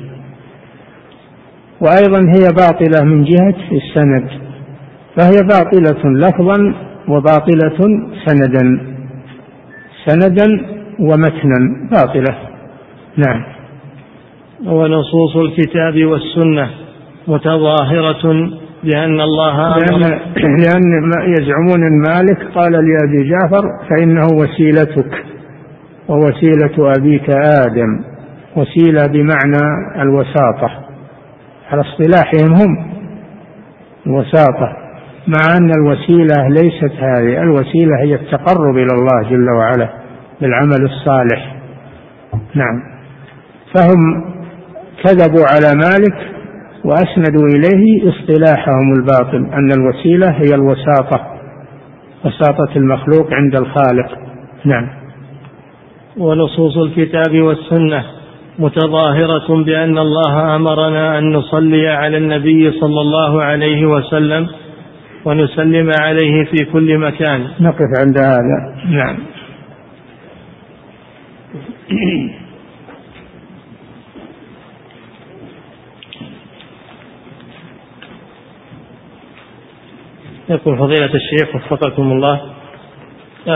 وأيضا 1.81 2.19
هي 2.19 2.47
باطلة 2.57 3.05
من 3.05 3.23
جهة 3.23 3.55
السند 3.71 4.29
فهي 5.15 5.39
باطلة 5.49 6.11
لفظا 6.11 6.75
وباطلة 7.07 7.79
سندا. 8.25 8.79
سندا 10.05 10.47
ومتنا 10.99 11.87
باطلة. 11.91 12.37
نعم. 13.17 13.55
ونصوص 14.65 15.35
الكتاب 15.35 16.05
والسنة 16.05 16.69
متظاهرة 17.27 18.49
بأن 18.83 19.21
الله 19.21 19.77
لأن, 19.77 20.01
لأن 20.63 20.83
يزعمون 21.39 21.83
أن 21.83 22.01
مالك 22.01 22.47
قال 22.55 22.71
لأبي 22.71 23.29
جعفر 23.29 23.63
فإنه 23.89 24.27
وسيلتك 24.33 25.25
ووسيلة 26.09 26.93
أبيك 26.97 27.29
آدم. 27.29 28.14
وسيلة 28.55 29.07
بمعنى 29.07 29.61
الوساطة. 30.01 30.85
على 31.71 31.81
اصطلاحهم 31.81 32.53
هم 32.53 32.95
الوساطة 34.07 34.85
مع 35.27 35.57
أن 35.57 35.69
الوسيلة 35.77 36.47
ليست 36.47 36.93
هذه 36.99 37.41
الوسيلة 37.41 37.99
هي 38.03 38.15
التقرب 38.15 38.77
إلى 38.77 38.93
الله 38.93 39.29
جل 39.29 39.49
وعلا 39.49 39.89
بالعمل 40.41 40.85
الصالح. 40.85 41.55
نعم. 42.55 42.81
فهم 43.75 44.23
كذبوا 45.03 45.45
على 45.45 45.75
مالك 45.75 46.35
وأسندوا 46.85 47.47
إليه 47.47 48.09
اصطلاحهم 48.09 48.93
الباطل 48.97 49.53
أن 49.53 49.71
الوسيلة 49.71 50.31
هي 50.31 50.55
الوساطة 50.55 51.35
وساطة 52.25 52.75
المخلوق 52.75 53.33
عند 53.33 53.55
الخالق. 53.55 54.19
نعم. 54.65 54.87
ونصوص 56.17 56.77
الكتاب 56.77 57.41
والسنة. 57.41 58.14
متظاهرة 58.59 59.63
بأن 59.63 59.97
الله 59.97 60.55
أمرنا 60.55 61.17
أن 61.17 61.33
نصلي 61.33 61.87
على 61.87 62.17
النبي 62.17 62.71
صلى 62.71 63.01
الله 63.01 63.41
عليه 63.41 63.85
وسلم 63.85 64.47
ونسلم 65.25 65.91
عليه 66.01 66.43
في 66.43 66.65
كل 66.65 66.97
مكان. 66.97 67.47
نقف 67.59 67.99
عند 67.99 68.17
هذا. 68.17 68.75
نعم. 68.89 69.17
يقول 80.49 80.77
فضيلة 80.77 81.11
الشيخ 81.15 81.55
وفقكم 81.55 82.11
الله 82.11 82.41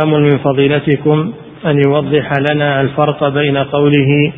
آمل 0.03 0.21
من 0.21 0.37
فضيلتكم 0.37 1.33
أن 1.65 1.81
يوضح 1.87 2.33
لنا 2.51 2.81
الفرق 2.81 3.29
بين 3.29 3.57
قوله 3.57 4.33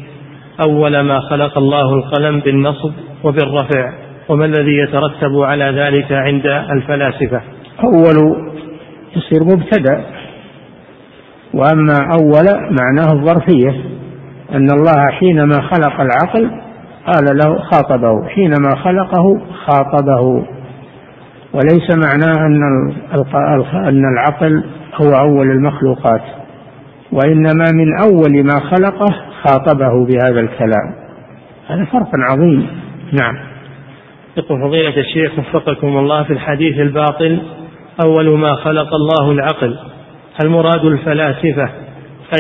أول 0.59 0.99
ما 0.99 1.19
خلق 1.19 1.57
الله 1.57 1.93
القلم 1.93 2.39
بالنصب 2.39 2.91
وبالرفع 3.23 3.93
وما 4.29 4.45
الذي 4.45 4.77
يترتب 4.77 5.39
على 5.41 5.63
ذلك 5.63 6.11
عند 6.11 6.45
الفلاسفة؟ 6.45 7.41
أول 7.83 8.35
يصير 9.15 9.43
مبتدأ. 9.43 10.05
وأما 11.53 11.97
أول 12.21 12.45
معناه 12.79 13.13
الظرفية 13.13 13.69
أن 14.51 14.67
الله 14.71 15.11
حينما 15.11 15.61
خلق 15.61 16.01
العقل 16.01 16.51
قال 17.05 17.37
له 17.37 17.59
خاطبه 17.59 18.27
حينما 18.27 18.75
خلقه 18.75 19.41
خاطبه. 19.65 20.45
وليس 21.53 21.95
معناه 22.05 22.45
أن 22.45 22.61
أن 23.73 24.03
العقل 24.13 24.63
هو 24.95 25.09
أول 25.09 25.51
المخلوقات. 25.51 26.21
وإنما 27.11 27.65
من 27.73 27.99
أول 28.03 28.43
ما 28.43 28.59
خلقه 28.59 29.30
خاطبه 29.47 30.05
بهذا 30.05 30.39
الكلام. 30.39 30.95
هذا 31.67 31.85
فرق 31.85 32.09
عظيم. 32.31 32.67
نعم. 33.11 33.35
يقول 34.37 34.61
فضيلة 34.61 34.97
الشيخ 34.97 35.39
وفقكم 35.39 35.87
الله 35.87 36.23
في 36.23 36.33
الحديث 36.33 36.79
الباطل 36.79 37.41
أول 38.05 38.39
ما 38.39 38.55
خلق 38.55 38.87
الله 38.93 39.31
العقل. 39.31 39.77
هل 40.41 40.49
مراد 40.49 40.85
الفلاسفة 40.85 41.69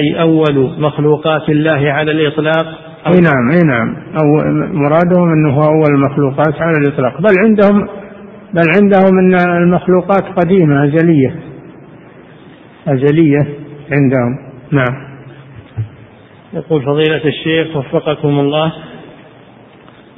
أي 0.01 0.21
أول 0.21 0.71
مخلوقات 0.79 1.49
الله 1.49 1.91
على 1.91 2.11
الإطلاق؟ 2.11 2.65
أي 3.07 3.21
نعم 3.21 3.51
أي 3.51 3.59
نعم. 3.67 3.95
أو 4.17 4.51
مرادهم 4.73 5.31
أنه 5.31 5.53
هو 5.53 5.63
أول 5.63 5.95
المخلوقات 5.95 6.61
على 6.61 6.77
الإطلاق. 6.77 7.21
بل 7.21 7.35
عندهم 7.45 7.87
بل 8.53 8.63
عندهم 8.75 9.19
أن 9.19 9.35
المخلوقات 9.63 10.23
قديمة 10.23 10.85
أزلية. 10.85 11.35
أزلية 12.87 13.47
عندهم. 13.91 14.37
نعم. 14.71 15.10
يقول 16.53 16.81
فضيلة 16.81 17.21
الشيخ 17.25 17.75
وفقكم 17.75 18.39
الله. 18.39 18.71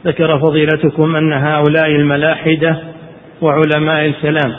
ذكر 0.06 0.40
فضيلتكم 0.40 1.16
أن 1.16 1.34
هؤلاء 1.34 1.88
الملاحدة 1.88 2.78
وعلماء 3.42 4.06
الكلام 4.06 4.54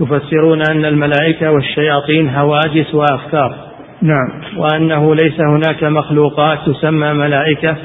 يفسرون 0.00 0.62
أن 0.70 0.84
الملائكة 0.84 1.50
والشياطين 1.50 2.28
هواجس 2.28 2.94
وأفكار. 2.94 3.54
نعم. 4.02 4.28
وأنه 4.56 5.14
ليس 5.14 5.40
هناك 5.40 5.84
مخلوقات 5.84 6.58
تسمى 6.66 7.12
ملائكة 7.12 7.76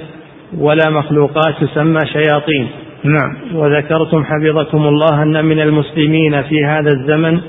ولا 0.57 0.89
مخلوقات 0.89 1.55
تسمى 1.61 1.99
شياطين. 2.13 2.67
نعم. 3.03 3.38
وذكرتم 3.53 4.23
حفظكم 4.23 4.88
الله 4.88 5.23
أن 5.23 5.45
من 5.45 5.59
المسلمين 5.59 6.41
في 6.41 6.65
هذا 6.65 6.91
الزمن 6.91 7.39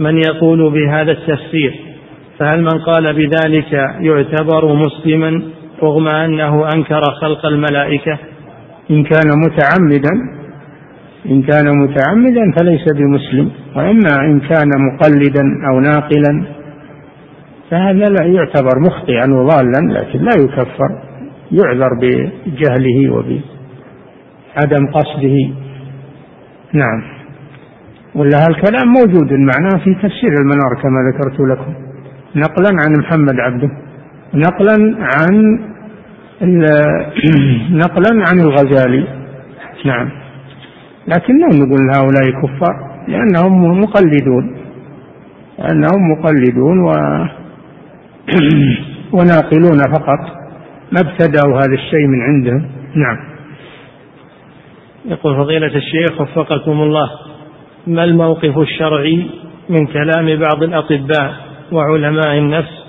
من 0.00 0.18
يقول 0.18 0.70
بهذا 0.70 1.12
التفسير. 1.12 1.74
فهل 2.38 2.62
من 2.62 2.78
قال 2.86 3.14
بذلك 3.14 3.72
يعتبر 4.00 4.74
مسلما 4.74 5.42
رغم 5.82 6.08
أنه 6.08 6.68
أنكر 6.76 7.02
خلق 7.20 7.46
الملائكة؟ 7.46 8.18
إن 8.90 9.04
كان 9.04 9.28
متعمدا 9.46 10.44
إن 11.30 11.42
كان 11.42 11.78
متعمدا 11.78 12.52
فليس 12.58 12.84
بمسلم 12.96 13.50
وإما 13.76 14.20
إن 14.20 14.40
كان 14.40 14.68
مقلدا 14.78 15.42
أو 15.70 15.80
ناقلا 15.80 16.44
فهذا 17.70 18.08
لا 18.08 18.26
يعتبر 18.26 18.80
مخطئا 18.80 19.26
وضالا 19.32 19.98
لكن 19.98 20.18
لا 20.18 20.32
يكفر 20.38 21.00
يعذر 21.52 21.90
بجهله 22.00 23.12
وبعدم 23.12 24.86
قصده. 24.92 25.50
نعم. 26.72 27.02
ولا 28.14 28.38
هالكلام 28.38 28.88
موجود 28.88 29.32
معناه 29.32 29.84
في 29.84 29.94
تفسير 29.94 30.32
المنار 30.42 30.82
كما 30.82 31.10
ذكرت 31.10 31.40
لكم. 31.40 31.74
نقلا 32.36 32.68
عن 32.68 32.92
محمد 32.98 33.40
عبده 33.40 33.70
نقلا 34.34 34.96
عن 34.98 35.58
نقلا 37.82 38.24
عن 38.28 38.40
الغزالي. 38.40 39.04
نعم. 39.84 40.10
لكن 41.08 41.38
لا 41.38 41.46
نقول 41.46 41.90
هؤلاء 41.96 42.30
كفار 42.42 42.74
لأنهم 43.08 43.80
مقلدون 43.80 44.56
لأنهم 45.58 46.12
مقلدون 46.12 46.78
و 46.78 46.92
وناقلون 49.16 49.78
فقط. 49.78 50.20
ما 50.92 51.00
ابتدأوا 51.00 51.56
هذا 51.56 51.74
الشيء 51.74 52.06
من 52.06 52.20
عندهم. 52.20 52.66
نعم. 52.94 53.18
يقول 55.04 55.36
فضيلة 55.36 55.76
الشيخ 55.76 56.20
وفقكم 56.20 56.72
الله 56.72 57.10
ما 57.86 58.04
الموقف 58.04 58.58
الشرعي 58.58 59.26
من 59.68 59.86
كلام 59.86 60.40
بعض 60.40 60.62
الأطباء 60.62 61.34
وعلماء 61.74 62.38
النفس 62.38 62.84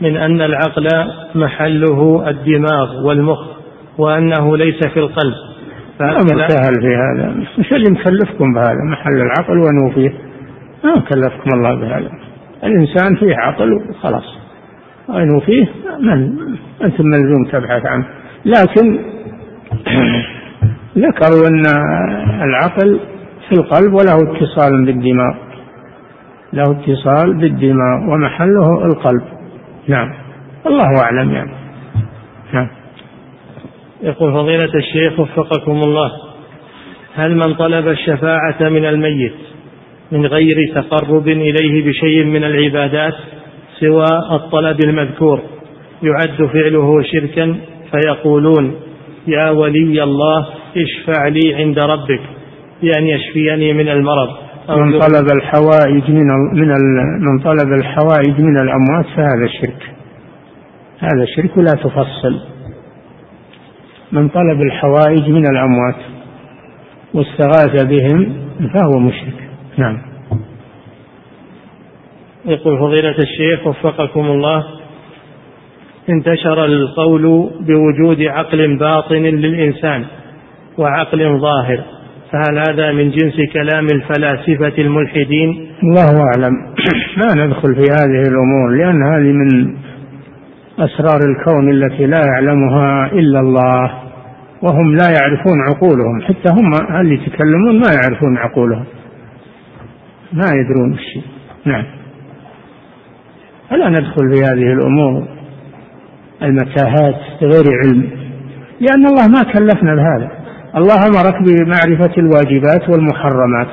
من 0.00 0.16
أن 0.16 0.40
العقل 0.40 0.88
محله 1.34 2.28
الدماغ 2.28 3.06
والمخ 3.06 3.38
وأنه 3.98 4.56
ليس 4.56 4.86
في 4.86 5.00
القلب. 5.00 5.34
سهل 6.48 6.74
في 6.80 6.96
هذا. 6.96 7.34
مش 7.58 7.72
اللي 7.72 7.90
مكلفكم 7.90 8.54
بهذا 8.54 8.78
محل 8.92 9.12
العقل 9.12 9.58
وأنه 9.58 9.94
فيه 9.94 10.12
ما 10.84 11.00
كلفكم 11.00 11.50
الله 11.54 11.74
بهذا. 11.74 12.10
الإنسان 12.64 13.16
فيه 13.16 13.36
عقل 13.36 13.72
وخلاص. 13.72 14.38
وأنه 15.08 15.40
فيه 15.40 15.66
من؟ 16.00 16.32
أنت 16.82 17.00
ملزوم 17.00 17.44
تبحث 17.52 17.86
عنه. 17.86 18.04
لكن 18.44 18.98
ذكروا 21.04 21.48
أن 21.48 21.62
العقل 22.42 23.00
في 23.48 23.52
القلب 23.52 23.92
وله 23.92 24.16
اتصال 24.16 24.86
بالدماغ. 24.86 25.34
له 26.54 26.62
اتصال 26.62 27.34
بالدماغ 27.40 28.12
ومحله 28.12 28.86
القلب. 28.86 29.22
نعم. 29.88 30.12
الله 30.66 31.02
أعلم 31.02 31.30
يعني. 31.30 31.50
نعم. 32.52 32.68
يقول 34.02 34.32
فضيلة 34.32 34.74
الشيخ 34.74 35.20
وفقكم 35.20 35.82
الله 35.82 36.10
هل 37.14 37.34
من 37.34 37.54
طلب 37.54 37.88
الشفاعة 37.88 38.68
من 38.68 38.84
الميت 38.84 39.34
من 40.12 40.26
غير 40.26 40.56
تقرب 40.74 41.28
إليه 41.28 41.86
بشيء 41.88 42.24
من 42.24 42.44
العبادات 42.44 43.14
سوى 43.80 44.06
الطلب 44.32 44.78
المذكور 44.84 45.40
يعد 46.02 46.50
فعله 46.52 47.02
شركا 47.02 47.56
فيقولون 47.90 48.74
يا 49.26 49.50
ولي 49.50 50.02
الله 50.02 50.46
اشفع 50.76 51.28
لي 51.28 51.54
عند 51.54 51.78
ربك 51.78 52.20
بأن 52.82 53.06
يشفيني 53.06 53.72
من 53.72 53.88
المرض. 53.88 54.43
من 54.68 55.00
طلب 55.00 55.26
الحوائج 55.36 56.10
من 56.10 56.26
من 56.52 56.68
من 57.20 57.38
طلب 57.38 57.72
الحوائج 57.72 58.40
من 58.40 58.56
الأموات 58.60 59.06
فهذا 59.16 59.46
شرك. 59.46 59.90
هذا 60.98 61.24
شرك 61.36 61.58
لا 61.58 61.72
تفصل. 61.72 62.40
من 64.12 64.28
طلب 64.28 64.62
الحوائج 64.62 65.28
من 65.28 65.46
الأموات 65.46 65.96
واستغاث 67.14 67.84
بهم 67.84 68.32
فهو 68.74 68.98
مشرك. 68.98 69.48
نعم. 69.78 69.98
يقول 72.44 72.78
فضيلة 72.78 73.18
الشيخ 73.18 73.66
وفقكم 73.66 74.20
الله 74.20 74.64
انتشر 76.08 76.64
القول 76.64 77.50
بوجود 77.60 78.22
عقل 78.22 78.76
باطن 78.76 79.22
للإنسان 79.22 80.04
وعقل 80.78 81.40
ظاهر. 81.40 81.84
فهل 82.34 82.58
هذا 82.58 82.92
من 82.92 83.10
جنس 83.10 83.34
كلام 83.52 83.86
الفلاسفة 83.86 84.82
الملحدين؟ 84.82 85.68
الله 85.82 86.22
أعلم. 86.22 86.74
ما 87.20 87.44
ندخل 87.44 87.74
في 87.74 87.82
هذه 87.92 88.22
الأمور 88.28 88.70
لأن 88.70 89.02
هذه 89.02 89.32
من 89.32 89.74
أسرار 90.78 91.20
الكون 91.30 91.70
التي 91.70 92.06
لا 92.06 92.20
يعلمها 92.26 93.06
إلا 93.12 93.40
الله 93.40 93.90
وهم 94.62 94.96
لا 94.96 95.08
يعرفون 95.20 95.62
عقولهم. 95.68 96.22
حتى 96.22 96.52
هم 96.52 96.74
اللي 97.00 97.14
يتكلمون 97.14 97.80
ما 97.80 97.92
يعرفون 98.02 98.36
عقولهم. 98.36 98.84
ما 100.32 100.46
يدرون 100.54 100.92
الشيء. 100.92 101.22
نعم. 101.64 101.84
فلا 103.70 103.88
ندخل 103.88 104.34
في 104.34 104.40
هذه 104.42 104.72
الأمور 104.72 105.28
المتاهات 106.42 107.20
بغير 107.42 107.64
علم؟ 107.84 108.10
لأن 108.80 109.06
الله 109.06 109.28
ما 109.28 109.42
كلفنا 109.42 109.94
بهذا. 109.94 110.43
الله 110.76 111.06
أمرك 111.06 111.42
بمعرفة 111.42 112.14
الواجبات 112.18 112.88
والمحرمات 112.88 113.68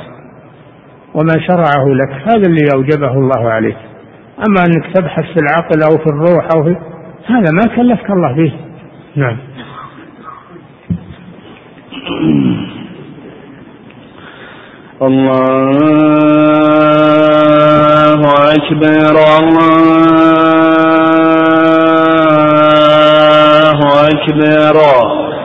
وما 1.13 1.33
شرعه 1.47 1.85
لك 1.87 2.11
هذا 2.27 2.47
اللي 2.47 2.67
أوجبه 2.75 3.13
الله 3.13 3.49
عليك. 3.49 3.77
أما 4.47 4.65
أنك 4.65 4.93
تبحث 4.95 5.23
في 5.23 5.39
العقل 5.41 5.83
أو 5.83 5.97
في 5.97 6.05
الروح 6.07 6.47
أو 6.55 6.63
في 6.63 6.75
هذا 7.25 7.51
ما 7.53 7.65
كلفك 7.75 8.11
الله 8.11 8.35
به. 8.35 8.53
نعم. 9.15 9.37
الله 15.01 15.71
أكبر 18.53 19.15
الله 19.39 19.79
أكبر. 24.07 24.77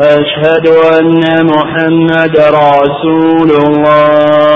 أشهد 0.00 0.66
أن 0.66 1.46
محمد 1.46 2.36
رسول 2.36 3.50
الله. 3.66 4.50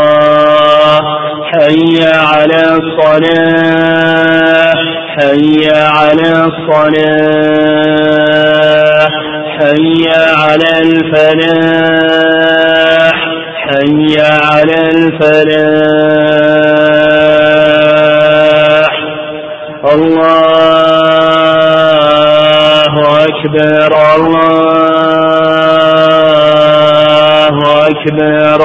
حي 1.54 1.96
على 2.04 2.62
الصلاة 2.78 4.74
حي 5.18 5.58
على 5.70 6.28
الصلاة 6.48 7.44
حي 9.58 10.04
على 10.36 10.70
الفلاح 10.82 11.94
حي 13.68 14.12
على 14.20 14.78
الفلاح. 14.94 15.74
الله 19.94 20.24
أكبر 23.24 23.92
الله 24.16 24.93
أكبر 27.94 28.60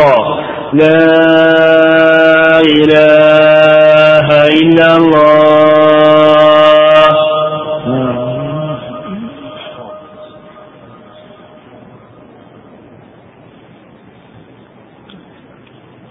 لا 0.73 0.99
إله 2.61 4.27
إلا 4.61 4.97
الله. 4.97 5.49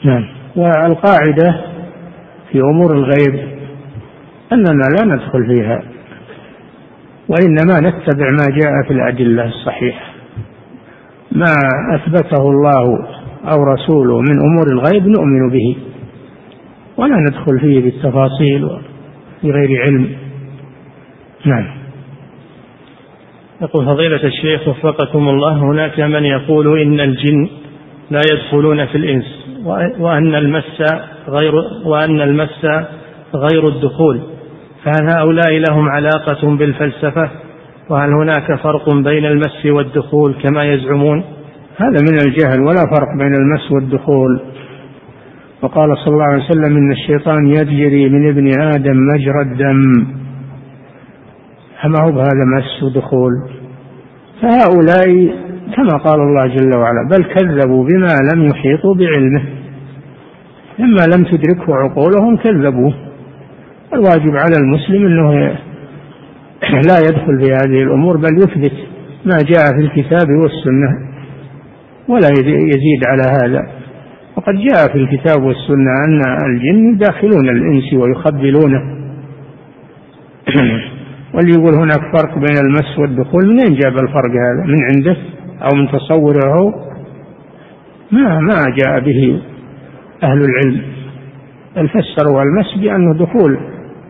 نعم. 0.04 0.24
والقاعدة 0.56 1.60
في 2.52 2.60
أمور 2.60 2.92
الغيب 2.92 3.58
أننا 4.52 4.84
لا 4.98 5.04
ندخل 5.04 5.46
فيها 5.46 5.82
وإنما 7.28 7.80
نتبع 7.80 8.30
ما 8.30 8.46
جاء 8.56 8.72
في 8.86 8.92
الأدلة 8.92 9.44
الصحيحة. 9.44 10.17
ما 11.32 11.54
أثبته 11.94 12.42
الله 12.42 12.98
أو 13.44 13.64
رسوله 13.64 14.20
من 14.20 14.40
أمور 14.40 14.66
الغيب 14.72 15.06
نؤمن 15.06 15.50
به. 15.50 15.76
ولا 16.96 17.16
ندخل 17.16 17.60
فيه 17.60 17.80
بالتفاصيل 17.80 18.68
بغير 19.42 19.82
علم. 19.82 20.08
نعم. 21.46 21.78
يقول 23.62 23.86
فضيلة 23.86 24.24
الشيخ 24.24 24.68
وفقكم 24.68 25.28
الله 25.28 25.52
هناك 25.52 26.00
من 26.00 26.24
يقول 26.24 26.80
إن 26.80 27.00
الجن 27.00 27.48
لا 28.10 28.20
يدخلون 28.32 28.86
في 28.86 28.94
الإنس 28.94 29.24
وأن 29.98 30.34
المس 30.34 30.82
غير 31.28 31.52
وأن 31.84 32.20
المس 32.20 32.66
غير 33.34 33.68
الدخول 33.68 34.20
فهل 34.84 35.10
هؤلاء 35.10 35.50
لهم 35.50 35.88
علاقة 35.88 36.56
بالفلسفة؟ 36.56 37.30
وهل 37.90 38.12
هناك 38.12 38.54
فرق 38.62 38.94
بين 38.94 39.24
المس 39.24 39.66
والدخول 39.66 40.34
كما 40.42 40.64
يزعمون؟ 40.64 41.24
هذا 41.76 41.98
من 42.10 42.18
الجهل 42.26 42.60
ولا 42.60 42.82
فرق 42.94 43.08
بين 43.18 43.34
المس 43.34 43.72
والدخول. 43.72 44.40
وقال 45.62 45.98
صلى 45.98 46.14
الله 46.14 46.24
عليه 46.24 46.44
وسلم 46.44 46.76
إن 46.76 46.92
الشيطان 46.92 47.46
يجري 47.46 48.08
من 48.08 48.28
ابن 48.28 48.60
آدم 48.60 48.96
مجرى 49.14 49.40
الدم. 49.42 50.06
فما 51.82 52.04
هو 52.04 52.12
بهذا 52.12 52.44
مس 52.56 52.82
ودخول؟ 52.82 53.32
فهؤلاء 54.42 55.34
كما 55.76 55.98
قال 55.98 56.20
الله 56.20 56.46
جل 56.46 56.76
وعلا 56.78 57.08
بل 57.10 57.24
كذبوا 57.24 57.84
بما 57.84 58.14
لم 58.34 58.44
يحيطوا 58.44 58.94
بعلمه. 58.94 59.42
لما 60.78 61.16
لم 61.16 61.24
تدركه 61.24 61.74
عقولهم 61.74 62.36
كذبوه 62.36 62.94
الواجب 63.94 64.36
على 64.36 64.56
المسلم 64.60 65.06
إنه 65.06 65.58
لا 66.88 66.98
يدخل 67.08 67.40
في 67.44 67.52
هذه 67.52 67.82
الأمور 67.82 68.16
بل 68.16 68.38
يثبت 68.38 68.72
ما 69.24 69.36
جاء 69.36 69.64
في 69.76 69.80
الكتاب 69.80 70.28
والسنة 70.28 71.08
ولا 72.08 72.28
يزيد 72.46 73.02
على 73.06 73.22
هذا. 73.22 73.68
وقد 74.36 74.54
جاء 74.54 74.92
في 74.92 74.98
الكتاب 74.98 75.42
والسنة 75.42 75.90
أن 76.06 76.20
الجن 76.46 76.92
يداخلون 76.92 77.48
الإنس 77.48 77.92
ويخبلونه. 77.92 78.98
واللي 81.34 81.52
يقول 81.52 81.74
هناك 81.74 82.00
فرق 82.16 82.34
بين 82.38 82.56
المس 82.66 82.98
والدخول 82.98 83.46
منين 83.46 83.78
جاب 83.78 83.92
الفرق 83.92 84.30
هذا؟ 84.30 84.64
من 84.66 84.76
عنده 84.94 85.16
أو 85.62 85.76
من 85.76 85.88
تصوره؟ 85.88 86.74
ما 88.12 88.40
ما 88.40 88.64
جاء 88.78 89.00
به 89.00 89.40
أهل 90.22 90.40
العلم. 90.44 90.82
بل 91.76 91.88
فسروا 91.88 92.42
المس 92.42 92.78
بأنه 92.80 93.14
دخول 93.14 93.58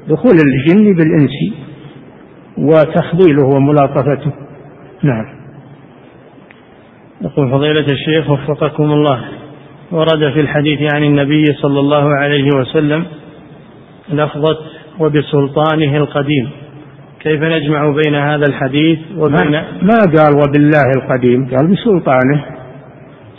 دخول 0.09 0.33
الجن 0.33 0.95
بالإنس. 0.95 1.58
وتخذيله 2.69 3.45
وملاطفته. 3.45 4.33
نعم. 5.03 5.25
يقول 7.21 7.51
فضيلة 7.51 7.87
الشيخ 7.91 8.31
وفقكم 8.31 8.85
الله. 8.85 9.25
ورد 9.93 10.33
في 10.33 10.41
الحديث 10.41 10.95
عن 10.95 11.05
النبي 11.05 11.45
صلى 11.45 11.81
الله 11.81 12.15
عليه 12.15 12.49
وسلم 12.57 13.05
لفظة 14.09 14.59
وبسلطانه 14.99 15.97
القديم. 15.97 16.51
كيف 17.21 17.43
نجمع 17.43 17.91
بين 17.91 18.15
هذا 18.15 18.45
الحديث 18.49 18.99
وبين 19.17 19.51
ما, 19.51 19.65
ما 19.83 19.99
قال 20.17 20.35
وبالله 20.35 20.91
القديم؟ 20.97 21.49
قال 21.57 21.67
بسلطانه. 21.67 22.45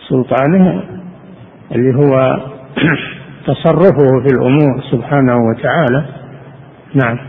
سلطانه 0.09 0.83
اللي 1.75 1.95
هو 1.95 2.37
تصرفه 3.47 4.07
في 4.27 4.35
الأمور 4.35 4.83
سبحانه 4.91 5.37
وتعالى. 5.37 6.05
نعم. 6.93 7.28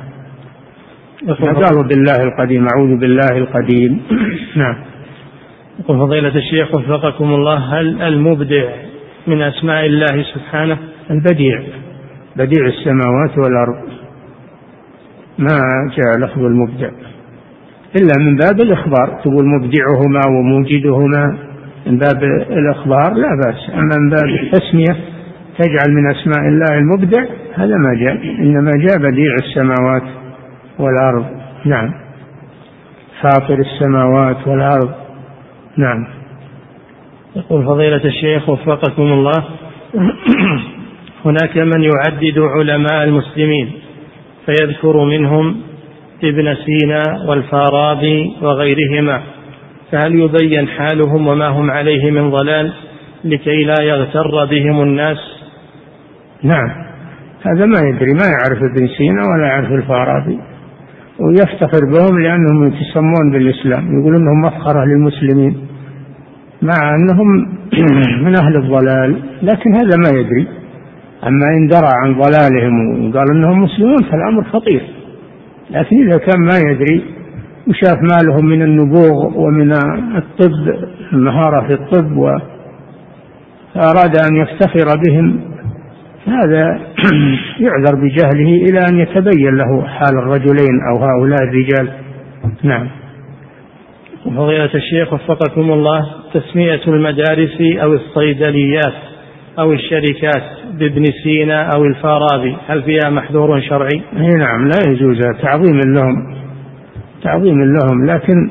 ما 1.23 1.35
قال 1.35 1.89
بالله 1.89 2.23
القديم 2.23 2.67
أعوذ 2.75 2.97
بالله 2.97 3.37
القديم. 3.37 4.03
نعم. 4.57 4.77
يقول 5.81 5.99
فضيلة 5.99 6.37
الشيخ 6.37 6.75
وفقكم 6.75 7.25
الله 7.25 7.57
هل 7.57 8.03
المبدع 8.03 8.65
من 9.27 9.43
أسماء 9.43 9.87
الله 9.87 10.25
سبحانه؟ 10.35 10.79
البديع. 11.11 11.63
بديع 12.37 12.67
السماوات 12.67 13.39
والأرض. 13.39 13.89
ما 15.39 15.59
جاء 15.97 16.19
لفظ 16.19 16.45
المبدع. 16.45 16.91
إلا 18.01 18.13
من 18.19 18.37
باب 18.37 18.61
الإخبار. 18.61 19.21
تقول 19.25 19.45
مبدعهما 19.47 20.21
وموجدهما. 20.29 21.39
من 21.87 21.99
باب 21.99 22.25
الإخبار 22.51 23.15
لا 23.15 23.29
بأس. 23.45 23.71
أما 23.75 23.97
من 24.01 24.11
باب 24.11 24.29
التسمية 24.43 24.97
تجعل 25.59 25.95
من 25.95 26.11
أسماء 26.11 26.49
الله 26.49 26.79
المبدع. 26.79 27.23
هذا 27.55 27.75
ما 27.77 27.95
جاء. 28.01 28.15
إنما 28.39 28.71
جاء 28.71 28.99
بديع 28.99 29.35
السماوات. 29.35 30.03
والأرض. 30.81 31.25
نعم. 31.65 31.95
فاطر 33.23 33.59
السماوات 33.59 34.47
والأرض. 34.47 34.91
نعم. 35.77 36.07
يقول 37.37 37.65
فضيلة 37.65 38.05
الشيخ 38.05 38.49
وفقكم 38.49 39.03
الله. 39.03 39.45
هناك 41.25 41.57
من 41.57 41.83
يعدد 41.83 42.39
علماء 42.39 43.05
المسلمين 43.05 43.73
فيذكر 44.47 45.05
منهم 45.05 45.57
ابن 46.25 46.55
سينا 46.55 47.03
والفارابي 47.29 48.33
وغيرهما. 48.43 49.23
فهل 49.93 50.15
يبين 50.15 50.69
حالهم 50.69 51.27
وما 51.27 51.49
هم 51.49 51.71
عليه 51.71 52.11
من 52.11 52.31
ضلال 52.31 52.73
لكي 53.25 53.65
لا 53.65 53.83
يغتر 53.83 54.45
بهم 54.45 54.83
الناس؟ 54.83 55.19
نعم. 56.43 56.71
هذا 57.43 57.67
ما 57.67 57.79
يدري. 57.89 58.13
ما 58.13 58.27
يعرف 58.27 58.59
ابن 58.63 58.89
سينا 58.99 59.23
ولا 59.23 59.47
يعرف 59.47 59.73
الفارابي. 59.73 60.50
ويفتخر 61.21 61.85
بهم 61.85 62.19
لأنهم 62.19 62.67
يتسمون 62.67 63.31
بالإسلام 63.33 64.01
يقول 64.01 64.17
أنهم 64.17 64.41
مفخرة 64.41 64.85
للمسلمين 64.85 65.57
مع 66.63 66.95
أنهم 66.95 67.49
من 68.25 68.37
أهل 68.37 68.57
الضلال 68.57 69.23
لكن 69.43 69.75
هذا 69.75 69.97
ما 69.97 70.21
يدري. 70.21 70.49
أما 71.27 71.47
إن 71.59 71.67
درى 71.67 71.91
عن 72.05 72.15
ضلالهم 72.15 73.09
وقال 73.09 73.27
أنهم 73.35 73.63
مسلمون 73.63 74.03
فالأمر 74.11 74.45
خطير. 74.45 74.83
لكن 75.71 76.07
إذا 76.07 76.19
كان 76.19 76.41
ما 76.41 76.71
يدري 76.71 77.03
وشاف 77.69 77.97
ما 77.97 78.23
لهم 78.23 78.47
من 78.47 78.63
النبوغ 78.63 79.39
ومن 79.39 79.73
الطب 80.17 80.53
المهارة 81.13 81.67
في 81.67 81.73
الطب 81.73 82.17
وأراد 82.17 84.17
أن 84.31 84.37
يفتخر 84.37 85.01
بهم 85.07 85.41
هذا 86.27 86.81
يعذر 87.67 87.95
بجهله 87.95 88.65
إلى 88.69 88.81
أن 88.91 88.99
يتبين 88.99 89.57
له 89.57 89.87
حال 89.87 90.19
الرجلين 90.19 90.81
أو 90.91 90.97
هؤلاء 90.97 91.43
الرجال. 91.43 91.93
نعم. 92.63 92.89
فضيلة 94.25 94.71
الشيخ 94.75 95.13
وفقكم 95.13 95.71
الله 95.71 96.07
تسمية 96.35 96.81
المدارس 96.89 97.61
أو 97.61 97.93
الصيدليات 97.93 98.95
أو 99.59 99.73
الشركات 99.73 100.43
بابن 100.79 101.05
سينا 101.25 101.69
أو 101.75 101.85
الفارابي 101.85 102.57
هل 102.67 102.83
فيها 102.83 103.11
محذور 103.11 103.61
شرعي؟ 103.61 104.03
اي 104.17 104.29
نعم 104.39 104.69
لا 104.69 104.91
يجوز 104.91 105.19
تعظيم 105.43 105.81
لهم 105.81 106.35
تعظيم 107.23 107.59
لهم 107.63 108.07
لكن 108.07 108.51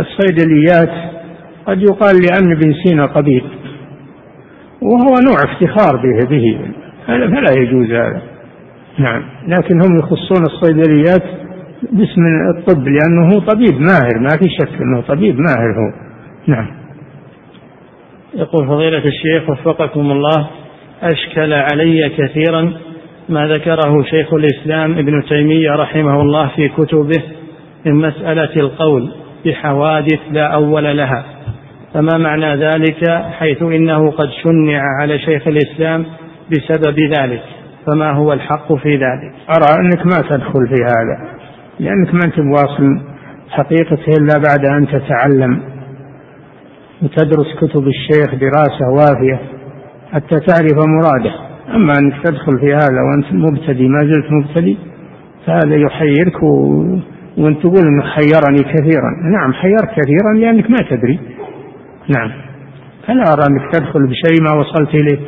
الصيدليات 0.00 0.90
قد 1.66 1.82
يقال 1.82 2.16
لأن 2.16 2.52
ابن 2.52 2.74
سينا 2.84 3.06
طبيب 3.06 3.42
وهو 4.82 5.14
نوع 5.26 5.38
افتخار 5.44 5.96
به 5.96 6.26
به. 6.30 6.58
فلا 7.06 7.62
يجوز 7.62 7.90
هذا. 7.90 8.22
نعم. 8.98 9.22
لكن 9.48 9.80
هم 9.80 9.98
يخصون 9.98 10.42
الصيدليات 10.42 11.22
باسم 11.92 12.20
الطب 12.56 12.88
لأنه 12.88 13.40
طبيب 13.40 13.80
ماهر 13.80 14.18
ما 14.18 14.28
في 14.28 14.48
شك 14.48 14.80
أنه 14.82 15.00
طبيب 15.00 15.36
ماهر 15.40 15.70
هو. 15.70 15.92
نعم. 16.46 16.66
يقول 18.34 18.66
فضيلة 18.68 19.04
الشيخ 19.04 19.50
وفقكم 19.50 20.10
الله 20.10 20.48
أشكل 21.02 21.52
علي 21.52 22.10
كثيرا 22.18 22.72
ما 23.28 23.48
ذكره 23.48 24.02
شيخ 24.02 24.34
الإسلام 24.34 24.98
ابن 24.98 25.22
تيمية 25.28 25.70
رحمه 25.70 26.20
الله 26.22 26.50
في 26.56 26.68
كتبه 26.68 27.22
من 27.86 27.94
مسألة 27.94 28.56
القول 28.56 29.12
بحوادث 29.46 30.20
لا 30.30 30.46
أول 30.46 30.96
لها. 30.96 31.24
فما 31.94 32.18
معنى 32.18 32.56
ذلك 32.56 33.10
حيث 33.38 33.62
إنه 33.62 34.10
قد 34.10 34.28
شنع 34.42 34.82
على 35.00 35.18
شيخ 35.18 35.48
الإسلام 35.48 36.04
بسبب 36.50 36.96
ذلك؟ 37.18 37.42
فما 37.86 38.12
هو 38.12 38.32
الحق 38.32 38.72
في 38.74 38.94
ذلك؟ 38.94 39.32
أرى 39.56 39.80
أنك 39.80 40.06
ما 40.06 40.28
تدخل 40.28 40.68
في 40.68 40.82
هذا 40.82 41.28
لأنك 41.80 42.14
ما 42.14 42.20
أنت 42.24 42.40
بواصل 42.40 43.00
حقيقته 43.50 44.12
إلا 44.20 44.42
بعد 44.48 44.64
أن 44.64 44.86
تتعلم 44.86 45.60
وتدرس 47.02 47.46
كتب 47.60 47.88
الشيخ 47.88 48.34
دراسة 48.34 48.88
وافية 48.88 49.40
حتى 50.12 50.36
تعرف 50.36 50.86
مراده. 50.88 51.34
أما 51.74 51.92
أنك 52.02 52.14
تدخل 52.24 52.58
في 52.58 52.72
هذا 52.74 53.00
وأنت 53.02 53.32
مبتدي 53.32 53.88
ما 53.88 53.98
زلت 53.98 54.32
مبتدي 54.32 54.78
فهذا 55.46 55.76
يحيرك 55.76 56.42
و... 56.42 56.80
وأنت 57.38 57.60
تقول 57.60 57.86
إنه 57.86 58.02
حيرني 58.02 58.62
كثيرا. 58.62 59.10
نعم 59.32 59.52
حيرك 59.52 59.90
كثيرا 59.90 60.32
لأنك 60.34 60.70
ما 60.70 60.76
تدري. 60.90 61.18
نعم. 62.16 62.30
فلا 63.06 63.22
أرى 63.32 63.42
أنك 63.50 63.72
تدخل 63.72 64.06
بشيء 64.06 64.42
ما 64.42 64.52
وصلت 64.52 64.94
إليه. 64.94 65.18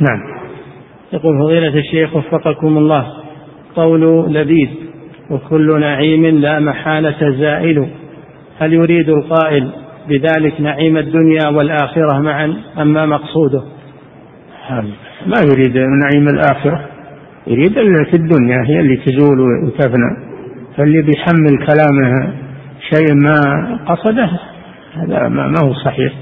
نعم. 0.00 0.20
يقول 1.12 1.38
فضيلة 1.38 1.78
الشيخ 1.78 2.16
وفقكم 2.16 2.78
الله 2.78 3.06
قول 3.76 4.32
لبيد 4.34 4.70
وكل 5.30 5.80
نعيم 5.80 6.26
لا 6.26 6.60
محالة 6.60 7.30
زائل. 7.30 7.88
هل 8.58 8.72
يريد 8.72 9.08
القائل 9.08 9.70
بذلك 10.08 10.60
نعيم 10.60 10.96
الدنيا 10.96 11.48
والآخرة 11.48 12.20
معا 12.20 12.56
أم 12.78 12.92
ما 12.92 13.06
مقصوده؟ 13.06 13.62
ما 15.26 15.36
يريد 15.52 15.76
نعيم 15.76 16.28
الآخرة؟ 16.28 16.84
يريد 17.46 17.72
في 18.10 18.14
الدنيا 18.14 18.64
هي 18.66 18.80
اللي 18.80 18.96
تزول 18.96 19.40
وتفنى. 19.64 20.26
فاللي 20.76 21.02
بيحمل 21.02 21.66
كلامه 21.66 22.32
شيء 22.90 23.14
ما 23.14 23.40
قصده 23.88 24.30
هذا 24.96 25.28
ما 25.28 25.54
هو 25.64 25.74
صحيح. 25.74 26.12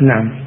نعم. 0.00 0.42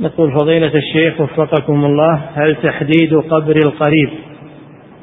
يقول 0.00 0.32
فضيلة 0.32 0.74
الشيخ 0.74 1.20
وفقكم 1.20 1.84
الله 1.84 2.20
هل 2.34 2.56
تحديد 2.62 3.14
قبر 3.14 3.56
القريب 3.56 4.10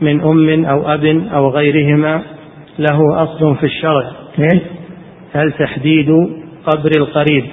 من 0.01 0.21
أم 0.21 0.65
أو 0.65 0.93
أب 0.93 1.05
أو 1.33 1.49
غيرهما 1.49 2.21
له 2.79 3.23
أصل 3.23 3.55
في 3.55 3.65
الشرع؟ 3.65 4.11
إيه؟ 4.39 4.61
هل 5.33 5.51
تحديد 5.51 6.09
قبر 6.65 6.91
القريب 6.97 7.45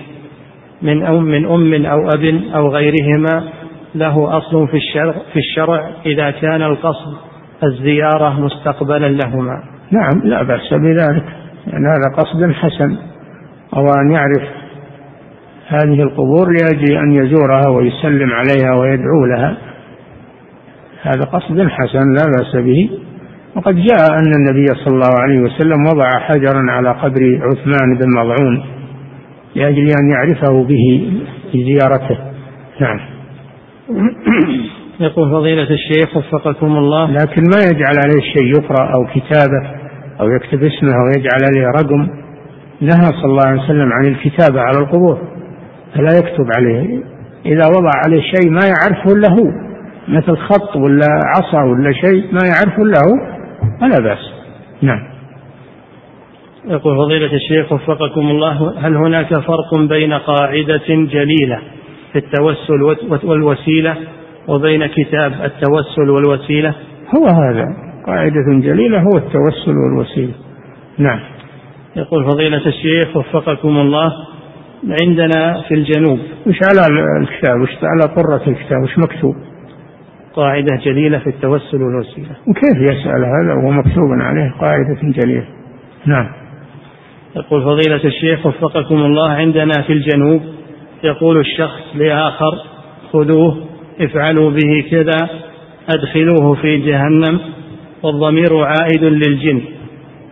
من 0.82 1.06
أم 1.06 1.23
من 1.23 1.47
أم 1.47 1.86
أو 1.86 2.09
أب 2.09 2.40
أو 2.55 2.69
غيرهما 2.69 3.44
له 3.94 4.39
أصل 4.39 4.69
في 4.69 4.77
الشرع 4.77 5.14
في 5.32 5.39
الشرع 5.39 5.90
إذا 6.06 6.31
كان 6.31 6.62
القصد 6.62 7.14
الزيارة 7.64 8.40
مستقبلا 8.40 9.09
لهما؟ 9.09 9.62
نعم 9.90 10.23
لا 10.24 10.43
بأس 10.43 10.74
بذلك. 10.74 11.24
يعني 11.66 11.85
هذا 11.86 12.23
قصد 12.23 12.52
حسن. 12.52 13.11
أو 13.77 13.86
أن 14.01 14.11
يعرف 14.11 14.43
هذه 15.66 16.03
القبور 16.03 16.49
لأجل 16.51 16.97
أن 16.97 17.12
يزورها 17.12 17.69
ويسلم 17.69 18.31
عليها 18.31 18.74
ويدعو 18.74 19.27
لها. 19.27 19.57
هذا 21.03 21.23
قصد 21.32 21.69
حسن 21.69 22.12
لا 22.12 22.24
بأس 22.36 22.65
به. 22.65 22.90
وقد 23.57 23.74
جاء 23.74 24.19
أن 24.19 24.32
النبي 24.36 24.65
صلى 24.66 24.94
الله 24.94 25.20
عليه 25.20 25.40
وسلم 25.40 25.86
وضع 25.86 26.11
حجرا 26.19 26.70
على 26.70 26.90
قبر 26.90 27.40
عثمان 27.43 27.99
بن 27.99 28.07
مضعون 28.19 28.65
لأجل 29.55 29.89
أن 30.03 30.11
يعرفه 30.11 30.65
به 30.65 31.12
في 31.53 31.65
زيارته. 31.65 32.19
نعم. 32.81 33.01
يقول 35.01 35.31
فضيلة 35.31 35.70
الشيخ 35.70 36.16
وفقكم 36.16 36.77
الله. 36.77 37.11
لكن 37.11 37.43
ما 37.43 37.61
يجعل 37.70 37.94
عليه 38.05 38.32
شيء 38.35 38.47
يقرأ 38.59 38.94
أو 38.94 39.07
كتابة 39.15 39.82
أو 40.20 40.28
يكتب 40.28 40.62
اسمه 40.62 40.93
أو 40.93 41.07
يجعل 41.16 41.40
عليه 41.44 41.66
رقم 41.66 42.22
نهى 42.82 43.06
صلى 43.06 43.24
الله 43.24 43.46
عليه 43.46 43.62
وسلم 43.62 43.92
عن 43.92 44.06
الكتابة 44.06 44.60
على 44.60 44.78
القبور 44.78 45.18
فلا 45.94 46.18
يكتب 46.18 46.46
عليه. 46.56 47.00
إذا 47.46 47.66
وضع 47.66 47.90
عليه 48.06 48.22
شيء 48.22 48.50
ما 48.50 48.60
يعرفه 48.66 49.12
إلا 49.12 49.28
هو 49.30 49.50
مثل 50.09 50.36
خط 50.36 50.76
ولا 50.76 51.06
عصا 51.36 51.62
ولا 51.62 51.92
شيء 51.92 52.24
ما 52.32 52.40
يعرفه 52.54 52.82
إلا 52.82 52.98
هو 53.06 53.36
فلا 53.80 54.00
بأس. 54.00 54.32
نعم. 54.82 55.12
يقول 56.64 56.96
فضيلة 56.96 57.32
الشيخ 57.34 57.72
وفقكم 57.72 58.20
الله 58.20 58.78
هل 58.78 58.96
هناك 58.96 59.28
فرق 59.28 59.74
بين 59.88 60.12
قاعدة 60.12 60.88
جليلة 60.88 61.59
في 62.12 62.18
التوسل 62.18 62.82
والوسيلة 63.24 63.96
وبين 64.48 64.86
كتاب 64.86 65.32
التوسل 65.32 66.10
والوسيلة؟ 66.10 66.74
هو 67.16 67.26
هذا. 67.26 67.66
قاعدة 68.06 68.60
جليلة 68.62 68.98
هو 68.98 69.16
التوسل 69.16 69.78
والوسيلة. 69.78 70.32
نعم. 70.98 71.20
يقول 71.97 72.24
فضيلة 72.24 72.66
الشيخ 72.66 73.16
وفقكم 73.16 73.69
الله 73.69 74.12
عندنا 75.02 75.62
في 75.69 75.74
الجنوب. 75.74 76.19
وش 76.47 76.56
على 76.69 76.86
الكتاب؟ 77.20 77.60
وش 77.60 77.70
على 77.82 78.14
طرة 78.16 78.43
الكتاب؟ 78.51 78.82
وش 78.82 78.98
مكتوب؟ 78.98 79.35
قاعدة 80.35 80.77
جليلة 80.85 81.19
في 81.19 81.27
التوسل 81.27 81.82
والوسيلة. 81.82 82.36
وكيف 82.48 82.90
يسأل 82.90 83.24
هذا؟ 83.24 83.55
وهو 83.55 83.70
مكتوب 83.70 84.10
عليه 84.20 84.55
قاعدة 84.60 84.98
جليلة. 85.02 85.47
نعم. 86.06 86.28
يقول 87.36 87.62
فضيلة 87.62 88.05
الشيخ 88.05 88.47
وفقكم 88.47 88.94
الله 88.94 89.31
عندنا 89.31 89.82
في 89.86 89.93
الجنوب 89.93 90.43
يقول 91.05 91.40
الشخص 91.40 91.82
لآخر 91.94 92.52
خذوه 93.12 93.56
افعلوا 94.01 94.51
به 94.51 94.85
كذا 94.90 95.28
أدخلوه 95.94 96.55
في 96.55 96.78
جهنم 96.78 97.40
والضمير 98.02 98.56
عائد 98.56 99.05
للجن. 99.05 99.60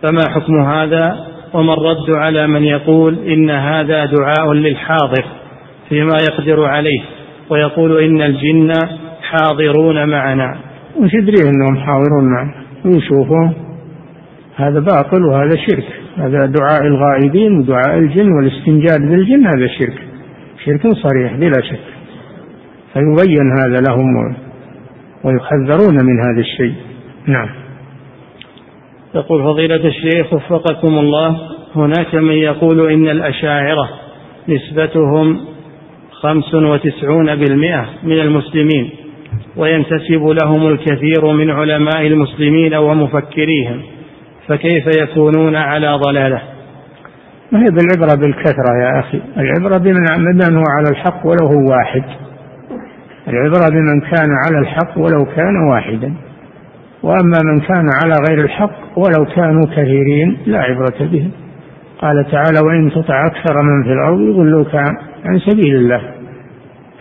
فما 0.03 0.29
حكم 0.29 0.61
هذا؟ 0.61 1.30
وما 1.53 1.73
الرد 1.73 2.15
على 2.15 2.47
من 2.47 2.63
يقول 2.63 3.19
إن 3.27 3.49
هذا 3.49 4.05
دعاء 4.05 4.53
للحاضر 4.53 5.25
فيما 5.89 6.17
يقدر 6.29 6.65
عليه 6.65 7.01
ويقول 7.49 8.03
إن 8.03 8.21
الجن 8.21 8.71
حاضرون 9.21 10.09
معنا. 10.09 10.55
وش 10.99 11.13
يدري 11.13 11.49
إنهم 11.49 11.77
حاضرون 11.77 12.23
معنا؟ 12.35 12.53
ويشوفون 12.85 13.53
هذا 14.55 14.79
باطل 14.79 15.25
وهذا 15.25 15.55
شرك. 15.55 15.87
هذا 16.17 16.45
دعاء 16.45 16.81
الغائبين 16.85 17.59
ودعاء 17.59 17.97
الجن 17.97 18.31
والاستنجاد 18.31 19.01
بالجن 19.01 19.47
هذا 19.47 19.67
شرك. 19.67 20.03
شرك 20.65 20.81
صريح 20.81 21.33
بلا 21.33 21.61
شك. 21.61 21.79
فيبين 22.93 23.51
هذا 23.59 23.81
لهم 23.89 24.35
ويحذرون 25.23 25.95
من 26.05 26.19
هذا 26.19 26.39
الشيء. 26.39 26.75
نعم. 27.27 27.60
يقول 29.15 29.43
فضيلة 29.43 29.75
الشيخ 29.87 30.33
وفقكم 30.33 30.99
الله 30.99 31.37
هناك 31.75 32.15
من 32.15 32.33
يقول 32.33 32.91
إن 32.91 33.07
الأشاعرة 33.07 33.89
نسبتهم 34.49 35.39
خمس 36.11 36.53
وتسعون 36.53 37.35
بالمئة 37.35 37.85
من 38.03 38.19
المسلمين 38.19 38.89
وينتسب 39.57 40.35
لهم 40.43 40.67
الكثير 40.67 41.33
من 41.33 41.49
علماء 41.49 42.07
المسلمين 42.07 42.73
ومفكريهم 42.75 43.81
فكيف 44.47 44.83
يكونون 44.97 45.55
على 45.55 45.99
ضلالة؟ 46.05 46.41
ما 47.51 47.59
هي 47.59 47.65
بالعبرة 47.65 48.15
بالكثرة 48.21 48.73
يا 48.83 48.99
أخي؟ 48.99 49.21
العبرة 49.37 49.77
بمن 49.77 50.55
هو 50.55 50.63
على 50.77 50.89
الحق 50.91 51.25
ولو 51.25 51.47
هو 51.47 51.71
واحد. 51.71 52.03
العبرة 53.27 53.69
بمن 53.69 54.01
كان 54.01 54.29
على 54.45 54.59
الحق 54.59 54.97
ولو 54.97 55.25
كان 55.25 55.69
واحدا. 55.71 56.13
وأما 57.03 57.39
من 57.43 57.59
كان 57.59 57.89
على 58.03 58.13
غير 58.29 58.45
الحق 58.45 58.97
ولو 58.97 59.25
كانوا 59.35 59.65
كثيرين 59.65 60.37
لا 60.45 60.59
عبرة 60.59 60.97
بهم 60.99 61.31
قال 62.01 62.25
تعالى 62.31 62.59
وإن 62.67 62.91
تطع 62.91 63.25
أكثر 63.25 63.61
من 63.61 63.83
في 63.83 63.89
الأرض 63.93 64.19
يضلوك 64.19 64.75
عن 65.25 65.39
سبيل 65.39 65.75
الله. 65.75 66.01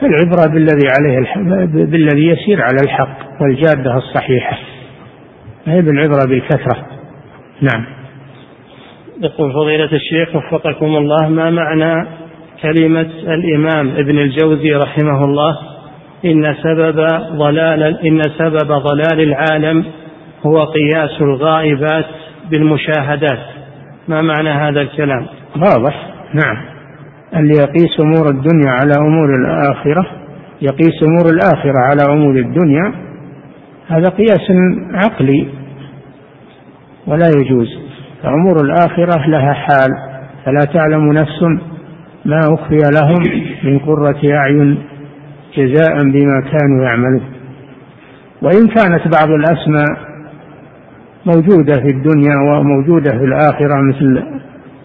فالعبرة 0.00 0.52
بالذي 0.52 0.88
عليه 0.98 1.18
الحق 1.18 1.40
بالذي 1.74 2.26
يسير 2.26 2.62
على 2.62 2.76
الحق 2.82 3.18
والجادة 3.40 3.96
الصحيحة. 3.96 4.58
هي 5.66 5.82
بالعبرة 5.82 6.26
بالكثرة؟ 6.28 6.86
نعم. 7.60 7.84
يقول 9.22 9.52
فضيلة 9.52 9.92
الشيخ 9.92 10.36
وفقكم 10.36 10.86
الله 10.86 11.28
ما 11.28 11.50
معنى 11.50 12.06
كلمة 12.62 13.10
الإمام 13.22 13.88
ابن 13.88 14.18
الجوزي 14.18 14.72
رحمه 14.74 15.24
الله؟ 15.24 15.69
إن 16.24 16.54
سبب 16.62 17.06
ضلال 17.38 18.06
إن 18.06 18.22
سبب 18.38 18.72
ضلال 18.72 19.20
العالم 19.20 19.84
هو 20.46 20.64
قياس 20.64 21.20
الغائبات 21.20 22.06
بالمشاهدات. 22.50 23.38
ما 24.08 24.20
معنى 24.22 24.50
هذا 24.50 24.80
الكلام؟ 24.80 25.26
واضح. 25.56 26.06
نعم. 26.34 26.56
اللي 27.36 27.54
يقيس 27.54 28.00
أمور 28.00 28.28
الدنيا 28.30 28.70
على 28.70 28.92
أمور 28.98 29.34
الآخرة 29.34 30.06
يقيس 30.62 31.02
أمور 31.02 31.32
الآخرة 31.32 31.78
على 31.78 32.12
أمور 32.12 32.36
الدنيا 32.36 32.92
هذا 33.88 34.08
قياس 34.08 34.50
عقلي 34.94 35.46
ولا 37.06 37.26
يجوز. 37.36 37.78
فأمور 38.22 38.56
الآخرة 38.64 39.26
لها 39.28 39.52
حال 39.52 39.90
فلا 40.44 40.64
تعلم 40.74 41.12
نفس 41.12 41.42
ما 42.24 42.40
أخفي 42.54 42.78
لهم 42.94 43.42
من 43.64 43.78
قرة 43.78 44.20
أعين 44.32 44.78
جزاء 45.56 46.02
بما 46.02 46.40
كانوا 46.40 46.84
يعملون. 46.84 47.22
وإن 48.42 48.68
كانت 48.68 49.14
بعض 49.14 49.30
الأسماء 49.30 50.10
موجودة 51.26 51.74
في 51.74 51.88
الدنيا 51.96 52.36
وموجودة 52.36 53.10
في 53.10 53.24
الآخرة 53.24 53.82
مثل 53.82 54.22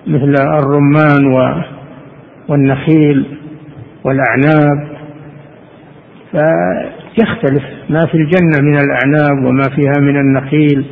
مثل 0.08 0.36
الرمان 0.44 1.26
والنخيل 2.50 3.26
والأعناب 4.04 4.88
فيختلف 6.32 7.64
ما 7.90 8.06
في 8.06 8.18
الجنة 8.18 8.62
من 8.62 8.78
الأعناب 8.78 9.46
وما 9.46 9.64
فيها 9.76 10.02
من 10.02 10.18
النخيل 10.18 10.86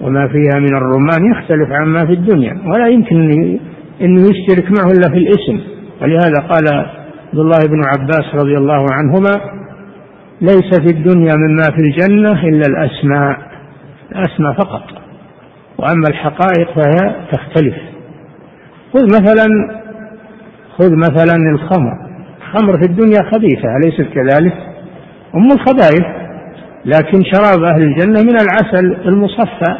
وما 0.00 0.28
فيها 0.28 0.60
من 0.60 0.76
الرمان 0.76 1.30
يختلف 1.30 1.70
عما 1.70 2.06
في 2.06 2.12
الدنيا. 2.12 2.58
ولا 2.66 2.88
يمكن 2.88 3.30
أنه 4.00 4.20
يشترك 4.20 4.70
معه 4.78 4.90
إلا 4.92 5.10
في 5.10 5.18
الاسم. 5.18 5.60
ولهذا 6.02 6.40
قال 6.48 6.86
عبد 7.36 7.44
الله 7.44 7.68
بن 7.68 7.82
عباس 7.84 8.34
رضي 8.34 8.56
الله 8.56 8.86
عنهما 8.92 9.40
ليس 10.40 10.80
في 10.80 10.90
الدنيا 10.96 11.34
مما 11.34 11.62
في 11.62 11.80
الجنة 11.80 12.32
إلا 12.32 12.62
الأسماء 12.66 13.38
الأسماء 14.12 14.52
فقط. 14.52 14.82
وأما 15.78 16.08
الحقائق 16.08 16.70
فهي 16.74 17.14
تختلف. 17.32 17.74
خذ 18.92 19.04
مثلا 19.04 19.46
خذ 20.78 20.90
مثلا 20.96 21.36
الخمر. 21.52 21.92
الخمر 22.38 22.78
في 22.78 22.90
الدنيا 22.90 23.22
خبيثة 23.22 23.76
أليست 23.76 24.14
كذلك؟ 24.14 24.54
أم 25.34 25.52
الخبائث. 25.52 26.06
لكن 26.84 27.22
شراب 27.24 27.64
أهل 27.64 27.82
الجنة 27.82 28.22
من 28.22 28.36
العسل 28.40 29.08
المصفى. 29.08 29.76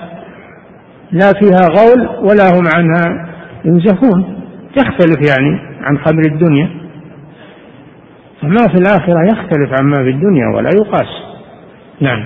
لا 1.12 1.32
فيها 1.40 1.68
غول 1.78 2.08
ولا 2.08 2.48
هم 2.54 2.64
عنها 2.74 3.28
ينزفون. 3.64 4.40
تختلف 4.76 5.30
يعني 5.30 5.60
عن 5.80 5.98
خمر 5.98 6.22
الدنيا. 6.32 6.85
فما 8.42 8.68
في 8.68 8.74
الآخرة 8.74 9.24
يختلف 9.32 9.80
عما 9.80 9.96
في 9.96 10.10
الدنيا 10.10 10.46
ولا 10.56 10.70
يقاس. 10.76 11.08
نعم. 12.00 12.24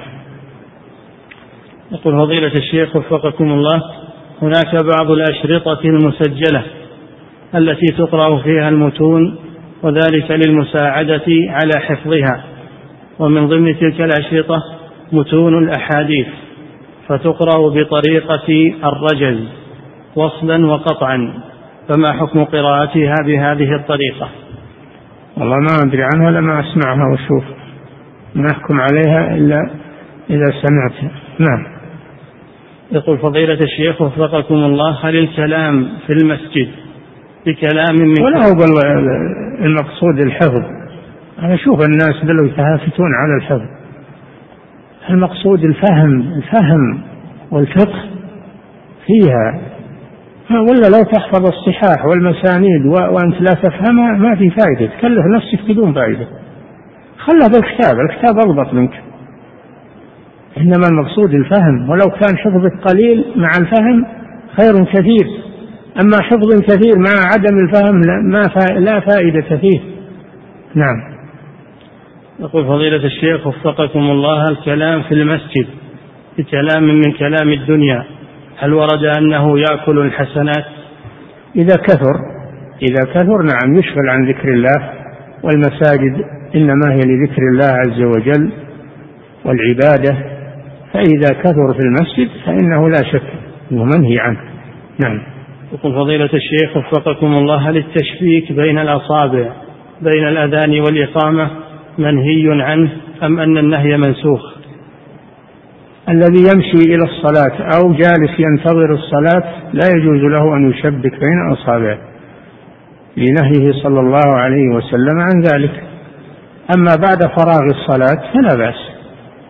يقول 1.92 2.14
فضيلة 2.14 2.52
الشيخ 2.52 2.96
وفقكم 2.96 3.52
الله 3.52 3.82
هناك 4.42 4.84
بعض 4.84 5.10
الأشرطة 5.10 5.80
المسجلة 5.84 6.62
التي 7.54 7.86
تقرأ 7.98 8.42
فيها 8.42 8.68
المتون 8.68 9.38
وذلك 9.82 10.30
للمساعدة 10.30 11.26
على 11.28 11.72
حفظها 11.80 12.44
ومن 13.18 13.48
ضمن 13.48 13.78
تلك 13.78 14.00
الأشرطة 14.00 14.62
متون 15.12 15.64
الأحاديث 15.64 16.26
فتقرأ 17.08 17.68
بطريقة 17.68 18.74
الرجل 18.84 19.44
وصلا 20.16 20.66
وقطعا 20.66 21.42
فما 21.88 22.12
حكم 22.12 22.44
قراءتها 22.44 23.14
بهذه 23.26 23.74
الطريقة؟ 23.76 24.28
والله 25.40 25.56
ما 25.56 25.82
أدري 25.82 26.02
عنها 26.14 26.30
لما 26.30 26.60
أسمعها 26.60 27.10
وأشوف. 27.10 27.44
ما 28.34 28.50
أحكم 28.50 28.80
عليها 28.80 29.34
إلا 29.34 29.70
إذا 30.30 30.44
سمعتها. 30.44 31.10
نعم. 31.38 31.66
يقول 32.92 33.18
فضيلة 33.18 33.58
الشيخ 33.62 34.00
وفقكم 34.00 34.54
الله 34.54 34.98
هل 35.02 35.16
الكلام 35.16 35.88
في 36.06 36.12
المسجد 36.12 36.68
بكلام 37.46 37.94
من 38.00 38.24
ولا 38.24 38.38
هو 38.38 38.64
المقصود 39.64 40.20
الحفظ. 40.20 40.62
أنا 41.38 41.54
أشوف 41.54 41.80
الناس 41.80 42.24
بلو 42.24 42.44
يتهافتون 42.46 43.10
على 43.14 43.36
الحفظ. 43.36 43.80
المقصود 45.10 45.64
الفهم 45.64 46.20
الفهم 46.20 47.00
والفقه 47.50 48.04
فيها 49.06 49.60
ولا 50.59 50.97
لو 50.97 51.02
تحفظ 51.12 51.47
الصحاح 51.47 52.06
والمسانيد 52.06 52.86
وأنت 52.86 53.40
لا 53.40 53.55
تفهمها 53.62 54.12
ما 54.12 54.36
في 54.36 54.51
فائدة 54.51 54.93
تكلف 54.98 55.24
نفسك 55.36 55.70
بدون 55.70 55.94
فائدة 55.94 56.27
خلها 57.18 57.48
بالكتاب 57.48 58.01
الكتاب 58.01 58.39
أضبط 58.39 58.74
منك. 58.74 59.02
إنما 60.59 60.89
المقصود 60.93 61.35
الفهم. 61.35 61.90
ولو 61.90 62.06
كان 62.10 62.39
حفظك 62.39 62.72
قليل 62.89 63.24
مع 63.36 63.51
الفهم 63.60 64.06
خير 64.60 64.85
كثير. 64.85 65.27
أما 66.01 66.22
حفظ 66.22 66.60
كثير 66.62 66.98
مع 66.98 67.12
عدم 67.32 67.59
الفهم 67.59 68.01
ما 68.31 68.43
لا 68.81 69.01
فائدة 69.01 69.56
فيه. 69.56 69.81
نعم. 70.74 71.10
يقول 72.40 72.64
فضيلة 72.64 73.05
الشيخ 73.05 73.47
وفقكم 73.47 73.98
الله 74.01 74.48
الكلام 74.48 75.02
في 75.02 75.14
المسجد 75.14 75.66
بكلام 76.39 76.82
من 76.82 77.12
كلام 77.18 77.48
الدنيا. 77.48 78.05
هل 78.60 78.74
ورد 78.74 79.04
أنه 79.18 79.58
يأكل 79.58 79.98
الحسنات؟ 79.98 80.64
إذا 81.56 81.76
كثر. 81.76 82.14
إذا 82.82 83.04
كثر 83.14 83.42
نعم 83.42 83.78
يشغل 83.78 84.08
عن 84.08 84.28
ذكر 84.28 84.48
الله 84.48 84.92
والمساجد 85.42 86.24
إنما 86.54 86.92
هي 86.92 87.00
لذكر 87.00 87.42
الله 87.52 87.66
عز 87.66 88.02
وجل 88.02 88.52
والعبادة 89.44 90.18
فإذا 90.92 91.42
كثر 91.42 91.74
في 91.74 91.80
المسجد 91.86 92.28
فإنه 92.46 92.88
لا 92.88 93.12
شك 93.12 93.22
أنه 93.72 93.84
منهي 93.84 94.18
عنه. 94.18 94.40
نعم. 95.04 95.22
يقول 95.72 95.94
فضيلة 95.94 96.30
الشيخ 96.34 96.76
وفقكم 96.76 97.26
الله 97.26 97.70
هل 97.70 97.76
التشبيك 97.76 98.52
بين 98.52 98.78
الأصابع 98.78 99.52
بين 100.02 100.28
الأذان 100.28 100.80
والإقامة 100.80 101.50
منهي 101.98 102.62
عنه 102.62 102.90
أم 103.22 103.38
أن 103.38 103.58
النهي 103.58 103.96
منسوخ؟ 103.96 104.59
الذي 106.10 106.42
يمشي 106.54 106.94
إلى 106.94 107.04
الصلاة 107.04 107.56
أو 107.76 107.92
جالس 107.92 108.38
ينتظر 108.38 108.94
الصلاة 108.94 109.44
لا 109.72 109.96
يجوز 109.96 110.20
له 110.20 110.56
أن 110.56 110.70
يشبك 110.70 111.20
بين 111.20 111.52
أصابعه 111.52 111.98
لنهيه 113.16 113.72
صلى 113.82 114.00
الله 114.00 114.36
عليه 114.36 114.68
وسلم 114.68 115.20
عن 115.20 115.42
ذلك. 115.42 115.82
أما 116.76 116.94
بعد 117.06 117.22
فراغ 117.22 117.64
الصلاة 117.64 118.32
فلا 118.32 118.56
بأس. 118.56 118.90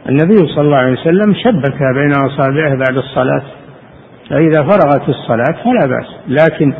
النبي 0.09 0.37
صلى 0.37 0.61
الله 0.61 0.77
عليه 0.77 0.93
وسلم 0.93 1.35
شبك 1.35 1.79
بين 1.95 2.13
أصابعه 2.13 2.75
بعد 2.75 2.97
الصلاة 2.97 3.43
فإذا 4.31 4.63
فرغت 4.63 5.09
الصلاة 5.09 5.65
فلا 5.65 5.87
بأس. 5.87 6.07
لكن 6.29 6.73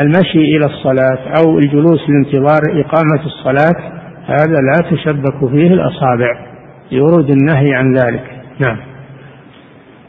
المشي 0.00 0.56
إلى 0.56 0.66
الصلاة 0.66 1.18
أو 1.40 1.58
الجلوس 1.58 2.00
لانتظار 2.08 2.60
إقامة 2.70 3.26
الصلاة 3.26 3.92
هذا 4.26 4.60
لا 4.60 4.90
تشبك 4.90 5.50
فيه 5.50 5.68
الأصابع. 5.68 6.46
يورد 6.92 7.30
النهي 7.30 7.74
عن 7.74 7.92
ذلك. 7.92 8.24
نعم. 8.66 8.95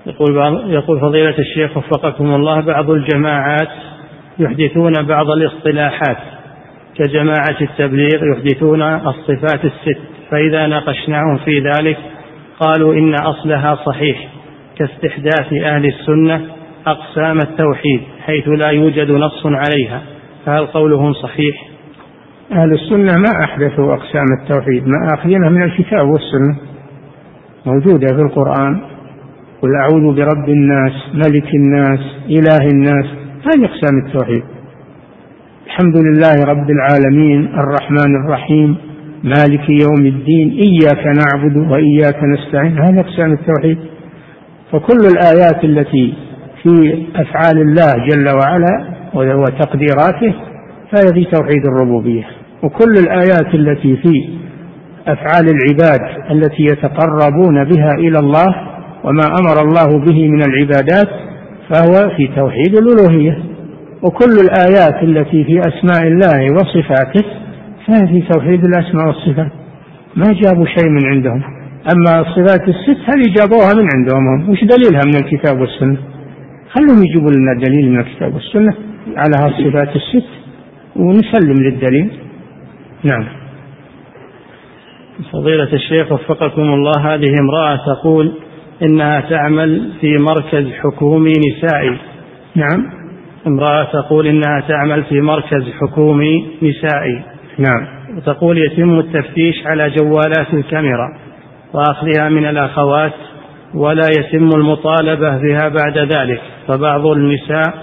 يقول 0.07 0.37
يقول 0.73 0.99
فضيلة 0.99 1.35
الشيخ 1.39 1.77
وفقكم 1.77 2.35
الله 2.35 2.61
بعض 2.61 2.89
الجماعات 2.89 3.69
يحدثون 4.39 4.93
بعض 5.07 5.29
الاصطلاحات 5.29 6.17
كجماعة 6.95 7.57
التبليغ 7.61 8.19
يحدثون 8.33 8.81
الصفات 8.81 9.65
الست 9.65 9.99
فإذا 10.31 10.67
ناقشناهم 10.67 11.37
في 11.37 11.59
ذلك 11.59 11.97
قالوا 12.59 12.93
إن 12.93 13.13
أصلها 13.13 13.75
صحيح 13.85 14.27
كاستحداث 14.77 15.53
أهل 15.53 15.85
السنة 15.85 16.41
أقسام 16.87 17.39
التوحيد 17.39 18.01
حيث 18.25 18.47
لا 18.47 18.69
يوجد 18.69 19.11
نص 19.11 19.45
عليها 19.45 20.01
فهل 20.45 20.65
قولهم 20.65 21.13
صحيح؟ 21.13 21.67
أهل 22.51 22.73
السنة 22.73 23.17
ما 23.17 23.43
أحدثوا 23.43 23.93
أقسام 23.93 24.25
التوحيد 24.41 24.87
ما 24.87 25.13
آخذينها 25.17 25.49
من 25.49 25.63
الكتاب 25.63 26.07
والسنة 26.07 26.57
موجودة 27.65 28.07
في 28.07 28.21
القرآن 28.21 28.96
قل 29.61 29.75
أعوذ 29.75 30.15
برب 30.15 30.49
الناس 30.49 30.91
ملك 31.13 31.55
الناس 31.55 31.99
إله 32.29 32.67
الناس. 32.73 33.05
هذه 33.45 33.65
أقسام 33.65 33.97
التوحيد. 34.05 34.43
الحمد 35.65 35.97
لله 35.97 36.43
رب 36.45 36.69
العالمين 36.69 37.45
الرحمن 37.45 38.15
الرحيم 38.15 38.75
مالك 39.23 39.69
يوم 39.69 40.05
الدين 40.05 40.49
إياك 40.49 41.05
نعبد 41.05 41.57
وإياك 41.71 42.23
نستعين. 42.23 42.79
هذه 42.79 42.99
أقسام 42.99 43.33
التوحيد. 43.33 43.77
فكل 44.71 44.99
الآيات 45.13 45.63
التي 45.63 46.13
في 46.63 47.05
أفعال 47.15 47.57
الله 47.57 48.07
جل 48.07 48.29
وعلا 48.35 48.85
وتقديراته 49.13 50.33
فهي 50.91 51.13
في 51.13 51.25
توحيد 51.35 51.65
الربوبية. 51.65 52.23
وكل 52.63 52.93
الآيات 52.99 53.53
التي 53.53 53.97
في 53.97 54.29
أفعال 55.07 55.45
العباد 55.49 56.31
التي 56.31 56.63
يتقربون 56.63 57.63
بها 57.63 57.91
إلى 57.97 58.19
الله 58.19 58.76
وما 59.07 59.23
أمر 59.39 59.61
الله 59.61 60.05
به 60.05 60.27
من 60.27 60.41
العبادات 60.41 61.09
فهو 61.69 62.09
في 62.17 62.27
توحيد 62.35 62.77
الألوهية. 62.77 63.43
وكل 64.03 64.33
الآيات 64.45 65.03
التي 65.03 65.43
في 65.43 65.59
أسماء 65.59 66.07
الله 66.07 66.53
وصفاته 66.53 67.23
فهي 67.87 68.07
في 68.07 68.27
توحيد 68.33 68.65
الأسماء 68.65 69.07
والصفات. 69.07 69.51
ما 70.15 70.33
جابوا 70.43 70.65
شيء 70.65 70.89
من 70.89 71.05
عندهم. 71.05 71.43
أما 71.93 72.19
الصفات 72.21 72.61
الست 72.69 72.99
هذه 73.09 73.33
جابوها 73.37 73.73
من 73.73 73.87
عندهم 73.95 74.27
هم؟ 74.27 74.49
وش 74.49 74.63
دليلها 74.63 75.01
من 75.05 75.15
الكتاب 75.15 75.61
والسنة؟ 75.61 75.97
خلهم 76.69 77.03
يجيبوا 77.03 77.31
لنا 77.31 77.53
دليل 77.53 77.91
من 77.91 77.99
الكتاب 77.99 78.33
والسنة 78.33 78.73
على 79.17 79.35
هالصفات 79.39 79.95
الست 79.95 80.27
ونسلم 80.95 81.63
للدليل. 81.63 82.11
نعم. 83.03 83.25
فضيلة 85.33 85.73
الشيخ 85.73 86.11
وفقكم 86.11 86.61
الله. 86.61 87.13
هذه 87.13 87.33
امرأة 87.39 87.79
تقول 87.85 88.33
إنها 88.81 89.19
تعمل 89.19 89.91
في 90.01 90.17
مركز 90.17 90.71
حكومي 90.83 91.31
نسائي. 91.31 91.97
نعم. 92.55 92.85
امرأة 93.47 93.83
تقول 93.83 94.27
إنها 94.27 94.63
تعمل 94.67 95.03
في 95.03 95.21
مركز 95.21 95.63
حكومي 95.81 96.45
نسائي. 96.61 97.23
نعم. 97.57 97.87
وتقول 98.17 98.57
يتم 98.57 98.99
التفتيش 98.99 99.67
على 99.67 99.89
جوالات 99.89 100.53
الكاميرا 100.53 101.17
وأخذها 101.73 102.29
من 102.29 102.45
الأخوات 102.45 103.13
ولا 103.75 104.07
يتم 104.19 104.49
المطالبة 104.55 105.37
بها 105.37 105.67
بعد 105.67 105.97
ذلك 105.97 106.41
فبعض 106.67 107.07
النساء 107.07 107.73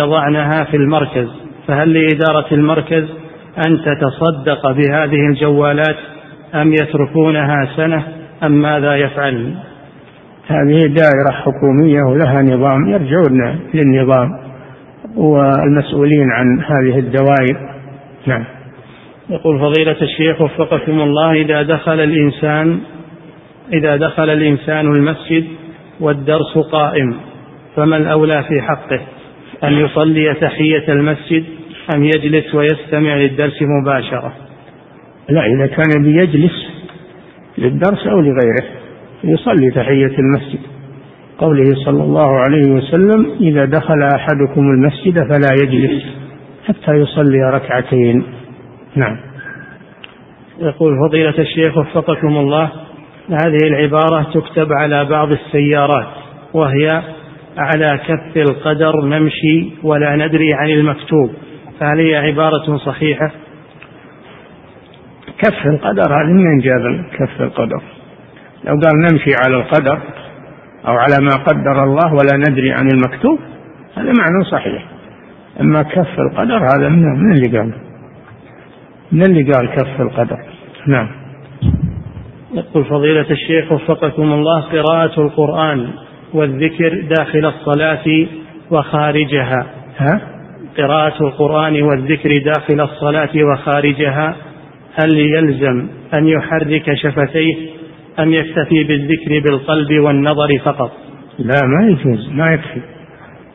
يضعنها 0.00 0.64
في 0.64 0.76
المركز. 0.76 1.28
فهل 1.68 1.92
لإدارة 1.92 2.46
المركز 2.52 3.04
أن 3.66 3.80
تتصدق 3.84 4.70
بهذه 4.70 5.26
الجوالات 5.30 5.96
أم 6.54 6.72
يتركونها 6.72 7.68
سنة 7.76 8.02
أم 8.42 8.52
ماذا 8.52 8.96
يفعل 8.96 9.54
هذه 10.46 10.78
دائرة 10.78 11.30
حكومية 11.30 12.02
ولها 12.02 12.42
نظام 12.42 12.88
يرجعون 12.88 13.60
للنظام 13.74 14.30
والمسؤولين 15.16 16.30
عن 16.32 16.60
هذه 16.60 16.98
الدوائر. 16.98 17.70
نعم. 18.26 18.44
يقول 19.30 19.58
فضيلة 19.58 19.96
الشيخ 20.02 20.40
وفقكم 20.40 21.00
الله 21.00 21.32
إذا 21.32 21.62
دخل 21.62 22.00
الإنسان 22.00 22.80
إذا 23.72 23.96
دخل 23.96 24.30
الإنسان 24.30 24.86
المسجد 24.86 25.44
والدرس 26.00 26.58
قائم 26.72 27.14
فما 27.76 27.96
الأولى 27.96 28.42
في 28.42 28.62
حقه؟ 28.62 29.00
أن 29.64 29.72
يصلي 29.72 30.34
تحية 30.34 30.84
المسجد 30.88 31.44
أم 31.94 32.04
يجلس 32.04 32.54
ويستمع 32.54 33.16
للدرس 33.16 33.62
مباشرة؟ 33.62 34.32
لا 35.28 35.46
إذا 35.46 35.66
كان 35.66 36.02
بيجلس 36.02 36.70
للدرس 37.58 38.06
أو 38.06 38.20
لغيره. 38.20 38.79
يصلي 39.24 39.70
تحية 39.70 40.18
المسجد. 40.18 40.60
قوله 41.38 41.64
صلى 41.84 42.02
الله 42.02 42.40
عليه 42.40 42.72
وسلم 42.72 43.26
إذا 43.40 43.64
دخل 43.64 44.02
أحدكم 44.02 44.60
المسجد 44.60 45.14
فلا 45.14 45.62
يجلس 45.62 46.04
حتى 46.66 46.92
يصلي 46.92 47.50
ركعتين. 47.50 48.24
نعم. 48.96 49.16
يقول 50.60 51.08
فضيلة 51.08 51.38
الشيخ 51.38 51.78
وفقكم 51.78 52.36
الله 52.36 52.70
هذه 53.30 53.58
العبارة 53.66 54.22
تكتب 54.34 54.72
على 54.72 55.04
بعض 55.04 55.32
السيارات 55.32 56.06
وهي 56.54 57.02
على 57.58 58.00
كف 58.06 58.36
القدر 58.36 59.04
نمشي 59.04 59.70
ولا 59.82 60.16
ندري 60.16 60.54
عن 60.54 60.70
المكتوب 60.70 61.30
فهل 61.80 61.98
هي 62.00 62.16
عبارة 62.16 62.76
صحيحة؟ 62.76 63.30
كف 65.38 65.66
القدر 65.66 66.12
هذه 66.12 66.32
من 66.32 66.58
جاب 66.58 67.04
كف 67.18 67.42
القدر. 67.42 67.82
لو 68.64 68.72
قال 68.72 69.00
نمشي 69.00 69.30
على 69.44 69.56
القدر 69.56 69.98
أو 70.88 70.92
على 70.92 71.16
ما 71.20 71.44
قدر 71.44 71.84
الله 71.84 72.12
ولا 72.12 72.36
ندري 72.48 72.72
عن 72.72 72.88
المكتوب 72.88 73.38
هذا 73.96 74.12
معنى 74.18 74.44
صحيح. 74.50 74.84
أما 75.60 75.82
كف 75.82 76.18
القدر 76.18 76.56
هذا 76.56 76.88
من, 76.88 77.02
من 77.02 77.32
اللي 77.32 77.58
قال؟ 77.58 77.72
من 79.12 79.22
اللي 79.22 79.52
قال 79.52 79.70
كف 79.70 80.00
القدر؟ 80.00 80.38
نعم. 80.86 81.08
يقول 82.54 82.84
فضيلة 82.84 83.30
الشيخ 83.30 83.72
وفقكم 83.72 84.32
الله 84.32 84.60
قراءة 84.60 85.20
القرآن 85.20 85.90
والذكر 86.34 87.00
داخل 87.18 87.46
الصلاة 87.46 88.26
وخارجها. 88.70 89.66
ها؟ 89.98 90.20
قراءة 90.78 91.22
القرآن 91.22 91.82
والذكر 91.82 92.38
داخل 92.38 92.80
الصلاة 92.80 93.30
وخارجها 93.44 94.36
هل 94.94 95.18
يلزم 95.18 95.88
أن 96.14 96.28
يحرك 96.28 96.94
شفتيه 96.94 97.79
أم 98.22 98.32
يكتفي 98.32 98.84
بالذكر 98.84 99.40
بالقلب 99.44 100.00
والنظر 100.04 100.58
فقط. 100.64 100.92
لا 101.38 101.60
ما 101.66 101.86
يجوز 101.86 102.30
ما 102.32 102.52
يكفي. 102.52 102.80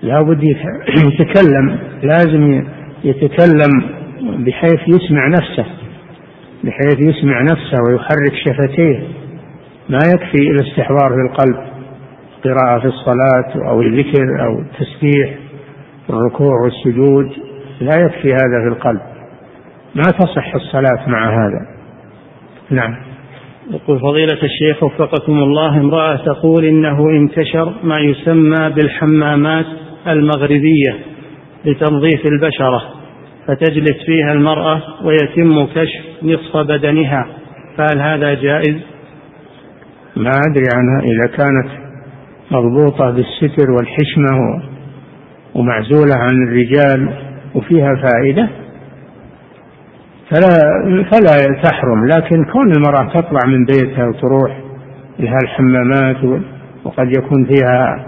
لا 0.01 0.21
بد 0.21 0.43
يتكلم 1.11 1.79
لازم 2.03 2.63
يتكلم 3.03 3.71
بحيث 4.21 4.79
يسمع 4.87 5.27
نفسه 5.27 5.65
بحيث 6.63 6.99
يسمع 6.99 7.41
نفسه 7.41 7.77
ويحرك 7.87 8.33
شفتيه. 8.45 8.99
ما 9.89 9.99
يكفي 10.13 10.51
الاستحضار 10.51 11.09
في 11.09 11.31
القلب 11.31 11.75
قراءة 12.43 12.79
في 12.79 12.85
الصلاة 12.85 13.69
أو 13.69 13.81
الذكر 13.81 14.45
أو 14.45 14.59
التسبيح 14.59 15.37
الركوع 16.09 16.53
والسجود. 16.63 17.31
لا 17.81 18.01
يكفي 18.01 18.33
هذا 18.33 18.61
في 18.63 18.67
القلب. 18.67 19.01
ما 19.95 20.03
تصح 20.03 20.55
الصلاة 20.55 21.09
مع 21.09 21.29
هذا. 21.29 21.67
نعم. 22.69 23.14
يقول 23.71 23.99
فضيلة 23.99 24.43
الشيخ 24.43 24.83
وفقكم 24.83 25.33
الله 25.43 25.77
امرأة 25.77 26.15
تقول 26.15 26.65
إنه 26.65 27.09
انتشر 27.09 27.73
ما 27.83 27.99
يسمى 27.99 28.69
بالحمامات 28.69 29.65
المغربية 30.07 30.95
لتنظيف 31.65 32.25
البشرة 32.25 32.83
فتجلس 33.47 34.05
فيها 34.05 34.33
المرأة 34.33 34.81
ويتم 35.03 35.65
كشف 35.65 36.23
نصف 36.23 36.57
بدنها 36.57 37.27
فهل 37.77 38.01
هذا 38.01 38.33
جائز؟ 38.33 38.75
ما 40.15 40.31
أدري 40.49 40.65
عنها 40.75 41.01
إذا 41.03 41.37
كانت 41.37 41.85
مضبوطة 42.51 43.11
بالستر 43.11 43.71
والحشمة 43.71 44.61
ومعزولة 45.55 46.15
عن 46.15 46.47
الرجال 46.47 47.09
وفيها 47.55 47.95
فائدة 47.95 48.64
فلا 50.31 50.49
فلا 51.11 51.61
تحرم 51.63 52.05
لكن 52.07 52.45
كون 52.45 52.71
المرأة 52.77 53.13
تطلع 53.13 53.39
من 53.47 53.65
بيتها 53.65 54.07
وتروح 54.07 54.59
لها 55.19 55.37
الحمامات 55.43 56.41
وقد 56.83 57.17
يكون 57.17 57.45
فيها 57.45 58.05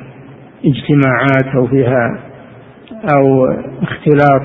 اجتماعات 0.70 1.54
أو 1.56 1.66
فيها 1.66 2.18
أو 3.14 3.46
اختلاط 3.82 4.42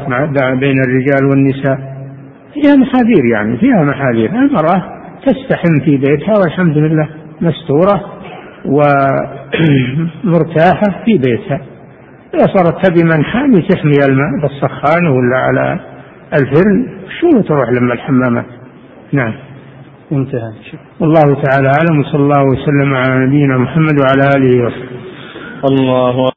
بين 0.60 0.76
الرجال 0.88 1.26
والنساء 1.30 1.96
فيها 2.56 2.76
محاذير 2.76 3.26
يعني 3.34 3.58
فيها 3.58 3.84
محاذير. 3.84 4.30
المرأة 4.30 4.84
تستحم 5.26 5.80
في 5.86 5.98
بيتها 5.98 6.34
والحمد 6.44 6.78
لله 6.78 7.10
مستورة 7.42 8.04
ومرتاحة 10.26 10.90
في 11.06 11.18
بيتها. 11.18 11.62
إذا 12.34 12.46
صارت 12.46 12.86
تبي 12.86 13.04
من 13.04 13.24
حامي 13.24 13.62
تحمي 13.62 14.06
الماء 14.08 14.42
بالسخان 14.42 15.08
ولا 15.08 15.38
على 15.38 15.80
الفرن 16.34 16.88
شو 17.20 17.42
تروح 17.42 17.70
لما 17.70 17.94
الحمامات 17.94 18.46
نعم. 19.14 19.34
انتهى. 20.12 20.54
والله 21.00 21.42
تعالى 21.44 21.68
أعلم 21.68 22.00
وصلى 22.00 22.22
الله 22.24 22.44
وسلم 22.44 22.94
على 22.94 23.26
نبينا 23.28 23.58
محمد 23.58 23.96
وعلى 24.00 24.30
آله 24.38 24.66
وصحبه. 24.66 25.00
الله 25.70 26.36